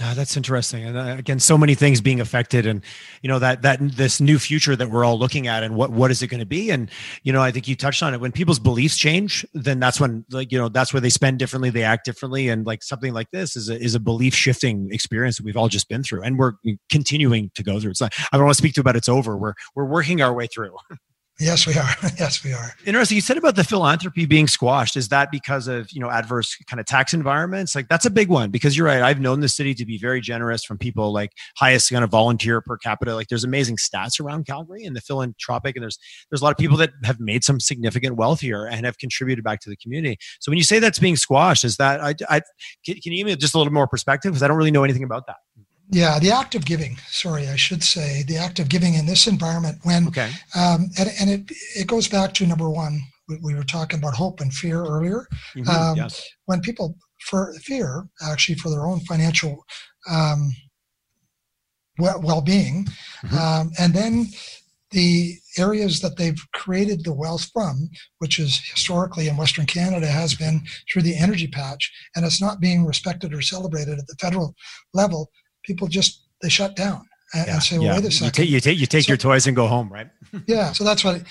Ah, 0.00 0.12
that's 0.14 0.36
interesting. 0.36 0.84
And 0.84 0.96
uh, 0.96 1.16
again, 1.18 1.40
so 1.40 1.58
many 1.58 1.74
things 1.74 2.00
being 2.00 2.20
affected, 2.20 2.66
and 2.66 2.84
you 3.20 3.28
know 3.28 3.40
that 3.40 3.62
that 3.62 3.80
this 3.80 4.20
new 4.20 4.38
future 4.38 4.76
that 4.76 4.90
we're 4.90 5.04
all 5.04 5.18
looking 5.18 5.48
at, 5.48 5.64
and 5.64 5.74
what 5.74 5.90
what 5.90 6.12
is 6.12 6.22
it 6.22 6.28
going 6.28 6.38
to 6.38 6.46
be? 6.46 6.70
And 6.70 6.88
you 7.24 7.32
know, 7.32 7.42
I 7.42 7.50
think 7.50 7.66
you 7.66 7.74
touched 7.74 8.00
on 8.04 8.14
it. 8.14 8.20
When 8.20 8.30
people's 8.30 8.60
beliefs 8.60 8.96
change, 8.96 9.44
then 9.54 9.80
that's 9.80 10.00
when 10.00 10.24
like 10.30 10.52
you 10.52 10.58
know 10.58 10.68
that's 10.68 10.92
where 10.92 11.00
they 11.00 11.10
spend 11.10 11.40
differently, 11.40 11.70
they 11.70 11.82
act 11.82 12.04
differently, 12.04 12.48
and 12.48 12.64
like 12.64 12.84
something 12.84 13.12
like 13.12 13.32
this 13.32 13.56
is 13.56 13.68
a 13.68 13.76
is 13.76 13.96
a 13.96 14.00
belief 14.00 14.34
shifting 14.36 14.88
experience 14.92 15.38
that 15.38 15.44
we've 15.44 15.56
all 15.56 15.68
just 15.68 15.88
been 15.88 16.04
through, 16.04 16.22
and 16.22 16.38
we're 16.38 16.52
continuing 16.90 17.50
to 17.56 17.64
go 17.64 17.80
through. 17.80 17.90
It's 17.90 18.00
like 18.00 18.14
I 18.32 18.36
don't 18.36 18.44
want 18.46 18.54
to 18.54 18.58
speak 18.62 18.74
to 18.74 18.80
about 18.80 18.94
it's 18.94 19.08
over. 19.08 19.36
We're 19.36 19.54
we're 19.74 19.86
working 19.86 20.22
our 20.22 20.32
way 20.32 20.46
through. 20.46 20.76
Yes, 21.40 21.68
we 21.68 21.74
are. 21.74 21.94
yes, 22.18 22.42
we 22.42 22.52
are. 22.52 22.72
Interesting. 22.84 23.14
You 23.14 23.20
said 23.20 23.36
about 23.36 23.54
the 23.54 23.62
philanthropy 23.62 24.26
being 24.26 24.48
squashed. 24.48 24.96
Is 24.96 25.08
that 25.10 25.30
because 25.30 25.68
of 25.68 25.90
you 25.92 26.00
know 26.00 26.10
adverse 26.10 26.56
kind 26.66 26.80
of 26.80 26.86
tax 26.86 27.14
environments? 27.14 27.76
Like 27.76 27.88
that's 27.88 28.04
a 28.04 28.10
big 28.10 28.28
one 28.28 28.50
because 28.50 28.76
you're 28.76 28.86
right. 28.86 29.02
I've 29.02 29.20
known 29.20 29.38
the 29.38 29.48
city 29.48 29.72
to 29.74 29.86
be 29.86 29.98
very 29.98 30.20
generous 30.20 30.64
from 30.64 30.78
people 30.78 31.12
like 31.12 31.30
highest 31.56 31.90
kind 31.90 32.02
of 32.02 32.10
volunteer 32.10 32.60
per 32.60 32.76
capita. 32.76 33.14
Like 33.14 33.28
there's 33.28 33.44
amazing 33.44 33.76
stats 33.76 34.20
around 34.20 34.46
Calgary 34.46 34.84
and 34.84 34.96
the 34.96 35.00
philanthropic, 35.00 35.76
and 35.76 35.82
there's 35.82 35.98
there's 36.30 36.40
a 36.40 36.44
lot 36.44 36.50
of 36.50 36.58
people 36.58 36.76
that 36.78 36.90
have 37.04 37.20
made 37.20 37.44
some 37.44 37.60
significant 37.60 38.16
wealth 38.16 38.40
here 38.40 38.66
and 38.66 38.84
have 38.84 38.98
contributed 38.98 39.44
back 39.44 39.60
to 39.60 39.70
the 39.70 39.76
community. 39.76 40.18
So 40.40 40.50
when 40.50 40.58
you 40.58 40.64
say 40.64 40.80
that's 40.80 40.98
being 40.98 41.16
squashed, 41.16 41.62
is 41.62 41.76
that 41.76 42.00
I, 42.00 42.14
I 42.28 42.40
can, 42.84 42.96
you 42.96 43.16
give 43.16 43.26
me 43.26 43.36
just 43.36 43.54
a 43.54 43.58
little 43.58 43.72
more 43.72 43.86
perspective 43.86 44.32
because 44.32 44.42
I 44.42 44.48
don't 44.48 44.56
really 44.56 44.72
know 44.72 44.82
anything 44.82 45.04
about 45.04 45.26
that. 45.28 45.36
Yeah, 45.90 46.18
the 46.18 46.30
act 46.30 46.54
of 46.54 46.64
giving. 46.64 46.98
Sorry, 47.08 47.48
I 47.48 47.56
should 47.56 47.82
say 47.82 48.22
the 48.26 48.36
act 48.36 48.58
of 48.58 48.68
giving 48.68 48.94
in 48.94 49.06
this 49.06 49.26
environment 49.26 49.78
when, 49.84 50.08
okay. 50.08 50.30
um, 50.54 50.90
and, 50.98 51.10
and 51.20 51.30
it 51.30 51.50
it 51.76 51.86
goes 51.86 52.08
back 52.08 52.34
to 52.34 52.46
number 52.46 52.68
one. 52.68 53.00
We, 53.28 53.38
we 53.42 53.54
were 53.54 53.64
talking 53.64 53.98
about 53.98 54.14
hope 54.14 54.40
and 54.40 54.52
fear 54.52 54.82
earlier. 54.84 55.26
Mm-hmm, 55.56 55.68
um, 55.68 55.96
yes. 55.96 56.26
When 56.44 56.60
people 56.60 56.96
for 57.20 57.54
fear 57.62 58.06
actually 58.22 58.56
for 58.56 58.68
their 58.68 58.86
own 58.86 59.00
financial 59.00 59.64
um, 60.10 60.52
well 61.98 62.42
being, 62.42 62.86
mm-hmm. 63.24 63.36
um, 63.36 63.70
and 63.78 63.94
then 63.94 64.26
the 64.90 65.34
areas 65.58 66.00
that 66.00 66.16
they've 66.16 66.40
created 66.54 67.04
the 67.04 67.12
wealth 67.12 67.48
from, 67.52 67.88
which 68.18 68.38
is 68.38 68.60
historically 68.72 69.28
in 69.28 69.36
Western 69.36 69.66
Canada 69.66 70.06
has 70.06 70.34
been 70.34 70.62
through 70.90 71.02
the 71.02 71.16
energy 71.16 71.46
patch, 71.46 71.90
and 72.14 72.24
it's 72.24 72.40
not 72.40 72.60
being 72.60 72.84
respected 72.84 73.34
or 73.34 73.42
celebrated 73.42 73.98
at 73.98 74.06
the 74.06 74.16
federal 74.20 74.54
level 74.94 75.30
people 75.64 75.88
just 75.88 76.22
they 76.42 76.48
shut 76.48 76.76
down 76.76 77.08
and, 77.34 77.46
yeah, 77.46 77.52
and 77.54 77.62
say, 77.62 77.78
well, 77.78 77.86
yeah. 77.86 77.94
wait 77.96 78.04
a 78.06 78.10
second. 78.10 78.48
You 78.48 78.60
take, 78.60 78.78
you 78.78 78.86
take, 78.86 79.04
so, 79.04 79.10
your 79.10 79.16
toys 79.16 79.46
and 79.46 79.54
go 79.54 79.66
home, 79.66 79.88
right? 79.90 80.08
yeah. 80.46 80.72
So 80.72 80.82
that's 80.82 81.04
what, 81.04 81.22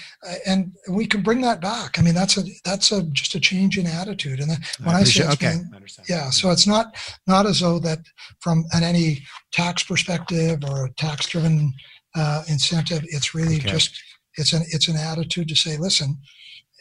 and 0.45 0.71
we 0.89 1.07
can 1.07 1.21
bring 1.23 1.41
that 1.41 1.59
back. 1.59 1.97
I 1.97 2.03
mean, 2.03 2.13
that's 2.13 2.37
a, 2.37 2.43
that's 2.63 2.91
a, 2.91 3.03
just 3.03 3.33
a 3.35 3.39
change 3.39 3.77
in 3.77 3.87
attitude. 3.87 4.39
And 4.39 4.51
when 4.83 4.95
I, 4.95 4.99
I 4.99 5.03
say, 5.03 5.27
okay, 5.29 5.55
being, 5.71 5.87
yeah, 6.07 6.29
so 6.29 6.51
it's 6.51 6.67
not, 6.67 6.95
not 7.25 7.45
as 7.47 7.61
though 7.61 7.79
that 7.79 7.99
from 8.41 8.65
an 8.73 8.83
any 8.83 9.23
tax 9.51 9.83
perspective 9.83 10.63
or 10.67 10.85
a 10.85 10.93
tax 10.93 11.27
driven 11.27 11.73
uh, 12.15 12.43
incentive, 12.47 13.03
it's 13.05 13.33
really 13.33 13.57
okay. 13.57 13.69
just, 13.69 13.99
it's 14.35 14.53
an, 14.53 14.63
it's 14.69 14.87
an 14.87 14.97
attitude 14.97 15.47
to 15.47 15.55
say, 15.55 15.77
listen, 15.77 16.17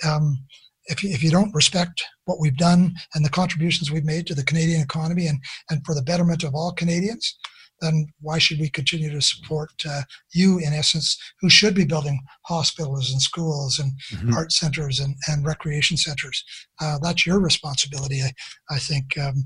um, 0.07 0.45
if 0.87 1.03
you, 1.03 1.11
if 1.11 1.23
you 1.23 1.31
don't 1.31 1.55
respect 1.55 2.05
what 2.25 2.41
we've 2.41 2.57
done 2.57 2.95
and 3.15 3.25
the 3.25 3.31
contributions 3.31 3.91
we've 3.91 4.05
made 4.05 4.27
to 4.27 4.35
the 4.35 4.45
Canadian 4.45 4.81
economy 4.81 5.27
and, 5.27 5.39
and 5.71 5.85
for 5.85 5.95
the 5.95 6.03
betterment 6.03 6.45
of 6.45 6.55
all 6.55 6.73
Canadians, 6.73 7.37
then 7.81 8.07
why 8.21 8.39
should 8.39 8.59
we 8.59 8.71
continue 8.71 9.11
to 9.11 9.21
support 9.21 9.71
uh, 9.89 10.03
you, 10.33 10.59
in 10.59 10.73
essence, 10.73 11.19
who 11.41 11.51
should 11.51 11.75
be 11.75 11.85
building 11.85 12.19
hospitals 12.47 13.11
and 13.13 13.21
schools 13.21 13.79
and 13.79 13.93
mm-hmm. 14.13 14.35
art 14.35 14.53
centers 14.53 15.01
and, 15.01 15.15
and 15.29 15.45
recreation 15.45 15.97
centers? 15.97 16.43
Uh, 16.81 16.99
that's 17.03 17.27
your 17.27 17.39
responsibility. 17.39 18.23
I, 18.23 18.33
I 18.71 18.79
think 18.79 19.19
um, 19.19 19.45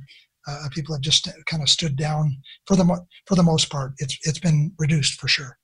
uh, 0.49 0.69
people 0.73 0.95
have 0.95 1.03
just 1.03 1.29
kind 1.47 1.63
of 1.63 1.69
stood 1.69 1.97
down 1.97 2.37
for 2.67 2.77
the 2.77 2.85
mo- 2.85 3.07
for 3.27 3.35
the 3.35 3.43
most 3.43 3.71
part. 3.71 3.93
It's 3.99 4.17
it's 4.23 4.39
been 4.39 4.73
reduced 4.79 5.21
for 5.21 5.29
sure. 5.29 5.59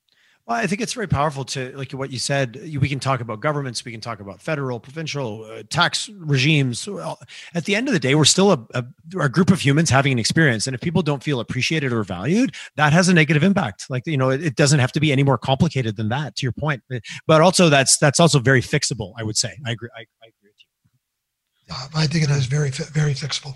Well, 0.47 0.57
I 0.57 0.69
think 0.69 0.81
it's 0.81 0.93
very 0.93 1.09
powerful 1.09 1.45
to 1.47 1.77
like 1.77 1.91
what 1.91 2.13
you 2.13 2.21
said. 2.21 2.55
We 2.81 2.89
can 2.89 3.01
talk 3.01 3.21
about 3.21 3.41
governments, 3.41 3.85
we 3.85 3.91
can 3.91 4.01
talk 4.01 4.21
about 4.21 4.41
federal, 4.41 4.79
provincial, 4.79 5.45
uh, 5.45 5.65
tax 5.71 6.09
regimes. 6.09 6.87
Well, 6.87 7.19
at 7.55 7.65
the 7.65 7.75
end 7.75 7.89
of 7.89 7.95
the 7.95 7.99
day, 7.99 8.15
we're 8.15 8.27
still 8.27 8.53
a, 8.53 8.67
a, 8.75 8.85
a, 9.19 9.29
group 9.29 9.51
of 9.51 9.61
humans 9.61 9.91
having 9.91 10.13
an 10.13 10.21
experience, 10.21 10.69
and 10.69 10.75
if 10.75 10.81
people 10.81 11.03
don't 11.03 11.21
feel 11.21 11.41
appreciated 11.41 11.93
or 11.93 12.05
valued, 12.05 12.55
that 12.77 12.93
has 12.93 13.09
a 13.09 13.15
negative 13.15 13.43
impact. 13.43 13.87
Like 13.91 14.07
you 14.07 14.17
know, 14.17 14.31
it, 14.31 14.41
it 14.41 14.55
doesn't 14.55 14.79
have 14.79 14.93
to 14.93 15.01
be 15.01 15.11
any 15.11 15.25
more 15.25 15.37
complicated 15.37 15.97
than 15.97 16.11
that. 16.11 16.37
To 16.37 16.43
your 16.45 16.53
point, 16.53 16.81
but 17.27 17.41
also 17.41 17.69
that's 17.69 17.99
that's 17.99 18.21
also 18.21 18.39
very 18.39 18.63
fixable. 18.63 19.15
I 19.19 19.25
would 19.25 19.37
say. 19.37 19.59
I 19.67 19.73
agree. 19.73 19.89
I, 19.97 20.03
I 20.23 20.29
agree 20.29 20.51
with 20.51 20.55
you. 20.61 21.75
Uh, 21.75 21.89
I 22.03 22.07
think 22.07 22.23
it 22.23 22.31
is 22.31 22.47
very 22.47 22.71
very 22.71 23.15
fixable. 23.15 23.55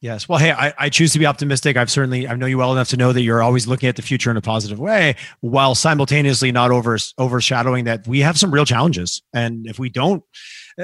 Yes. 0.00 0.26
Well, 0.26 0.38
hey, 0.38 0.50
I, 0.50 0.72
I, 0.78 0.88
choose 0.88 1.12
to 1.12 1.18
be 1.18 1.26
optimistic. 1.26 1.76
I've 1.76 1.90
certainly 1.90 2.26
I 2.26 2.34
know 2.34 2.46
you 2.46 2.56
well 2.56 2.72
enough 2.72 2.88
to 2.88 2.96
know 2.96 3.12
that 3.12 3.20
you're 3.20 3.42
always 3.42 3.66
looking 3.66 3.86
at 3.86 3.96
the 3.96 4.02
future 4.02 4.30
in 4.30 4.38
a 4.38 4.40
positive 4.40 4.80
way, 4.80 5.14
while 5.40 5.74
simultaneously 5.74 6.52
not 6.52 6.70
over 6.70 6.96
overshadowing 7.18 7.84
that 7.84 8.08
we 8.08 8.20
have 8.20 8.38
some 8.38 8.50
real 8.50 8.64
challenges, 8.64 9.20
and 9.34 9.66
if 9.66 9.78
we 9.78 9.90
don't, 9.90 10.24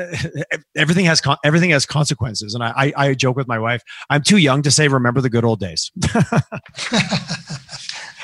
everything 0.77 1.07
has 1.07 1.23
everything 1.43 1.71
has 1.71 1.87
consequences. 1.87 2.55
And 2.55 2.63
I, 2.63 2.73
I, 2.77 2.93
I 2.97 3.15
joke 3.15 3.37
with 3.37 3.49
my 3.49 3.59
wife, 3.59 3.83
I'm 4.11 4.23
too 4.23 4.37
young 4.37 4.61
to 4.63 4.71
say 4.71 4.87
remember 4.87 5.23
the 5.23 5.31
good 5.31 5.47
old 5.47 5.61
days. 5.61 5.91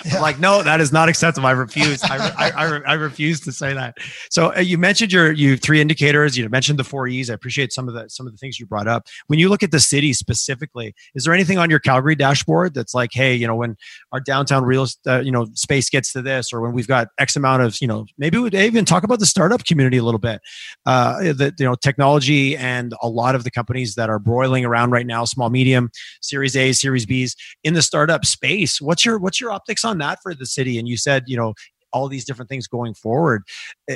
Yeah. 0.04 0.16
I'm 0.16 0.22
like, 0.22 0.38
no, 0.38 0.62
that 0.62 0.80
is 0.80 0.92
not 0.92 1.08
acceptable. 1.08 1.46
I 1.46 1.52
refuse. 1.52 2.02
I, 2.02 2.16
I, 2.16 2.50
I, 2.50 2.80
I, 2.86 2.94
refuse 2.94 3.40
to 3.40 3.52
say 3.52 3.72
that. 3.74 3.96
So 4.30 4.54
uh, 4.54 4.60
you 4.60 4.78
mentioned 4.78 5.12
your 5.12 5.32
you 5.32 5.56
three 5.56 5.80
indicators. 5.80 6.36
You 6.36 6.48
mentioned 6.48 6.78
the 6.78 6.84
four 6.84 7.06
E's. 7.08 7.30
I 7.30 7.34
appreciate 7.34 7.72
some 7.72 7.88
of 7.88 7.94
the 7.94 8.08
some 8.08 8.26
of 8.26 8.32
the 8.32 8.38
things 8.38 8.58
you 8.58 8.66
brought 8.66 8.88
up. 8.88 9.06
When 9.26 9.38
you 9.38 9.48
look 9.48 9.62
at 9.62 9.70
the 9.70 9.80
city 9.80 10.12
specifically, 10.12 10.94
is 11.14 11.24
there 11.24 11.34
anything 11.34 11.58
on 11.58 11.70
your 11.70 11.78
Calgary 11.78 12.14
dashboard 12.14 12.74
that's 12.74 12.94
like, 12.94 13.10
hey, 13.12 13.34
you 13.34 13.46
know, 13.46 13.56
when 13.56 13.76
our 14.12 14.20
downtown 14.20 14.64
real 14.64 14.86
uh, 15.06 15.20
you 15.20 15.30
know 15.30 15.46
space 15.54 15.88
gets 15.88 16.12
to 16.12 16.22
this, 16.22 16.52
or 16.52 16.60
when 16.60 16.72
we've 16.72 16.88
got 16.88 17.08
X 17.18 17.36
amount 17.36 17.62
of 17.62 17.76
you 17.80 17.86
know, 17.86 18.06
maybe 18.18 18.38
we 18.38 18.44
would 18.44 18.54
even 18.54 18.84
talk 18.84 19.04
about 19.04 19.18
the 19.18 19.26
startup 19.26 19.64
community 19.64 19.98
a 19.98 20.02
little 20.02 20.20
bit. 20.20 20.40
Uh, 20.86 21.32
that 21.34 21.54
you 21.58 21.66
know, 21.66 21.74
technology 21.74 22.56
and 22.56 22.94
a 23.02 23.08
lot 23.08 23.34
of 23.34 23.44
the 23.44 23.50
companies 23.50 23.94
that 23.94 24.08
are 24.08 24.18
broiling 24.18 24.64
around 24.64 24.90
right 24.90 25.06
now, 25.06 25.24
small, 25.24 25.50
medium, 25.50 25.90
Series 26.20 26.56
A, 26.56 26.72
Series 26.72 27.06
B's 27.06 27.36
in 27.64 27.74
the 27.74 27.82
startup 27.82 28.24
space. 28.24 28.80
What's 28.80 29.04
your 29.04 29.18
what's 29.18 29.40
your 29.40 29.50
optics 29.50 29.84
on 29.84 29.91
that 29.98 30.18
for 30.22 30.34
the 30.34 30.46
city? 30.46 30.78
And 30.78 30.88
you 30.88 30.96
said, 30.96 31.24
you 31.26 31.36
know, 31.36 31.54
all 31.92 32.08
these 32.08 32.24
different 32.24 32.48
things 32.48 32.66
going 32.66 32.94
forward. 32.94 33.42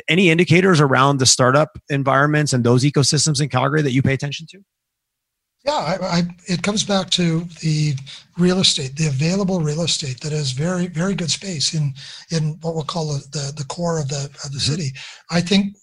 Any 0.09 0.31
indicators 0.31 0.81
around 0.81 1.19
the 1.19 1.27
startup 1.27 1.79
environments 1.89 2.53
and 2.53 2.63
those 2.63 2.85
ecosystems 2.85 3.41
in 3.41 3.49
Calgary 3.49 3.83
that 3.83 3.93
you 3.93 4.03
pay 4.03 4.13
attention 4.13 4.47
to? 4.51 4.61
Yeah, 5.65 5.73
I, 5.73 6.19
I, 6.19 6.23
it 6.47 6.63
comes 6.63 6.85
back 6.85 7.11
to 7.11 7.41
the 7.61 7.95
real 8.39 8.61
estate, 8.61 8.95
the 8.95 9.09
available 9.09 9.61
real 9.61 9.83
estate 9.83 10.21
that 10.21 10.33
is 10.33 10.53
very, 10.53 10.87
very 10.87 11.15
good 11.15 11.31
space 11.31 11.75
in 11.75 11.93
in 12.31 12.57
what 12.61 12.77
we'll 12.77 12.85
call 12.85 13.15
the 13.15 13.27
the, 13.33 13.53
the 13.57 13.65
core 13.65 13.99
of 13.99 14.09
the 14.09 14.27
of 14.45 14.53
the 14.53 14.59
mm-hmm. 14.59 14.73
city. 14.73 14.91
I 15.31 15.41
think 15.41 15.75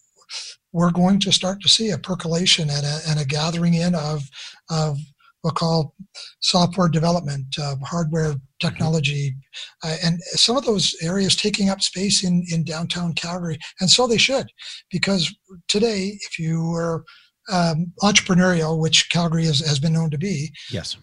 we're 0.71 0.91
going 0.91 1.19
to 1.19 1.33
start 1.33 1.61
to 1.61 1.69
see 1.69 1.89
a 1.89 1.97
percolation 1.97 2.69
and 2.69 2.85
a, 2.85 2.99
and 3.09 3.19
a 3.19 3.25
gathering 3.25 3.73
in 3.73 3.93
of 3.93 4.23
of 4.69 4.97
we'll 5.43 5.53
call 5.53 5.93
software 6.39 6.87
development, 6.87 7.45
uh, 7.61 7.75
hardware 7.83 8.35
technology, 8.59 9.35
uh, 9.83 9.95
and 10.03 10.21
some 10.23 10.55
of 10.55 10.65
those 10.65 10.95
areas 11.01 11.35
taking 11.35 11.69
up 11.69 11.81
space 11.81 12.23
in, 12.23 12.45
in 12.51 12.63
downtown 12.63 13.13
Calgary. 13.13 13.59
And 13.79 13.89
so 13.89 14.07
they 14.07 14.17
should, 14.17 14.47
because 14.89 15.33
today, 15.67 16.17
if 16.21 16.39
you 16.39 16.63
were 16.69 17.03
um, 17.51 17.91
entrepreneurial, 18.01 18.79
which 18.79 19.09
Calgary 19.09 19.43
is, 19.45 19.65
has 19.65 19.79
been 19.79 19.93
known 19.93 20.09
to 20.11 20.17
be, 20.17 20.51
yes, 20.71 20.95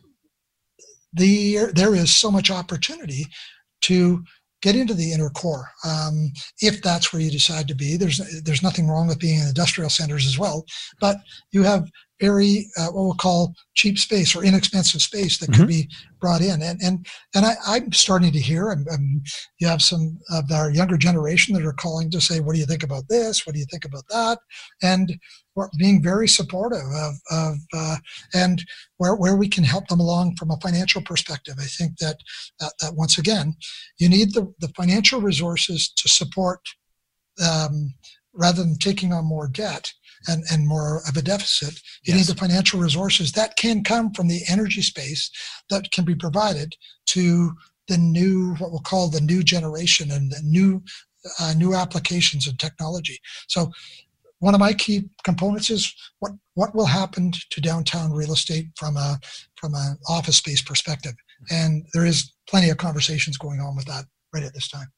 the, 1.12 1.70
there 1.74 1.94
is 1.94 2.14
so 2.14 2.30
much 2.30 2.50
opportunity 2.50 3.26
to 3.82 4.22
get 4.62 4.76
into 4.76 4.94
the 4.94 5.12
inner 5.12 5.30
core 5.30 5.70
um, 5.86 6.30
if 6.60 6.82
that's 6.82 7.12
where 7.12 7.22
you 7.22 7.30
decide 7.30 7.66
to 7.66 7.74
be 7.74 7.96
there's 7.96 8.20
there's 8.42 8.62
nothing 8.62 8.86
wrong 8.86 9.06
with 9.06 9.18
being 9.18 9.40
in 9.40 9.48
industrial 9.48 9.88
centers 9.88 10.26
as 10.26 10.38
well 10.38 10.66
but 11.00 11.16
you 11.50 11.62
have 11.62 11.88
very 12.20 12.70
uh, 12.78 12.86
what 12.86 13.04
we'll 13.04 13.14
call 13.14 13.54
cheap 13.74 13.98
space 13.98 14.36
or 14.36 14.44
inexpensive 14.44 15.00
space 15.00 15.38
that 15.38 15.50
mm-hmm. 15.50 15.62
could 15.62 15.68
be 15.68 15.88
brought 16.20 16.42
in. 16.42 16.62
And 16.62 16.80
and 16.82 17.06
and 17.34 17.46
I, 17.46 17.76
am 17.76 17.92
starting 17.92 18.30
to 18.32 18.38
hear. 18.38 18.70
I'm, 18.70 18.84
I'm, 18.92 19.22
you 19.58 19.66
have 19.66 19.82
some 19.82 20.18
of 20.30 20.50
our 20.52 20.70
younger 20.70 20.96
generation 20.96 21.54
that 21.54 21.64
are 21.64 21.72
calling 21.72 22.10
to 22.10 22.20
say, 22.20 22.40
"What 22.40 22.54
do 22.54 22.60
you 22.60 22.66
think 22.66 22.82
about 22.82 23.08
this? 23.08 23.46
What 23.46 23.54
do 23.54 23.58
you 23.58 23.66
think 23.70 23.84
about 23.84 24.04
that?" 24.10 24.38
And 24.82 25.18
we're 25.56 25.68
being 25.78 26.02
very 26.02 26.28
supportive 26.28 26.86
of 26.94 27.14
of 27.30 27.56
uh, 27.74 27.96
and 28.34 28.62
where 28.98 29.16
where 29.16 29.36
we 29.36 29.48
can 29.48 29.64
help 29.64 29.88
them 29.88 30.00
along 30.00 30.36
from 30.36 30.50
a 30.50 30.60
financial 30.60 31.02
perspective. 31.02 31.54
I 31.58 31.64
think 31.64 31.98
that 31.98 32.18
that, 32.60 32.72
that 32.80 32.94
once 32.94 33.18
again, 33.18 33.54
you 33.98 34.08
need 34.08 34.34
the 34.34 34.52
the 34.60 34.68
financial 34.76 35.20
resources 35.20 35.90
to 35.96 36.08
support. 36.08 36.60
Um, 37.42 37.94
rather 38.34 38.62
than 38.62 38.76
taking 38.76 39.12
on 39.12 39.24
more 39.24 39.48
debt, 39.48 39.92
and, 40.28 40.44
and 40.50 40.66
more 40.66 41.02
of 41.08 41.16
a 41.16 41.22
deficit. 41.22 41.74
You 42.02 42.14
yes. 42.14 42.16
need 42.16 42.34
the 42.34 42.40
financial 42.40 42.80
resources 42.80 43.32
that 43.32 43.56
can 43.56 43.82
come 43.84 44.12
from 44.12 44.28
the 44.28 44.42
energy 44.48 44.82
space 44.82 45.30
that 45.70 45.90
can 45.92 46.04
be 46.04 46.14
provided 46.14 46.74
to 47.06 47.52
the 47.88 47.98
new, 47.98 48.54
what 48.56 48.70
we'll 48.70 48.80
call 48.80 49.08
the 49.08 49.20
new 49.20 49.42
generation 49.42 50.10
and 50.10 50.30
the 50.30 50.40
new, 50.44 50.82
uh, 51.40 51.54
new 51.56 51.74
applications 51.74 52.46
and 52.46 52.58
technology. 52.58 53.18
So 53.48 53.70
one 54.38 54.54
of 54.54 54.60
my 54.60 54.72
key 54.72 55.08
components 55.24 55.70
is 55.70 55.94
what, 56.20 56.32
what 56.54 56.74
will 56.74 56.86
happen 56.86 57.32
to 57.50 57.60
downtown 57.60 58.12
real 58.12 58.32
estate 58.32 58.68
from 58.76 58.96
a, 58.96 59.18
from 59.56 59.74
an 59.74 59.98
office 60.08 60.36
space 60.36 60.62
perspective. 60.62 61.12
And 61.50 61.86
there 61.92 62.06
is 62.06 62.32
plenty 62.48 62.70
of 62.70 62.78
conversations 62.78 63.36
going 63.36 63.60
on 63.60 63.76
with 63.76 63.86
that 63.86 64.04
right 64.32 64.44
at 64.44 64.54
this 64.54 64.68
time. 64.68 64.88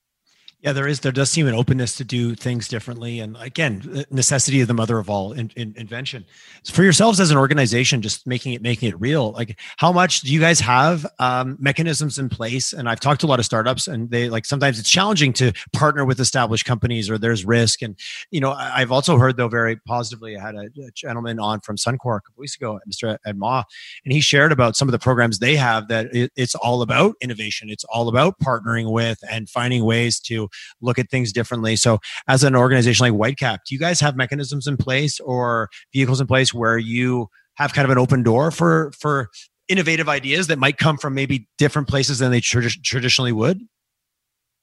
Yeah, 0.63 0.73
there 0.73 0.87
is. 0.87 1.01
There 1.01 1.11
does 1.11 1.29
seem 1.29 1.49
an 1.49 1.55
openness 1.57 1.97
to 1.97 2.05
do 2.05 2.37
things 2.37 2.69
differently, 2.69 3.19
and 3.19 3.37
again, 3.41 4.05
necessity 4.13 4.61
of 4.61 4.69
the 4.69 4.75
mother 4.75 5.01
of 5.01 5.11
all 5.11 5.33
in, 5.33 5.51
in, 5.57 5.75
invention. 5.77 6.25
For 6.71 6.85
yourselves 6.85 7.19
as 7.19 7.33
an 7.33 7.37
organization, 7.37 8.01
just 8.01 8.29
making 8.29 8.53
it 8.53 8.63
making 8.63 8.89
it 8.91 9.01
real. 9.01 9.33
Like, 9.33 9.59
how 9.79 9.91
much 9.91 10.21
do 10.21 10.33
you 10.33 10.39
guys 10.39 10.61
have 10.61 11.05
um, 11.19 11.57
mechanisms 11.59 12.17
in 12.17 12.29
place? 12.29 12.73
And 12.73 12.89
I've 12.89 13.01
talked 13.01 13.23
to 13.23 13.27
a 13.27 13.29
lot 13.29 13.41
of 13.41 13.45
startups, 13.45 13.89
and 13.89 14.09
they 14.09 14.29
like 14.29 14.45
sometimes 14.47 14.79
it's 14.79 14.89
challenging 14.89 15.33
to 15.35 15.53
partner 15.73 16.05
with 16.05 16.21
established 16.21 16.65
companies, 16.65 17.11
or 17.11 17.19
there's 17.19 17.45
risk. 17.45 17.83
And 17.83 17.99
you 18.31 18.41
know, 18.41 18.53
I've 18.53 18.93
also 18.93 19.19
heard 19.19 19.37
though 19.37 19.49
very 19.49 19.75
positively. 19.75 20.37
I 20.37 20.47
had 20.47 20.55
a, 20.55 20.67
a 20.81 20.93
gentleman 20.95 21.41
on 21.41 21.59
from 21.59 21.75
Suncor 21.75 22.19
a 22.19 22.21
couple 22.21 22.37
weeks 22.37 22.55
ago, 22.55 22.79
Mr. 22.89 23.19
Ed 23.27 23.37
Ma, 23.37 23.65
and 24.05 24.13
he 24.13 24.21
shared 24.21 24.53
about 24.53 24.77
some 24.77 24.87
of 24.87 24.93
the 24.93 25.01
programs 25.01 25.41
they 25.41 25.57
have 25.57 25.89
that 25.89 26.15
it, 26.15 26.31
it's 26.37 26.55
all 26.55 26.83
about 26.83 27.17
innovation. 27.21 27.69
It's 27.69 27.85
all 27.93 28.07
about 28.09 28.39
partnering 28.39 28.93
with 28.93 29.19
and 29.29 29.51
finding 29.51 29.85
ways 29.85 30.21
to 30.21 30.49
look 30.81 30.99
at 30.99 31.11
things 31.11 31.33
differently. 31.33 31.77
So, 31.77 31.99
as 32.29 32.45
an 32.45 32.57
organization 32.57 33.05
like 33.05 33.13
Whitecap, 33.13 33.59
do 33.67 33.75
you 33.75 33.79
guys 33.79 34.01
have 34.01 34.17
mechanisms 34.17 34.67
in 34.67 34.77
place 34.77 35.21
or 35.21 35.69
vehicles 35.93 36.21
in 36.21 36.27
place 36.27 36.53
where 36.53 36.79
you 36.79 37.29
have 37.57 37.75
kind 37.75 37.85
of 37.85 37.91
an 37.91 37.99
open 37.99 38.23
door 38.23 38.51
for 38.51 38.93
for 38.99 39.29
innovative 39.69 40.09
ideas 40.09 40.49
that 40.49 40.59
might 40.59 40.79
come 40.79 40.99
from 40.99 41.15
maybe 41.15 41.49
different 41.59 41.89
places 41.89 42.19
than 42.19 42.31
they 42.31 42.41
traditionally 42.41 43.33
would? 43.33 43.61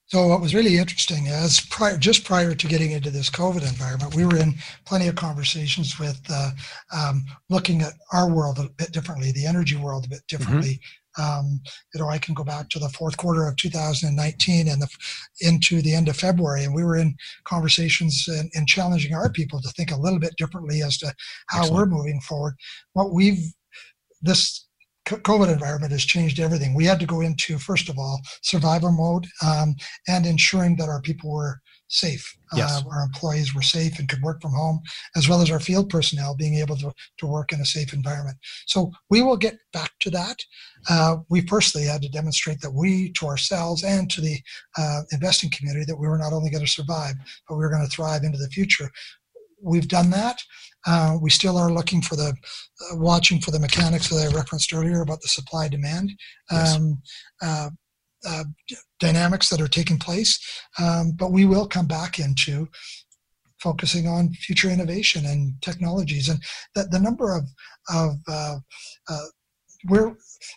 So 0.09 0.27
what 0.27 0.41
was 0.41 0.55
really 0.55 0.77
interesting 0.77 1.27
is 1.27 1.59
prior, 1.59 1.95
just 1.95 2.25
prior 2.25 2.55
to 2.55 2.67
getting 2.67 2.91
into 2.91 3.11
this 3.11 3.29
COVID 3.29 3.61
environment, 3.61 4.15
we 4.15 4.25
were 4.25 4.37
in 4.37 4.55
plenty 4.85 5.07
of 5.07 5.15
conversations 5.15 5.99
with 5.99 6.19
uh, 6.31 6.49
um, 6.91 7.25
looking 7.49 7.83
at 7.83 7.93
our 8.11 8.27
world 8.27 8.57
a 8.57 8.69
bit 8.69 8.91
differently, 8.91 9.31
the 9.31 9.45
energy 9.45 9.75
world 9.75 10.05
a 10.05 10.09
bit 10.09 10.21
mm-hmm. 10.21 10.37
differently, 10.37 10.79
um, 11.19 11.59
you 11.93 11.99
know, 11.99 12.07
I 12.07 12.17
can 12.17 12.33
go 12.33 12.43
back 12.43 12.69
to 12.69 12.79
the 12.79 12.89
fourth 12.89 13.17
quarter 13.17 13.47
of 13.47 13.55
2019 13.57 14.67
and 14.67 14.81
the, 14.81 14.87
into 15.41 15.81
the 15.81 15.93
end 15.93 16.07
of 16.07 16.17
February, 16.17 16.63
and 16.63 16.73
we 16.73 16.83
were 16.83 16.97
in 16.97 17.15
conversations 17.43 18.25
and, 18.27 18.49
and 18.53 18.67
challenging 18.67 19.13
our 19.13 19.29
people 19.29 19.61
to 19.61 19.69
think 19.69 19.91
a 19.91 19.99
little 19.99 20.19
bit 20.19 20.35
differently 20.37 20.81
as 20.81 20.97
to 20.99 21.13
how 21.47 21.61
Excellent. 21.61 21.91
we're 21.91 21.97
moving 21.97 22.21
forward. 22.21 22.55
What 22.93 23.13
we've 23.13 23.43
this 24.21 24.67
COVID 25.05 25.51
environment 25.51 25.91
has 25.91 26.05
changed 26.05 26.39
everything. 26.39 26.75
We 26.75 26.85
had 26.85 26.99
to 26.99 27.05
go 27.05 27.21
into 27.21 27.57
first 27.57 27.89
of 27.89 27.97
all 27.97 28.19
survival 28.43 28.91
mode 28.91 29.25
um, 29.43 29.75
and 30.07 30.25
ensuring 30.25 30.75
that 30.75 30.89
our 30.89 31.01
people 31.01 31.31
were 31.31 31.59
safe. 31.89 32.37
Yes. 32.55 32.81
Uh, 32.81 32.89
our 32.89 33.03
employees 33.03 33.53
were 33.53 33.61
safe 33.61 33.99
and 33.99 34.07
could 34.07 34.21
work 34.21 34.41
from 34.41 34.53
home, 34.53 34.79
as 35.15 35.27
well 35.27 35.41
as 35.41 35.51
our 35.51 35.59
field 35.59 35.89
personnel 35.89 36.35
being 36.35 36.55
able 36.55 36.77
to, 36.77 36.91
to 37.17 37.27
work 37.27 37.51
in 37.51 37.59
a 37.59 37.65
safe 37.65 37.93
environment. 37.93 38.37
So 38.67 38.91
we 39.09 39.21
will 39.21 39.37
get 39.37 39.57
back 39.73 39.91
to 40.01 40.09
that. 40.11 40.37
Uh, 40.89 41.17
we 41.29 41.41
firstly 41.41 41.83
had 41.83 42.01
to 42.03 42.09
demonstrate 42.09 42.61
that 42.61 42.71
we, 42.71 43.11
to 43.13 43.25
ourselves 43.25 43.83
and 43.83 44.09
to 44.11 44.21
the 44.21 44.37
uh, 44.77 45.01
investing 45.11 45.51
community, 45.51 45.85
that 45.85 45.99
we 45.99 46.07
were 46.07 46.17
not 46.17 46.33
only 46.33 46.49
going 46.49 46.65
to 46.65 46.71
survive, 46.71 47.15
but 47.47 47.55
we 47.55 47.63
were 47.63 47.71
going 47.71 47.85
to 47.85 47.95
thrive 47.95 48.23
into 48.23 48.37
the 48.37 48.49
future. 48.49 48.89
We've 49.61 49.87
done 49.87 50.09
that. 50.11 50.39
Uh, 50.87 51.17
we 51.21 51.29
still 51.29 51.57
are 51.57 51.71
looking 51.71 52.01
for 52.01 52.15
the, 52.15 52.29
uh, 52.29 52.95
watching 52.95 53.41
for 53.41 53.51
the 53.51 53.59
mechanics 53.59 54.07
that 54.09 54.31
I 54.31 54.35
referenced 54.35 54.73
earlier 54.73 55.01
about 55.01 55.21
the 55.21 55.27
supply 55.27 55.67
demand. 55.67 56.11
Yes. 56.49 56.75
Um, 56.75 57.01
uh, 57.41 57.69
uh, 58.27 58.43
dynamics 58.99 59.49
that 59.49 59.61
are 59.61 59.67
taking 59.67 59.97
place. 59.97 60.39
Um, 60.81 61.11
but 61.17 61.31
we 61.31 61.45
will 61.45 61.67
come 61.67 61.87
back 61.87 62.19
into 62.19 62.67
focusing 63.59 64.07
on 64.07 64.33
future 64.33 64.69
innovation 64.69 65.25
and 65.25 65.53
technologies, 65.61 66.29
and 66.29 66.41
that 66.75 66.91
the 66.91 66.99
number 66.99 67.35
of 67.35 67.43
of 67.93 68.15
uh, 68.27 68.57
uh, 69.09 69.25
we're 69.89 70.15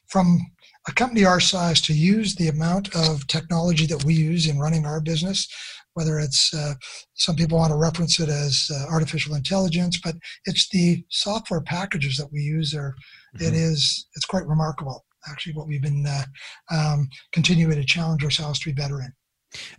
from 0.09 0.41
a 0.89 0.93
company 0.93 1.25
our 1.25 1.41
size 1.41 1.81
to 1.81 1.95
use 1.95 2.35
the 2.35 2.49
amount 2.49 2.95
of 2.95 3.27
technology 3.27 3.87
that 3.87 4.05
we 4.05 4.15
use 4.15 4.49
in 4.49 4.59
running 4.59 4.85
our 4.85 5.01
business 5.01 5.49
whether 5.95 6.19
it's 6.19 6.53
uh, 6.55 6.75
some 7.15 7.37
people 7.37 7.59
want 7.59 7.71
to 7.71 7.77
reference 7.77 8.19
it 8.19 8.29
as 8.29 8.71
uh, 8.73 8.87
artificial 8.91 9.35
intelligence 9.35 10.01
but 10.03 10.15
it's 10.47 10.69
the 10.71 11.05
software 11.09 11.61
packages 11.61 12.17
that 12.17 12.33
we 12.33 12.41
use 12.41 12.73
there 12.73 12.95
mm-hmm. 13.37 13.47
it 13.47 13.55
is 13.55 14.07
it's 14.17 14.27
quite 14.27 14.47
remarkable 14.47 15.05
actually 15.29 15.55
what 15.55 15.67
we've 15.67 15.83
been 15.83 16.05
uh, 16.07 16.25
um, 16.71 17.09
continuing 17.33 17.77
to 17.77 17.85
challenge 17.85 18.25
ourselves 18.25 18.59
to 18.61 18.67
be 18.67 18.73
better 18.73 19.01
in. 19.01 19.13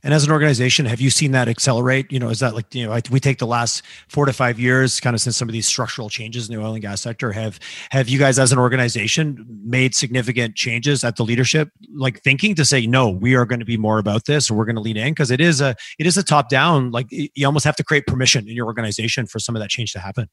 And 0.03 0.13
as 0.13 0.23
an 0.23 0.31
organization, 0.31 0.85
have 0.85 1.01
you 1.01 1.09
seen 1.09 1.31
that 1.31 1.47
accelerate? 1.47 2.11
You 2.11 2.19
know, 2.19 2.29
is 2.29 2.39
that 2.39 2.53
like 2.53 2.73
you 2.75 2.85
know, 2.85 2.99
we 3.09 3.19
take 3.19 3.39
the 3.39 3.47
last 3.47 3.83
four 4.07 4.25
to 4.25 4.33
five 4.33 4.59
years, 4.59 4.99
kind 4.99 5.15
of 5.15 5.21
since 5.21 5.37
some 5.37 5.49
of 5.49 5.53
these 5.53 5.65
structural 5.65 6.09
changes 6.09 6.47
in 6.47 6.55
the 6.55 6.61
oil 6.61 6.73
and 6.73 6.81
gas 6.81 7.01
sector. 7.01 7.31
Have 7.31 7.59
have 7.89 8.09
you 8.09 8.19
guys, 8.19 8.37
as 8.39 8.51
an 8.51 8.59
organization, 8.59 9.45
made 9.63 9.95
significant 9.95 10.55
changes 10.55 11.03
at 11.03 11.15
the 11.15 11.23
leadership, 11.23 11.69
like 11.95 12.21
thinking 12.21 12.55
to 12.55 12.65
say, 12.65 12.85
no, 12.85 13.09
we 13.09 13.35
are 13.35 13.45
going 13.45 13.59
to 13.59 13.65
be 13.65 13.77
more 13.77 13.97
about 13.97 14.25
this, 14.25 14.49
or 14.49 14.55
we're 14.55 14.65
going 14.65 14.75
to 14.75 14.81
lean 14.81 14.97
in 14.97 15.11
because 15.11 15.31
it 15.31 15.41
is 15.41 15.61
a 15.61 15.75
it 15.97 16.05
is 16.05 16.17
a 16.17 16.23
top 16.23 16.49
down. 16.49 16.91
Like 16.91 17.07
you 17.09 17.45
almost 17.45 17.65
have 17.65 17.75
to 17.77 17.83
create 17.83 18.05
permission 18.05 18.47
in 18.47 18.55
your 18.55 18.67
organization 18.67 19.25
for 19.25 19.39
some 19.39 19.55
of 19.55 19.61
that 19.61 19.69
change 19.69 19.91
to 19.93 19.99
happen. 19.99 20.29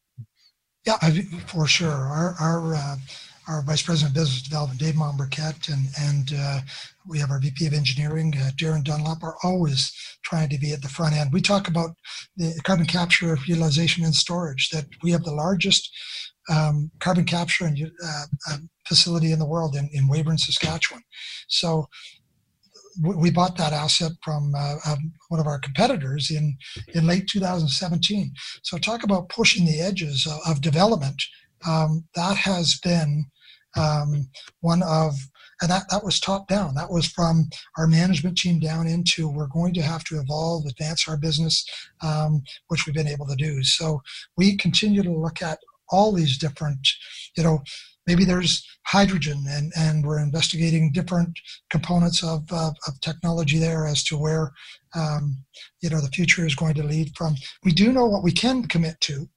Yeah, 0.86 0.96
for 1.46 1.66
sure. 1.66 1.90
Our 1.90 2.34
our 2.40 2.74
uh, 2.74 2.96
our 3.50 3.62
Vice 3.62 3.82
President 3.82 4.10
of 4.10 4.14
Business 4.14 4.42
Development, 4.42 4.78
Dave 4.78 4.94
Mombourquette, 4.94 5.72
and, 5.72 5.86
and 6.00 6.32
uh, 6.38 6.60
we 7.06 7.18
have 7.18 7.30
our 7.30 7.40
VP 7.40 7.66
of 7.66 7.72
Engineering, 7.72 8.32
uh, 8.38 8.50
Darren 8.56 8.84
Dunlop, 8.84 9.24
are 9.24 9.36
always 9.42 9.92
trying 10.22 10.48
to 10.50 10.58
be 10.58 10.72
at 10.72 10.82
the 10.82 10.88
front 10.88 11.16
end. 11.16 11.32
We 11.32 11.40
talk 11.40 11.66
about 11.66 11.90
the 12.36 12.58
carbon 12.62 12.86
capture, 12.86 13.36
utilization, 13.46 14.04
and 14.04 14.14
storage, 14.14 14.68
that 14.70 14.86
we 15.02 15.10
have 15.10 15.24
the 15.24 15.32
largest 15.32 15.90
um, 16.48 16.92
carbon 17.00 17.24
capture 17.24 17.64
and 17.64 17.90
uh, 18.04 18.24
um, 18.52 18.70
facility 18.86 19.32
in 19.32 19.40
the 19.40 19.46
world 19.46 19.74
in, 19.74 19.90
in 19.92 20.08
Weyburn, 20.08 20.38
Saskatchewan. 20.38 21.02
So 21.48 21.88
we 23.02 23.30
bought 23.30 23.56
that 23.56 23.72
asset 23.72 24.12
from 24.22 24.52
uh, 24.56 24.76
um, 24.86 25.12
one 25.28 25.40
of 25.40 25.46
our 25.46 25.58
competitors 25.58 26.30
in, 26.30 26.56
in 26.94 27.06
late 27.06 27.26
2017. 27.28 28.32
So 28.62 28.78
talk 28.78 29.02
about 29.02 29.28
pushing 29.28 29.64
the 29.64 29.80
edges 29.80 30.26
of, 30.26 30.38
of 30.46 30.60
development. 30.60 31.20
Um, 31.66 32.04
that 32.14 32.36
has 32.36 32.78
been 32.82 33.26
um, 33.76 34.28
one 34.60 34.82
of, 34.82 35.14
and 35.62 35.70
that, 35.70 35.84
that 35.90 36.04
was 36.04 36.18
top 36.18 36.48
down. 36.48 36.74
That 36.74 36.90
was 36.90 37.06
from 37.06 37.48
our 37.78 37.86
management 37.86 38.38
team 38.38 38.58
down 38.58 38.86
into 38.86 39.28
we're 39.28 39.46
going 39.46 39.74
to 39.74 39.82
have 39.82 40.04
to 40.04 40.18
evolve, 40.18 40.66
advance 40.66 41.08
our 41.08 41.16
business, 41.16 41.64
um, 42.02 42.42
which 42.68 42.86
we've 42.86 42.94
been 42.94 43.06
able 43.06 43.26
to 43.26 43.36
do. 43.36 43.62
So 43.62 44.00
we 44.36 44.56
continue 44.56 45.02
to 45.02 45.12
look 45.12 45.42
at 45.42 45.58
all 45.90 46.12
these 46.12 46.38
different, 46.38 46.86
you 47.36 47.42
know, 47.42 47.62
maybe 48.06 48.24
there's 48.24 48.66
hydrogen 48.86 49.44
and, 49.48 49.72
and 49.76 50.04
we're 50.04 50.18
investigating 50.18 50.90
different 50.92 51.38
components 51.70 52.24
of, 52.24 52.50
of, 52.50 52.74
of 52.86 53.00
technology 53.00 53.58
there 53.58 53.86
as 53.86 54.02
to 54.04 54.16
where 54.16 54.52
um, 54.96 55.36
you 55.80 55.90
know 55.90 56.00
the 56.00 56.08
future 56.08 56.44
is 56.46 56.54
going 56.54 56.74
to 56.74 56.82
lead 56.82 57.12
from 57.16 57.34
we 57.62 57.72
do 57.72 57.92
know 57.92 58.06
what 58.06 58.24
we 58.24 58.32
can 58.32 58.66
commit 58.66 59.00
to 59.00 59.28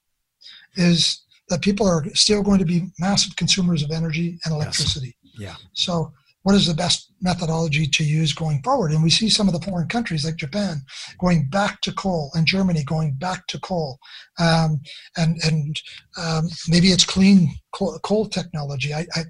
is 0.76 1.23
that 1.50 1.62
people 1.62 1.88
are 1.88 2.04
still 2.14 2.42
going 2.42 2.60
to 2.60 2.66
be 2.66 2.88
massive 3.00 3.36
consumers 3.36 3.84
of 3.84 3.92
energy 3.92 4.40
and 4.46 4.54
electricity 4.54 5.16
yes. 5.24 5.34
yeah 5.38 5.56
so 5.74 6.12
what 6.44 6.56
is 6.56 6.68
the 6.68 6.74
best 6.74 7.13
methodology 7.24 7.88
to 7.88 8.04
use 8.04 8.34
going 8.34 8.62
forward? 8.62 8.92
And 8.92 9.04
we 9.04 9.10
see 9.10 9.30
some 9.30 9.48
of 9.48 9.54
the 9.54 9.62
foreign 9.62 9.88
countries 9.88 10.26
like 10.26 10.36
Japan 10.36 10.82
going 11.20 11.50
back 11.50 11.82
to 11.82 11.94
coal 11.94 12.32
and 12.36 12.46
Germany 12.46 12.84
going 12.84 13.14
back 13.14 13.48
to 13.48 13.60
coal. 13.60 13.98
Um, 14.40 14.82
and 15.18 15.38
and 15.44 15.82
um, 16.18 16.50
maybe 16.68 16.90
it's 16.90 17.06
clean 17.06 17.50
coal, 17.74 18.00
coal 18.00 18.28
technology. 18.28 18.94
I, 18.94 19.06
I, 19.16 19.24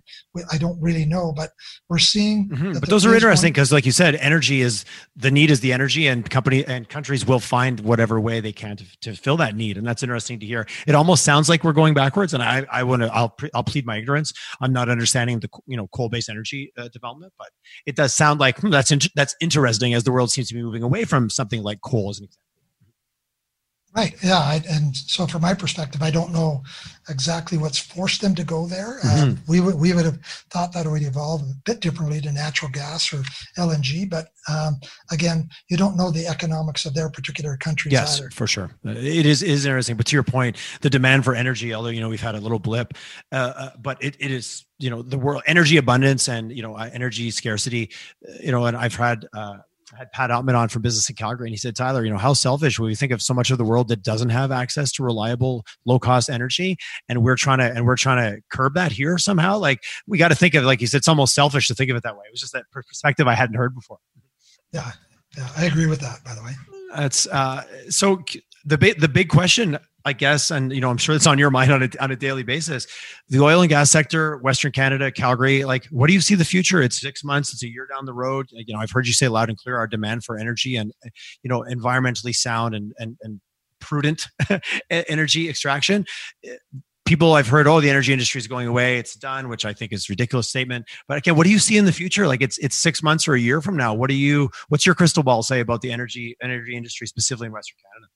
I 0.52 0.58
don't 0.58 0.80
really 0.82 1.06
know, 1.06 1.34
but 1.36 1.52
we're 1.89 1.98
seeing. 1.98 2.50
Mm-hmm. 2.50 2.74
But 2.74 2.89
those 2.89 3.06
are 3.06 3.14
interesting 3.14 3.52
because, 3.52 3.72
like 3.72 3.86
you 3.86 3.91
said, 3.91 4.16
energy 4.16 4.62
is 4.62 4.86
the 5.16 5.32
need 5.32 5.50
is 5.50 5.62
the 5.62 5.74
energy, 5.74 6.08
and 6.08 6.30
company 6.30 6.66
and 6.66 6.88
countries 6.88 7.26
will 7.26 7.39
find 7.39 7.80
whatever 7.80 8.20
way 8.20 8.39
they 8.39 8.52
can 8.52 8.78
to, 8.78 8.86
to 9.02 9.16
fill 9.16 9.38
that 9.38 9.56
need, 9.56 9.78
and 9.78 9.88
that's 9.88 10.04
interesting 10.04 10.39
to 10.39 10.46
hear. 10.46 10.68
It 10.86 10.96
almost 10.96 11.24
sounds 11.24 11.50
like 11.50 11.64
we're 11.64 11.74
going 11.74 11.94
backwards, 11.94 12.34
and 12.34 12.44
I 12.44 12.66
I 12.72 12.84
want 12.84 13.02
to 13.02 13.14
I'll 13.14 13.36
I'll 13.54 13.64
plead 13.64 13.86
my 13.86 13.98
ignorance 13.98 14.34
on 14.62 14.72
not 14.74 14.89
understanding 14.89 15.39
the 15.39 15.50
you 15.66 15.78
know 15.78 15.88
coal 15.88 16.10
based 16.10 16.30
energy 16.30 16.72
uh, 16.78 16.89
development, 16.89 17.34
but 17.38 17.50
it 17.86 17.95
does 17.95 18.13
sound 18.13 18.39
like 18.39 18.59
hmm, 18.59 18.69
that's 18.69 18.91
in, 18.91 18.99
that's 19.15 19.36
interesting 19.41 19.93
as 19.93 20.03
the 20.03 20.11
world 20.11 20.31
seems 20.31 20.47
to 20.49 20.53
be 20.53 20.61
moving 20.61 20.84
away 20.84 21.05
from 21.05 21.29
something 21.29 21.63
like 21.63 21.81
coal 21.81 22.09
as 22.09 22.19
an 22.19 22.25
example. 22.25 22.43
Right. 23.96 24.16
Yeah. 24.24 24.39
I, 24.39 24.62
and 24.70 24.96
so, 24.96 25.28
from 25.28 25.44
my 25.44 25.54
perspective, 25.54 26.02
I 26.02 26.10
don't 26.10 26.34
know 26.34 26.64
exactly 27.10 27.60
what's 27.60 27.78
forced 27.78 28.22
them 28.22 28.34
to 28.34 28.44
go 28.44 28.66
there. 28.66 29.00
Uh, 29.04 29.08
mm-hmm. 29.08 29.32
Uh, 29.32 29.36
we 29.48 29.60
would 29.60 29.76
we 29.76 29.94
would 29.94 30.06
have 30.06 30.20
thought 30.50 30.74
that 30.74 30.88
would 30.88 31.04
evolve 31.04 31.41
a 31.41 31.54
bit 31.64 31.80
differently 31.80 32.20
to 32.22 32.32
natural 32.32 32.72
gas 32.72 33.14
or 33.14 33.18
LNG, 33.58 34.10
but 34.10 34.30
um, 34.50 34.80
again, 35.12 35.48
you 35.70 35.78
don't 35.78 35.96
know 35.96 36.10
the 36.10 36.26
economics 36.26 36.86
of 36.86 36.96
their 36.96 37.10
particular 37.10 37.56
countries. 37.58 37.91
Yes, 37.91 38.20
either. 38.20 38.32
for 38.32 38.48
sure. 38.48 38.72
It 38.84 39.28
is 39.28 39.44
is 39.44 39.66
interesting. 39.66 39.96
But 39.96 40.08
to 40.08 40.16
your 40.16 40.24
point, 40.24 40.58
the 40.82 40.89
demand 40.89 41.24
for 41.24 41.36
energy, 41.36 41.72
although 41.74 41.89
you 41.89 42.02
know 42.02 42.10
we've 42.10 42.22
had 42.22 42.34
a 42.34 42.39
little 42.39 42.60
blip, 42.60 42.96
uh, 43.32 43.54
uh, 43.56 43.70
but 43.80 44.04
it, 44.04 44.16
it 44.20 44.32
is 44.32 44.66
you 44.80 44.89
know 44.89 45.04
the 45.04 45.20
world 45.20 45.44
energy 45.46 45.78
abundance 45.78 46.28
and 46.28 46.52
you 46.52 46.64
know 46.64 46.76
uh, 46.76 46.89
energy 46.94 47.30
scarcity. 47.30 47.91
You 48.41 48.52
know, 48.52 48.66
and 48.66 48.76
I've 48.76 48.96
had 48.96 49.28
uh, 49.34 49.58
I 49.93 49.97
had 49.97 50.11
Pat 50.11 50.29
Outman 50.29 50.55
on 50.55 50.69
from 50.69 50.81
Business 50.81 51.09
in 51.09 51.15
Calgary, 51.15 51.47
and 51.47 51.53
he 51.53 51.57
said, 51.57 51.75
Tyler, 51.75 52.05
you 52.05 52.11
know, 52.11 52.17
how 52.17 52.34
selfish 52.34 52.79
we 52.79 52.95
think 52.95 53.11
of 53.11 53.21
so 53.21 53.34
much 53.34 53.51
of 53.51 53.57
the 53.57 53.63
world 53.63 53.88
that 53.89 54.01
doesn't 54.03 54.29
have 54.29 54.51
access 54.51 54.91
to 54.93 55.03
reliable, 55.03 55.65
low 55.86 55.99
cost 55.99 56.29
energy, 56.29 56.77
and 57.09 57.23
we're 57.23 57.36
trying 57.36 57.59
to 57.59 57.65
and 57.65 57.86
we're 57.86 57.97
trying 57.97 58.17
to 58.17 58.41
curb 58.51 58.75
that 58.75 58.91
here 58.91 59.17
somehow. 59.17 59.57
Like 59.57 59.84
we 60.07 60.17
got 60.17 60.29
to 60.29 60.36
think 60.36 60.55
of, 60.55 60.63
like 60.63 60.79
he 60.79 60.86
said, 60.86 60.97
it's 60.97 61.07
almost 61.07 61.34
selfish 61.34 61.67
to 61.67 61.75
think 61.75 61.89
of 61.89 61.97
it 61.97 62.03
that 62.03 62.15
way. 62.15 62.23
It 62.27 62.31
was 62.31 62.41
just 62.41 62.53
that 62.53 62.65
perspective 62.71 63.27
I 63.27 63.34
hadn't 63.34 63.55
heard 63.55 63.75
before. 63.75 63.97
Yeah, 64.71 64.91
yeah, 65.38 65.49
I 65.57 65.65
agree 65.65 65.88
with 65.88 65.99
that. 65.99 66.23
By 66.23 66.36
the 66.36 66.43
way, 66.43 66.53
that's 66.95 67.27
uh, 67.27 67.63
so 67.89 68.23
the 68.65 68.77
big 68.77 68.99
the 68.99 69.09
big 69.09 69.29
question 69.29 69.77
I 70.06 70.14
guess, 70.14 70.51
and 70.51 70.74
you 70.74 70.82
know, 70.82 70.89
I'm 70.89 70.97
sure 70.97 71.16
it's 71.16 71.28
on 71.28 71.39
your 71.39 71.49
mind 71.49 71.72
on 71.72 71.84
a 71.84 71.89
on 72.01 72.12
a 72.12 72.16
daily 72.16 72.43
basis. 72.43 72.88
The 73.30 73.39
oil 73.39 73.62
and 73.62 73.70
gas 73.70 73.89
sector, 73.89 74.38
Western 74.38 74.74
Canada, 74.74 75.12
Calgary, 75.12 75.64
like, 75.64 75.86
what 75.86 76.08
do 76.08 76.14
you 76.14 76.20
see 76.20 76.36
the 76.36 76.45
future? 76.45 76.82
It's 76.82 76.99
six 76.99 77.24
months, 77.24 77.54
it's 77.54 77.64
a 77.64 77.70
year 77.70 77.88
down 77.88 78.06
the 78.06 78.14
road. 78.14 78.47
You 78.51 78.74
know, 78.74 78.82
I've 78.82 78.91
heard 78.91 79.08
you 79.08 79.14
say 79.14 79.30
loud 79.30 79.49
and 79.49 79.58
clear 79.58 79.78
our 79.78 79.88
demand 79.88 80.26
for 80.26 80.38
energy 80.38 80.76
and 80.76 80.91
you 81.41 81.49
know, 81.49 81.62
environmentally 81.62 82.36
sound 82.36 82.76
and 82.76 82.93
and 82.97 83.18
and 83.22 83.39
prudent 83.80 84.28
energy 84.89 85.49
extraction. 85.49 86.06
People 87.06 87.34
I've 87.34 87.49
heard, 87.49 87.68
oh, 87.68 87.82
the 87.82 87.89
energy 87.89 88.14
industry 88.14 88.39
is 88.39 88.47
going 88.47 88.68
away, 88.68 88.97
it's 88.97 89.16
done, 89.16 89.49
which 89.49 89.66
I 89.66 89.74
think 89.74 89.91
is 89.91 90.10
ridiculous 90.10 90.47
statement. 90.47 90.86
But 91.08 91.18
again, 91.18 91.36
what 91.36 91.43
do 91.43 91.51
you 91.51 91.60
see 91.60 91.78
in 91.78 91.84
the 91.86 91.91
future? 91.91 92.28
Like 92.28 92.41
it's 92.41 92.58
it's 92.58 92.76
six 92.76 93.04
months 93.04 93.28
or 93.28 93.36
a 93.36 93.39
year 93.39 93.62
from 93.62 93.78
now. 93.78 93.93
What 93.93 94.10
do 94.10 94.16
you 94.16 94.49
what's 94.68 94.86
your 94.86 94.95
crystal 94.95 95.24
ball 95.24 95.43
say 95.43 95.62
about 95.62 95.82
the 95.82 95.93
energy 95.93 96.36
energy 96.41 96.76
industry 96.76 97.08
specifically 97.08 97.47
in 97.47 97.54
Western 97.54 97.78
Canada? 97.93 98.10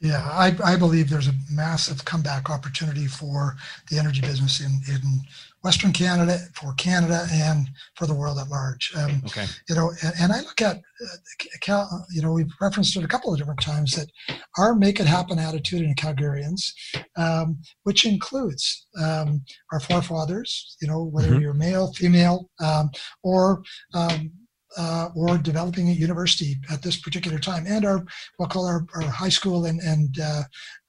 Yeah, 0.00 0.28
I, 0.30 0.54
I 0.62 0.76
believe 0.76 1.08
there's 1.08 1.28
a 1.28 1.34
massive 1.50 2.04
comeback 2.04 2.50
opportunity 2.50 3.06
for 3.06 3.56
the 3.90 3.98
energy 3.98 4.20
business 4.20 4.60
in, 4.60 4.80
in 4.92 5.00
Western 5.62 5.92
Canada, 5.92 6.38
for 6.52 6.74
Canada, 6.74 7.26
and 7.32 7.70
for 7.94 8.06
the 8.06 8.14
world 8.14 8.38
at 8.38 8.48
large. 8.48 8.92
Um, 8.96 9.22
okay. 9.24 9.46
You 9.66 9.76
know, 9.76 9.92
and, 10.02 10.12
and 10.20 10.32
I 10.32 10.40
look 10.40 10.60
at, 10.60 10.76
uh, 11.68 11.98
you 12.10 12.20
know, 12.20 12.32
we've 12.32 12.52
referenced 12.60 12.96
it 12.96 13.04
a 13.04 13.08
couple 13.08 13.32
of 13.32 13.38
different 13.38 13.62
times 13.62 13.92
that 13.92 14.10
our 14.58 14.74
make 14.74 15.00
it 15.00 15.06
happen 15.06 15.38
attitude 15.38 15.80
in 15.80 15.94
Calgarians, 15.94 16.74
um, 17.16 17.58
which 17.84 18.04
includes 18.04 18.86
um, 19.02 19.42
our 19.72 19.80
forefathers, 19.80 20.76
you 20.82 20.88
know, 20.88 21.04
whether 21.04 21.30
mm-hmm. 21.30 21.40
you're 21.40 21.54
male, 21.54 21.92
female, 21.94 22.50
um, 22.60 22.90
or 23.22 23.62
um, 23.94 24.30
uh, 24.76 25.08
or 25.14 25.38
developing 25.38 25.90
at 25.90 25.96
university 25.96 26.56
at 26.70 26.82
this 26.82 26.96
particular 26.96 27.38
time, 27.38 27.64
and 27.66 27.84
our 27.84 28.04
we'll 28.38 28.48
call 28.48 28.66
our, 28.66 28.86
our 28.94 29.02
high 29.02 29.28
school 29.28 29.66
and 29.66 29.80
and 29.80 30.18
uh, 30.20 30.42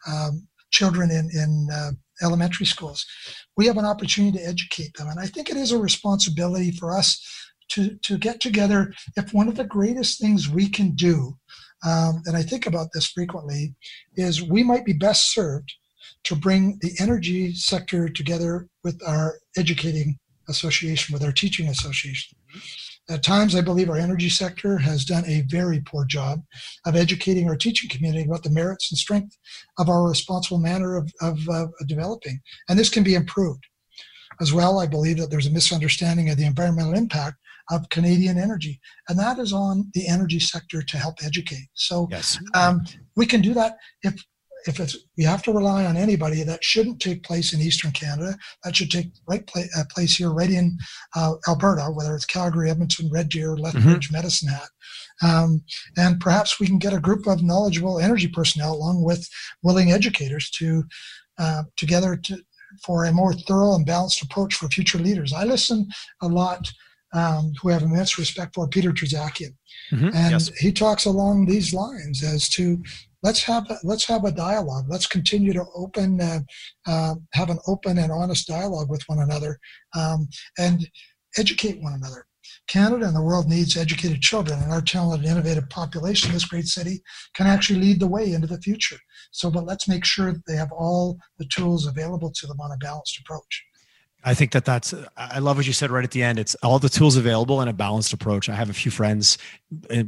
um, 0.08 0.48
children 0.72 1.12
in 1.12 1.30
in 1.34 1.68
uh, 1.74 1.92
elementary 2.22 2.66
schools. 2.66 3.06
We 3.58 3.68
have 3.68 3.78
an 3.78 3.86
opportunity 3.86 4.38
to 4.38 4.48
educate 4.48 4.94
them, 4.96 5.08
and 5.08 5.20
I 5.20 5.28
think 5.28 5.50
it 5.50 5.58
is 5.58 5.72
a 5.72 5.80
responsibility 5.80 6.72
for 6.72 6.98
us 6.98 7.22
to 7.70 7.96
to 8.04 8.18
get 8.18 8.40
together. 8.40 8.94
If 9.16 9.34
one 9.34 9.48
of 9.48 9.56
the 9.56 9.66
greatest 9.66 10.20
things 10.20 10.50
we 10.50 10.70
can 10.70 10.92
do, 10.96 11.38
um, 11.86 12.22
and 12.26 12.36
I 12.36 12.44
think 12.44 12.66
about 12.66 12.90
this 12.94 13.08
frequently, 13.08 13.76
is 14.16 14.42
we 14.42 14.64
might 14.64 14.86
be 14.86 14.94
best 14.94 15.34
served 15.34 15.74
to 16.24 16.36
bring 16.36 16.78
the 16.82 16.92
energy 17.00 17.54
sector 17.54 18.10
together 18.10 18.68
with 18.84 19.00
our 19.08 19.36
educating 19.58 20.18
association, 20.50 21.14
with 21.14 21.24
our 21.24 21.32
teaching 21.32 21.68
association. 21.68 22.38
At 23.08 23.24
times, 23.24 23.56
I 23.56 23.62
believe 23.62 23.90
our 23.90 23.98
energy 23.98 24.30
sector 24.30 24.80
has 24.80 25.06
done 25.06 25.26
a 25.26 25.42
very 25.48 25.80
poor 25.82 26.06
job 26.06 26.42
of 26.86 26.96
educating 26.96 27.48
our 27.48 27.56
teaching 27.56 27.90
community 27.90 28.26
about 28.26 28.44
the 28.44 28.50
merits 28.50 28.92
and 28.92 28.98
strength 28.98 29.38
of 29.78 29.90
our 29.90 30.08
responsible 30.08 30.58
manner 30.58 30.96
of, 30.96 31.12
of, 31.22 31.38
of 31.50 31.72
developing. 31.88 32.40
And 32.68 32.80
this 32.80 32.90
can 32.90 33.04
be 33.04 33.14
improved. 33.14 33.64
As 34.42 34.52
well, 34.52 34.80
I 34.80 34.88
believe 34.88 35.18
that 35.18 35.30
there's 35.30 35.46
a 35.46 35.52
misunderstanding 35.52 36.30
of 36.30 36.38
the 36.38 36.46
environmental 36.46 36.94
impact 36.94 37.38
of 37.72 37.90
Canadian 37.90 38.38
energy, 38.38 38.80
and 39.08 39.18
that 39.18 39.40
is 39.40 39.54
on 39.54 39.90
the 39.94 40.08
energy 40.08 40.40
sector 40.40 40.82
to 40.82 40.98
help 40.98 41.16
educate. 41.24 41.68
So 41.74 42.08
yes. 42.12 42.40
um, 42.54 42.86
we 43.16 43.26
can 43.26 43.42
do 43.42 43.54
that 43.54 43.78
if 44.04 44.24
if 44.68 44.80
it's 44.80 44.98
we 45.18 45.24
have 45.24 45.44
to 45.44 45.54
rely 45.54 45.86
on 45.86 45.96
anybody, 45.96 46.44
that 46.44 46.64
shouldn't 46.64 47.00
take 47.00 47.24
place 47.24 47.54
in 47.54 47.62
Eastern 47.62 47.92
Canada. 47.92 48.36
That 48.64 48.76
should 48.76 48.92
take 48.92 49.12
right 49.28 49.46
play, 49.46 49.70
uh, 49.78 49.84
place 49.90 50.16
here, 50.16 50.32
right 50.32 50.50
in 50.50 50.78
uh, 51.16 51.36
Alberta, 51.48 51.84
whether 51.84 52.16
it's 52.16 52.26
Calgary, 52.26 52.70
Edmonton, 52.70 53.10
Red 53.12 53.30
Deer, 53.30 53.56
Lethbridge, 53.56 54.08
mm-hmm. 54.08 54.16
Medicine 54.16 54.50
Hat. 54.50 54.70
Um, 55.24 55.64
and 55.98 56.20
perhaps 56.20 56.60
we 56.60 56.68
can 56.68 56.80
get 56.80 56.94
a 56.94 57.00
group 57.00 57.28
of 57.28 57.44
knowledgeable 57.44 58.00
energy 58.00 58.28
personnel 58.28 58.74
along 58.74 59.04
with 59.04 59.28
willing 59.64 59.92
educators 59.92 60.50
to 60.52 60.84
uh, 61.38 61.64
together 61.78 62.16
to, 62.16 62.38
for 62.84 63.06
a 63.06 63.12
more 63.12 63.34
thorough 63.34 63.76
and 63.76 63.86
balanced 63.86 64.22
approach 64.22 64.56
for 64.56 64.68
future 64.68 64.98
leaders. 64.98 65.32
I 65.32 65.44
listen 65.44 65.88
a 66.22 66.28
lot. 66.28 66.72
Um, 67.14 67.54
who 67.62 67.70
have 67.70 67.84
immense 67.84 68.20
respect 68.20 68.56
for 68.56 68.68
Peter 68.68 68.92
Tertzakian. 68.92 69.56
Mm-hmm. 69.90 70.10
And 70.14 70.32
yes. 70.32 70.50
he 70.58 70.74
talks 70.74 71.06
along 71.06 71.46
these 71.46 71.74
lines 71.74 72.22
as 72.22 72.50
to 72.50 72.84
let's 73.26 73.44
have 73.44 73.70
a, 73.72 73.78
let's 73.84 74.06
have 74.06 74.24
a 74.24 74.32
dialogue. 74.32 74.86
Let's 74.88 75.08
continue 75.08 75.52
to 75.54 75.66
open 75.76 76.22
uh, 76.22 76.40
uh, 76.86 77.16
have 77.34 77.50
an 77.50 77.58
open 77.68 77.98
and 77.98 78.12
honest 78.12 78.48
dialogue 78.48 78.90
with 78.90 79.04
one 79.08 79.20
another 79.20 79.58
um, 79.96 80.28
and 80.60 80.88
educate 81.36 81.82
one 81.82 81.94
another. 81.94 82.28
Canada 82.68 83.08
and 83.08 83.16
the 83.16 83.22
world 83.30 83.48
needs 83.48 83.76
educated 83.76 84.22
children, 84.22 84.60
and 84.62 84.72
our 84.72 84.82
talented, 84.82 85.30
innovative 85.30 85.68
population, 85.70 86.30
in 86.30 86.36
this 86.36 86.46
great 86.46 86.68
city, 86.68 87.02
can 87.34 87.48
actually 87.48 87.80
lead 87.80 88.00
the 88.00 88.08
way 88.08 88.34
into 88.34 88.48
the 88.48 88.62
future. 88.62 88.98
So, 89.32 89.50
but 89.50 89.66
let's 89.66 89.88
make 89.88 90.06
sure 90.06 90.32
that 90.32 90.46
they 90.48 90.56
have 90.56 90.72
all 90.72 91.18
the 91.40 91.46
tools 91.46 91.88
available 91.88 92.32
to 92.32 92.48
them 92.48 92.62
on 92.62 92.72
a 92.72 92.78
balanced 92.78 93.20
approach. 93.20 93.64
I 94.24 94.34
think 94.34 94.52
that 94.54 94.66
that's, 94.66 94.94
I 95.18 95.38
love 95.40 95.58
what 95.58 95.68
you 95.68 95.74
said 95.74 95.92
right 95.92 96.04
at 96.04 96.10
the 96.10 96.24
end. 96.24 96.40
It's 96.40 96.56
all 96.64 96.80
the 96.80 96.90
tools 96.90 97.16
available 97.16 97.62
and 97.62 97.70
a 97.70 97.74
balanced 97.74 98.12
approach. 98.14 98.50
I 98.50 98.56
have 98.56 98.72
a 98.72 98.74
few 98.74 98.92
friends 98.92 99.38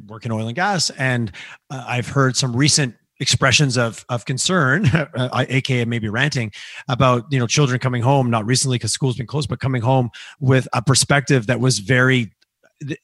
work 0.07 0.25
in 0.25 0.31
oil 0.31 0.47
and 0.47 0.55
gas, 0.55 0.89
and 0.91 1.31
uh, 1.69 1.83
I've 1.87 2.07
heard 2.07 2.35
some 2.35 2.55
recent 2.55 2.95
expressions 3.19 3.77
of 3.77 4.05
of 4.09 4.25
concern, 4.25 4.85
uh, 5.15 5.45
aka 5.49 5.85
maybe 5.85 6.09
ranting 6.09 6.51
about 6.87 7.25
you 7.29 7.39
know 7.39 7.47
children 7.47 7.79
coming 7.79 8.01
home 8.01 8.29
not 8.29 8.45
recently 8.45 8.75
because 8.75 8.93
school's 8.93 9.17
been 9.17 9.27
closed, 9.27 9.49
but 9.49 9.59
coming 9.59 9.81
home 9.81 10.09
with 10.39 10.67
a 10.73 10.81
perspective 10.81 11.47
that 11.47 11.59
was 11.59 11.79
very 11.79 12.31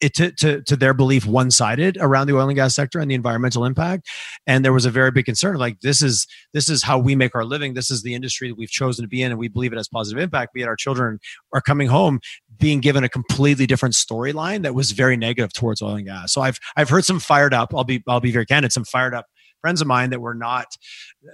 it, 0.01 0.13
to, 0.15 0.31
to, 0.31 0.61
to 0.61 0.75
their 0.75 0.93
belief 0.93 1.25
one-sided 1.25 1.97
around 1.99 2.27
the 2.27 2.35
oil 2.35 2.47
and 2.47 2.55
gas 2.55 2.75
sector 2.75 2.99
and 2.99 3.09
the 3.09 3.15
environmental 3.15 3.65
impact. 3.65 4.07
And 4.45 4.63
there 4.63 4.73
was 4.73 4.85
a 4.85 4.91
very 4.91 5.11
big 5.11 5.25
concern 5.25 5.55
like 5.57 5.79
this 5.81 6.01
is 6.01 6.27
this 6.53 6.69
is 6.69 6.83
how 6.83 6.99
we 6.99 7.15
make 7.15 7.33
our 7.35 7.45
living. 7.45 7.73
This 7.73 7.89
is 7.89 8.03
the 8.03 8.13
industry 8.13 8.49
that 8.49 8.55
we've 8.55 8.69
chosen 8.69 9.03
to 9.03 9.09
be 9.09 9.21
in 9.21 9.31
and 9.31 9.39
we 9.39 9.47
believe 9.47 9.73
it 9.73 9.77
has 9.77 9.87
positive 9.87 10.21
impact. 10.21 10.53
Be 10.53 10.61
it 10.61 10.67
our 10.67 10.75
children 10.75 11.19
are 11.53 11.61
coming 11.61 11.87
home 11.87 12.19
being 12.59 12.81
given 12.81 13.03
a 13.03 13.09
completely 13.09 13.65
different 13.65 13.95
storyline 13.95 14.61
that 14.63 14.75
was 14.75 14.91
very 14.91 15.17
negative 15.17 15.53
towards 15.53 15.81
oil 15.81 15.95
and 15.95 16.05
gas. 16.05 16.33
So 16.33 16.41
i've 16.41 16.59
i've 16.75 16.89
heard 16.89 17.05
some 17.05 17.19
fired 17.19 17.53
up 17.53 17.73
i'll 17.73 17.83
be 17.83 18.03
i'll 18.07 18.19
be 18.19 18.31
very 18.31 18.45
candid 18.45 18.71
some 18.71 18.85
fired 18.85 19.13
up 19.13 19.25
friends 19.63 19.79
of 19.79 19.87
mine 19.87 20.09
that 20.09 20.19
were 20.19 20.35
not 20.35 20.75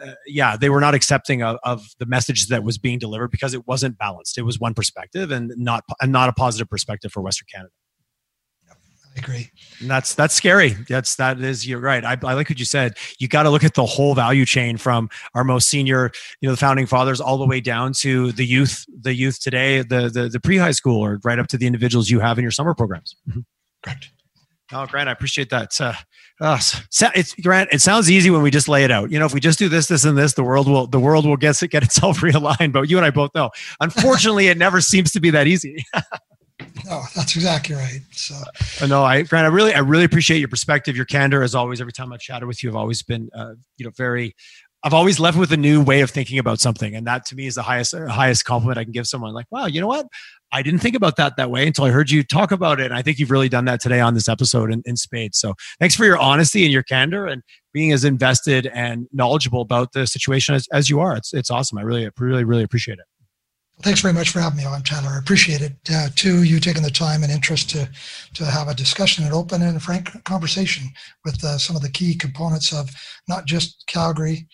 uh, 0.01 0.13
yeah 0.27 0.55
they 0.55 0.69
were 0.69 0.79
not 0.79 0.93
accepting 0.93 1.41
of, 1.41 1.57
of, 1.63 1.87
the 1.97 2.05
message 2.05 2.47
that 2.47 2.63
was 2.63 2.77
being 2.77 2.99
delivered 2.99 3.31
because 3.31 3.55
it 3.55 3.67
wasn't 3.67 3.97
balanced 3.97 4.37
it 4.37 4.43
was 4.43 4.59
one 4.59 4.73
perspective 4.73 5.31
and 5.31 5.51
not 5.57 5.83
and 5.99 6.11
not 6.11 6.29
a 6.29 6.33
positive 6.33 6.69
perspective 6.69 7.11
for 7.11 7.21
western 7.21 7.47
canada 7.51 7.71
I 9.15 9.19
agree. 9.19 9.49
And 9.79 9.89
that's 9.89 10.13
that's 10.13 10.35
scary. 10.35 10.75
That's 10.87 11.15
that 11.15 11.39
is 11.39 11.67
you're 11.67 11.79
right. 11.79 12.05
I, 12.05 12.17
I 12.23 12.33
like 12.35 12.47
what 12.47 12.59
you 12.59 12.65
said. 12.65 12.95
You 13.17 13.27
got 13.27 13.43
to 13.43 13.49
look 13.49 13.63
at 13.63 13.73
the 13.73 13.85
whole 13.85 14.13
value 14.13 14.45
chain 14.45 14.77
from 14.77 15.09
our 15.33 15.43
most 15.43 15.67
senior, 15.67 16.11
you 16.41 16.47
know, 16.47 16.53
the 16.53 16.59
founding 16.59 16.85
fathers, 16.85 17.19
all 17.19 17.37
the 17.39 17.47
way 17.47 17.59
down 17.59 17.93
to 17.93 18.31
the 18.33 18.45
youth, 18.45 18.85
the 19.01 19.13
youth 19.13 19.39
today, 19.41 19.81
the 19.81 20.09
the, 20.09 20.29
the 20.29 20.39
pre 20.39 20.57
high 20.57 20.71
school, 20.71 21.03
or 21.03 21.19
right 21.23 21.39
up 21.39 21.47
to 21.47 21.57
the 21.57 21.65
individuals 21.65 22.09
you 22.09 22.19
have 22.19 22.37
in 22.37 22.43
your 22.43 22.51
summer 22.51 22.75
programs. 22.75 23.15
Correct. 23.83 24.11
Oh, 24.71 24.85
Grant, 24.85 25.09
I 25.09 25.11
appreciate 25.11 25.49
that. 25.49 25.79
Uh, 25.81 25.93
uh, 26.39 26.59
it's 27.15 27.33
Grant. 27.35 27.69
It 27.71 27.81
sounds 27.81 28.09
easy 28.09 28.29
when 28.29 28.41
we 28.41 28.51
just 28.51 28.67
lay 28.67 28.83
it 28.83 28.91
out. 28.91 29.11
You 29.11 29.19
know, 29.19 29.25
if 29.25 29.33
we 29.33 29.39
just 29.39 29.57
do 29.57 29.67
this, 29.67 29.87
this, 29.87 30.05
and 30.05 30.17
this, 30.17 30.33
the 30.33 30.43
world 30.43 30.67
will 30.67 30.85
the 30.85 30.99
world 30.99 31.25
will 31.25 31.37
get 31.37 31.59
get 31.69 31.83
itself 31.83 32.19
realigned. 32.21 32.71
But 32.71 32.89
you 32.89 32.97
and 32.97 33.05
I 33.05 33.09
both 33.09 33.33
know, 33.33 33.49
unfortunately, 33.79 34.47
it 34.47 34.57
never 34.57 34.79
seems 34.79 35.11
to 35.13 35.19
be 35.19 35.31
that 35.31 35.47
easy. 35.47 35.83
no, 36.85 37.01
that's 37.15 37.35
exactly 37.35 37.75
right. 37.75 38.01
So, 38.11 38.35
uh, 38.81 38.85
no, 38.85 39.03
I 39.03 39.23
Grant, 39.23 39.45
I 39.45 39.49
really, 39.49 39.73
I 39.73 39.79
really 39.79 40.03
appreciate 40.03 40.39
your 40.39 40.49
perspective, 40.49 40.95
your 40.95 41.05
candor, 41.05 41.41
as 41.41 41.55
always. 41.55 41.81
Every 41.81 41.93
time 41.93 42.13
I've 42.13 42.19
chatted 42.19 42.47
with 42.47 42.63
you, 42.63 42.69
I've 42.69 42.75
always 42.75 43.01
been, 43.01 43.29
uh, 43.35 43.55
you 43.77 43.85
know, 43.85 43.91
very 43.97 44.35
I've 44.81 44.93
always 44.93 45.19
left 45.19 45.37
with 45.37 45.51
a 45.51 45.57
new 45.57 45.83
way 45.83 46.01
of 46.01 46.09
thinking 46.09 46.39
about 46.39 46.59
something, 46.59 46.95
and 46.95 47.05
that 47.05 47.25
to 47.27 47.35
me 47.35 47.47
is 47.47 47.55
the 47.55 47.63
highest 47.63 47.93
highest 47.93 48.45
compliment 48.45 48.77
I 48.77 48.83
can 48.83 48.93
give 48.93 49.07
someone. 49.07 49.33
Like, 49.33 49.47
wow, 49.51 49.65
you 49.65 49.81
know 49.81 49.87
what? 49.87 50.07
I 50.51 50.61
didn't 50.61 50.79
think 50.79 50.95
about 50.95 51.15
that 51.17 51.37
that 51.37 51.51
way 51.51 51.67
until 51.67 51.85
I 51.85 51.91
heard 51.91 52.09
you 52.09 52.23
talk 52.23 52.51
about 52.51 52.79
it. 52.79 52.85
And 52.85 52.93
I 52.93 53.01
think 53.01 53.19
you've 53.19 53.31
really 53.31 53.49
done 53.49 53.65
that 53.65 53.79
today 53.81 53.99
on 53.99 54.13
this 54.13 54.27
episode 54.27 54.71
in, 54.71 54.81
in 54.85 54.97
spades. 54.97 55.39
So 55.39 55.53
thanks 55.79 55.95
for 55.95 56.05
your 56.05 56.17
honesty 56.17 56.63
and 56.63 56.73
your 56.73 56.83
candor 56.83 57.25
and 57.27 57.43
being 57.73 57.91
as 57.91 58.03
invested 58.03 58.67
and 58.67 59.07
knowledgeable 59.13 59.61
about 59.61 59.93
the 59.93 60.07
situation 60.07 60.55
as, 60.55 60.67
as 60.73 60.89
you 60.89 60.99
are. 60.99 61.15
It's 61.15 61.33
it's 61.33 61.51
awesome. 61.51 61.77
I 61.77 61.81
really 61.81 62.09
really 62.17 62.43
really 62.43 62.63
appreciate 62.63 62.99
it. 62.99 63.05
Thanks 63.81 64.01
very 64.01 64.13
much 64.13 64.31
for 64.31 64.41
having 64.41 64.57
me 64.57 64.65
on, 64.65 64.83
Tyler. 64.83 65.11
I 65.11 65.19
appreciate 65.19 65.61
it. 65.61 65.73
Uh, 65.89 66.09
too, 66.13 66.43
you 66.43 66.59
taking 66.59 66.83
the 66.83 66.89
time 66.89 67.23
and 67.23 67.31
interest 67.31 67.69
to 67.71 67.89
to 68.33 68.45
have 68.45 68.67
a 68.67 68.73
discussion, 68.73 69.25
an 69.25 69.33
open 69.33 69.61
and 69.61 69.81
frank 69.81 70.23
conversation 70.23 70.89
with 71.23 71.43
uh, 71.43 71.57
some 71.57 71.75
of 71.75 71.81
the 71.81 71.91
key 71.91 72.15
components 72.15 72.73
of 72.73 72.89
not 73.27 73.45
just 73.45 73.83
Calgary, 73.87 74.47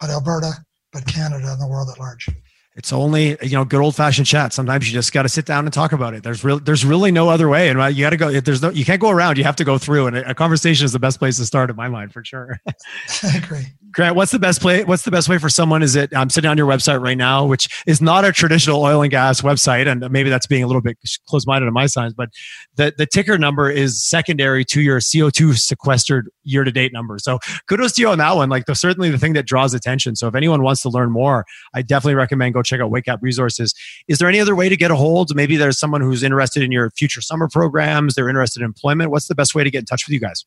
but 0.00 0.10
Alberta, 0.10 0.52
but 0.92 1.06
Canada 1.06 1.52
and 1.52 1.60
the 1.60 1.68
world 1.68 1.88
at 1.90 2.00
large 2.00 2.28
it's 2.76 2.92
only 2.92 3.36
you 3.40 3.50
know 3.50 3.64
good 3.64 3.80
old 3.80 3.94
fashioned 3.94 4.26
chat. 4.26 4.52
Sometimes 4.52 4.88
you 4.88 4.92
just 4.92 5.12
got 5.12 5.22
to 5.22 5.28
sit 5.28 5.46
down 5.46 5.64
and 5.64 5.72
talk 5.72 5.92
about 5.92 6.14
it. 6.14 6.24
There's 6.24 6.42
real 6.42 6.58
there's 6.58 6.84
really 6.84 7.12
no 7.12 7.28
other 7.28 7.48
way, 7.48 7.68
and 7.68 7.80
uh, 7.80 7.86
you 7.86 8.02
got 8.02 8.10
to 8.10 8.16
go. 8.16 8.40
There's 8.40 8.62
no 8.62 8.70
you 8.70 8.84
can't 8.84 9.00
go 9.00 9.10
around. 9.10 9.38
You 9.38 9.44
have 9.44 9.56
to 9.56 9.64
go 9.64 9.78
through, 9.78 10.08
and 10.08 10.16
a 10.16 10.34
conversation 10.34 10.84
is 10.84 10.92
the 10.92 10.98
best 10.98 11.20
place 11.20 11.36
to 11.36 11.46
start 11.46 11.70
in 11.70 11.76
my 11.76 11.88
mind 11.88 12.12
for 12.12 12.24
sure. 12.24 12.58
I 13.22 13.36
agree. 13.36 13.66
Grant, 13.92 14.16
what's 14.16 14.32
the 14.32 14.40
best 14.40 14.60
play? 14.60 14.82
What's 14.82 15.04
the 15.04 15.12
best 15.12 15.28
way 15.28 15.38
for 15.38 15.48
someone? 15.48 15.82
Is 15.84 15.94
it 15.94 16.14
I'm 16.16 16.30
sitting 16.30 16.50
on 16.50 16.58
your 16.58 16.66
website 16.66 17.00
right 17.00 17.16
now, 17.16 17.46
which 17.46 17.68
is 17.86 18.00
not 18.00 18.24
a 18.24 18.32
traditional 18.32 18.82
oil 18.82 19.02
and 19.02 19.10
gas 19.10 19.40
website, 19.40 19.86
and 19.86 20.10
maybe 20.10 20.28
that's 20.28 20.48
being 20.48 20.64
a 20.64 20.66
little 20.66 20.82
bit 20.82 20.98
close 21.28 21.46
minded 21.46 21.68
on 21.68 21.72
my 21.72 21.86
side, 21.86 22.12
but 22.16 22.30
the 22.74 22.92
the 22.98 23.06
ticker 23.06 23.38
number 23.38 23.70
is 23.70 24.02
secondary 24.04 24.64
to 24.64 24.80
your 24.80 24.98
CO2 24.98 25.56
sequestered 25.56 26.28
year 26.42 26.64
to 26.64 26.72
date 26.72 26.92
number. 26.92 27.20
So 27.20 27.38
kudos 27.68 27.92
to 27.92 28.02
you 28.02 28.08
on 28.08 28.18
that 28.18 28.34
one. 28.34 28.48
Like 28.48 28.66
the, 28.66 28.74
certainly 28.74 29.10
the 29.10 29.18
thing 29.18 29.34
that 29.34 29.46
draws 29.46 29.74
attention. 29.74 30.16
So 30.16 30.26
if 30.26 30.34
anyone 30.34 30.62
wants 30.62 30.82
to 30.82 30.88
learn 30.88 31.12
more, 31.12 31.44
I 31.72 31.82
definitely 31.82 32.16
recommend 32.16 32.54
go 32.54 32.63
check 32.64 32.80
out 32.80 32.90
Whitecap 32.90 33.18
Resources. 33.20 33.74
Is 34.08 34.18
there 34.18 34.28
any 34.28 34.40
other 34.40 34.54
way 34.54 34.68
to 34.68 34.76
get 34.76 34.90
a 34.90 34.96
hold? 34.96 35.34
Maybe 35.34 35.56
there's 35.56 35.78
someone 35.78 36.00
who's 36.00 36.22
interested 36.22 36.62
in 36.62 36.72
your 36.72 36.90
future 36.90 37.20
summer 37.20 37.48
programs. 37.48 38.14
They're 38.14 38.28
interested 38.28 38.60
in 38.60 38.66
employment. 38.66 39.10
What's 39.10 39.28
the 39.28 39.34
best 39.34 39.54
way 39.54 39.64
to 39.64 39.70
get 39.70 39.80
in 39.80 39.84
touch 39.86 40.06
with 40.06 40.12
you 40.12 40.20
guys? 40.20 40.44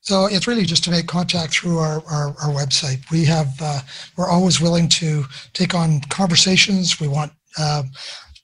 So 0.00 0.26
it's 0.26 0.46
really 0.46 0.64
just 0.64 0.84
to 0.84 0.90
make 0.90 1.06
contact 1.06 1.54
through 1.54 1.78
our, 1.78 2.02
our, 2.10 2.28
our 2.28 2.52
website. 2.52 3.10
We 3.10 3.24
have 3.24 3.48
uh, 3.60 3.80
we're 4.18 4.28
always 4.28 4.60
willing 4.60 4.88
to 4.90 5.24
take 5.54 5.74
on 5.74 6.02
conversations. 6.10 7.00
We 7.00 7.08
want 7.08 7.32
uh, 7.58 7.84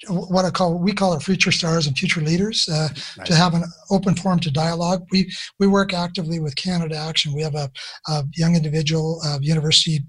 what 0.09 0.44
I 0.44 0.51
call 0.51 0.78
we 0.78 0.92
call 0.92 1.12
it 1.12 1.22
future 1.22 1.53
stars 1.53 1.86
and 1.86 1.96
future 1.96 2.22
leaders 2.22 2.68
uh, 2.68 2.88
nice. 3.18 3.28
to 3.28 3.34
have 3.34 3.55
an 3.55 3.64
open 3.90 4.14
forum 4.14 4.38
to 4.40 4.51
dialogue. 4.51 5.07
We 5.11 5.30
we 5.59 5.66
work 5.66 5.92
actively 5.92 6.40
with 6.40 6.57
Canada 6.57 6.96
Action. 6.96 7.34
We 7.34 7.42
have 7.42 7.55
a, 7.55 7.70
a 8.09 8.24
young 8.36 8.57
individual, 8.57 9.20
a 9.24 9.38
university 9.42 10.01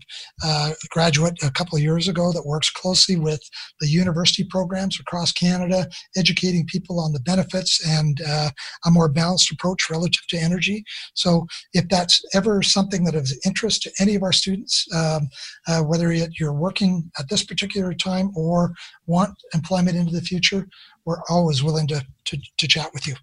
uh, 0.44 0.72
graduate, 0.90 1.38
a 1.44 1.52
couple 1.52 1.76
of 1.76 1.84
years 1.84 2.08
ago 2.08 2.32
that 2.32 2.46
works 2.46 2.70
closely 2.70 3.18
with 3.18 3.42
the 3.82 3.88
university 3.88 4.46
programs 4.46 5.00
across 5.00 5.32
Canada, 5.32 5.90
educating 6.16 6.66
people 6.66 7.00
on 7.00 7.12
the 7.12 7.20
benefits 7.20 7.86
and 7.86 8.22
uh, 8.28 8.50
a 8.86 8.92
more 8.92 9.10
balanced 9.10 9.52
approach 9.52 9.90
relative 9.90 10.26
to 10.30 10.38
energy. 10.38 10.84
So 11.16 11.48
if 11.74 11.88
that's 11.90 12.24
ever 12.34 12.62
something 12.62 13.04
that 13.06 13.16
is 13.16 13.32
of 13.32 13.38
interest 13.46 13.84
to 13.84 13.92
any 14.00 14.16
of 14.16 14.24
our 14.24 14.34
students, 14.34 14.86
um, 14.96 15.30
uh, 15.68 15.82
whether 15.82 16.12
you're 16.14 16.54
working 16.54 17.12
at 17.20 17.30
this 17.30 17.44
particular 17.44 17.94
time 17.94 18.32
or 18.36 18.74
want 19.06 19.36
employment 19.54 19.81
into 19.88 20.12
the 20.12 20.22
future, 20.22 20.68
we're 21.06 21.22
always 21.30 21.64
willing 21.64 21.88
to, 21.88 22.06
to, 22.26 22.38
to 22.58 22.68
chat 22.68 22.92
with 22.94 23.08
you. 23.08 23.16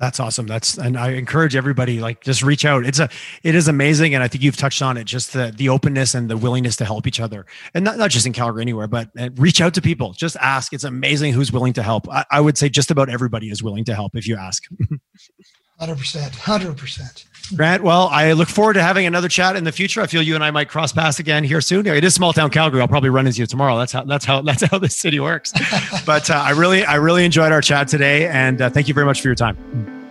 That's 0.00 0.18
awesome. 0.18 0.46
That's 0.46 0.78
and 0.78 0.96
I 0.96 1.10
encourage 1.10 1.54
everybody 1.54 2.00
like 2.00 2.22
just 2.22 2.42
reach 2.42 2.64
out. 2.64 2.86
It's 2.86 2.98
a 2.98 3.10
it 3.42 3.54
is 3.54 3.68
amazing, 3.68 4.14
and 4.14 4.24
I 4.24 4.28
think 4.28 4.42
you've 4.42 4.56
touched 4.56 4.80
on 4.80 4.96
it. 4.96 5.04
Just 5.04 5.34
the 5.34 5.52
the 5.54 5.68
openness 5.68 6.14
and 6.14 6.30
the 6.30 6.38
willingness 6.38 6.76
to 6.76 6.86
help 6.86 7.06
each 7.06 7.20
other, 7.20 7.44
and 7.74 7.84
not, 7.84 7.98
not 7.98 8.10
just 8.10 8.24
in 8.24 8.32
Calgary 8.32 8.62
anywhere, 8.62 8.86
but 8.86 9.10
uh, 9.18 9.28
reach 9.36 9.60
out 9.60 9.74
to 9.74 9.82
people. 9.82 10.14
Just 10.14 10.36
ask. 10.36 10.72
It's 10.72 10.84
amazing 10.84 11.34
who's 11.34 11.52
willing 11.52 11.74
to 11.74 11.82
help. 11.82 12.08
I, 12.08 12.24
I 12.30 12.40
would 12.40 12.56
say 12.56 12.70
just 12.70 12.90
about 12.90 13.10
everybody 13.10 13.50
is 13.50 13.62
willing 13.62 13.84
to 13.84 13.94
help 13.94 14.16
if 14.16 14.26
you 14.26 14.36
ask. 14.36 14.64
Hundred 15.80 15.96
percent. 15.96 16.34
Hundred 16.34 16.76
percent. 16.76 17.24
Grant, 17.56 17.82
well, 17.82 18.08
I 18.12 18.32
look 18.32 18.48
forward 18.48 18.74
to 18.74 18.82
having 18.82 19.06
another 19.06 19.28
chat 19.28 19.56
in 19.56 19.64
the 19.64 19.72
future. 19.72 20.02
I 20.02 20.06
feel 20.06 20.22
you 20.22 20.34
and 20.36 20.44
I 20.44 20.52
might 20.52 20.68
cross 20.68 20.92
paths 20.92 21.18
again 21.18 21.42
here 21.42 21.60
soon. 21.60 21.84
It 21.86 22.04
is 22.04 22.14
small 22.14 22.32
town 22.32 22.50
Calgary. 22.50 22.80
I'll 22.80 22.86
probably 22.86 23.08
run 23.08 23.26
into 23.26 23.40
you 23.40 23.46
tomorrow. 23.46 23.76
That's 23.78 23.92
how 23.92 24.04
that's 24.04 24.24
how 24.24 24.42
that's 24.48 24.62
how 24.62 24.78
this 24.78 24.96
city 24.96 25.18
works. 25.18 25.52
but 26.06 26.30
uh, 26.30 26.34
I 26.34 26.50
really 26.50 26.84
I 26.84 26.96
really 26.96 27.24
enjoyed 27.24 27.50
our 27.50 27.62
chat 27.62 27.88
today, 27.88 28.28
and 28.28 28.60
uh, 28.60 28.70
thank 28.70 28.88
you 28.88 28.94
very 28.94 29.06
much 29.06 29.22
for 29.22 29.28
your 29.28 29.34
time. 29.34 29.56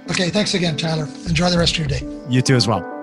Okay, 0.10 0.32
thanks 0.32 0.56
again, 0.56 0.76
Tyler. 0.76 1.08
Enjoy 1.28 1.52
the 1.52 1.58
rest 1.58 1.78
of 1.78 1.80
your 1.80 1.88
day. 1.88 2.02
You 2.30 2.42
too 2.42 2.56
as 2.56 2.68
well. 2.68 2.99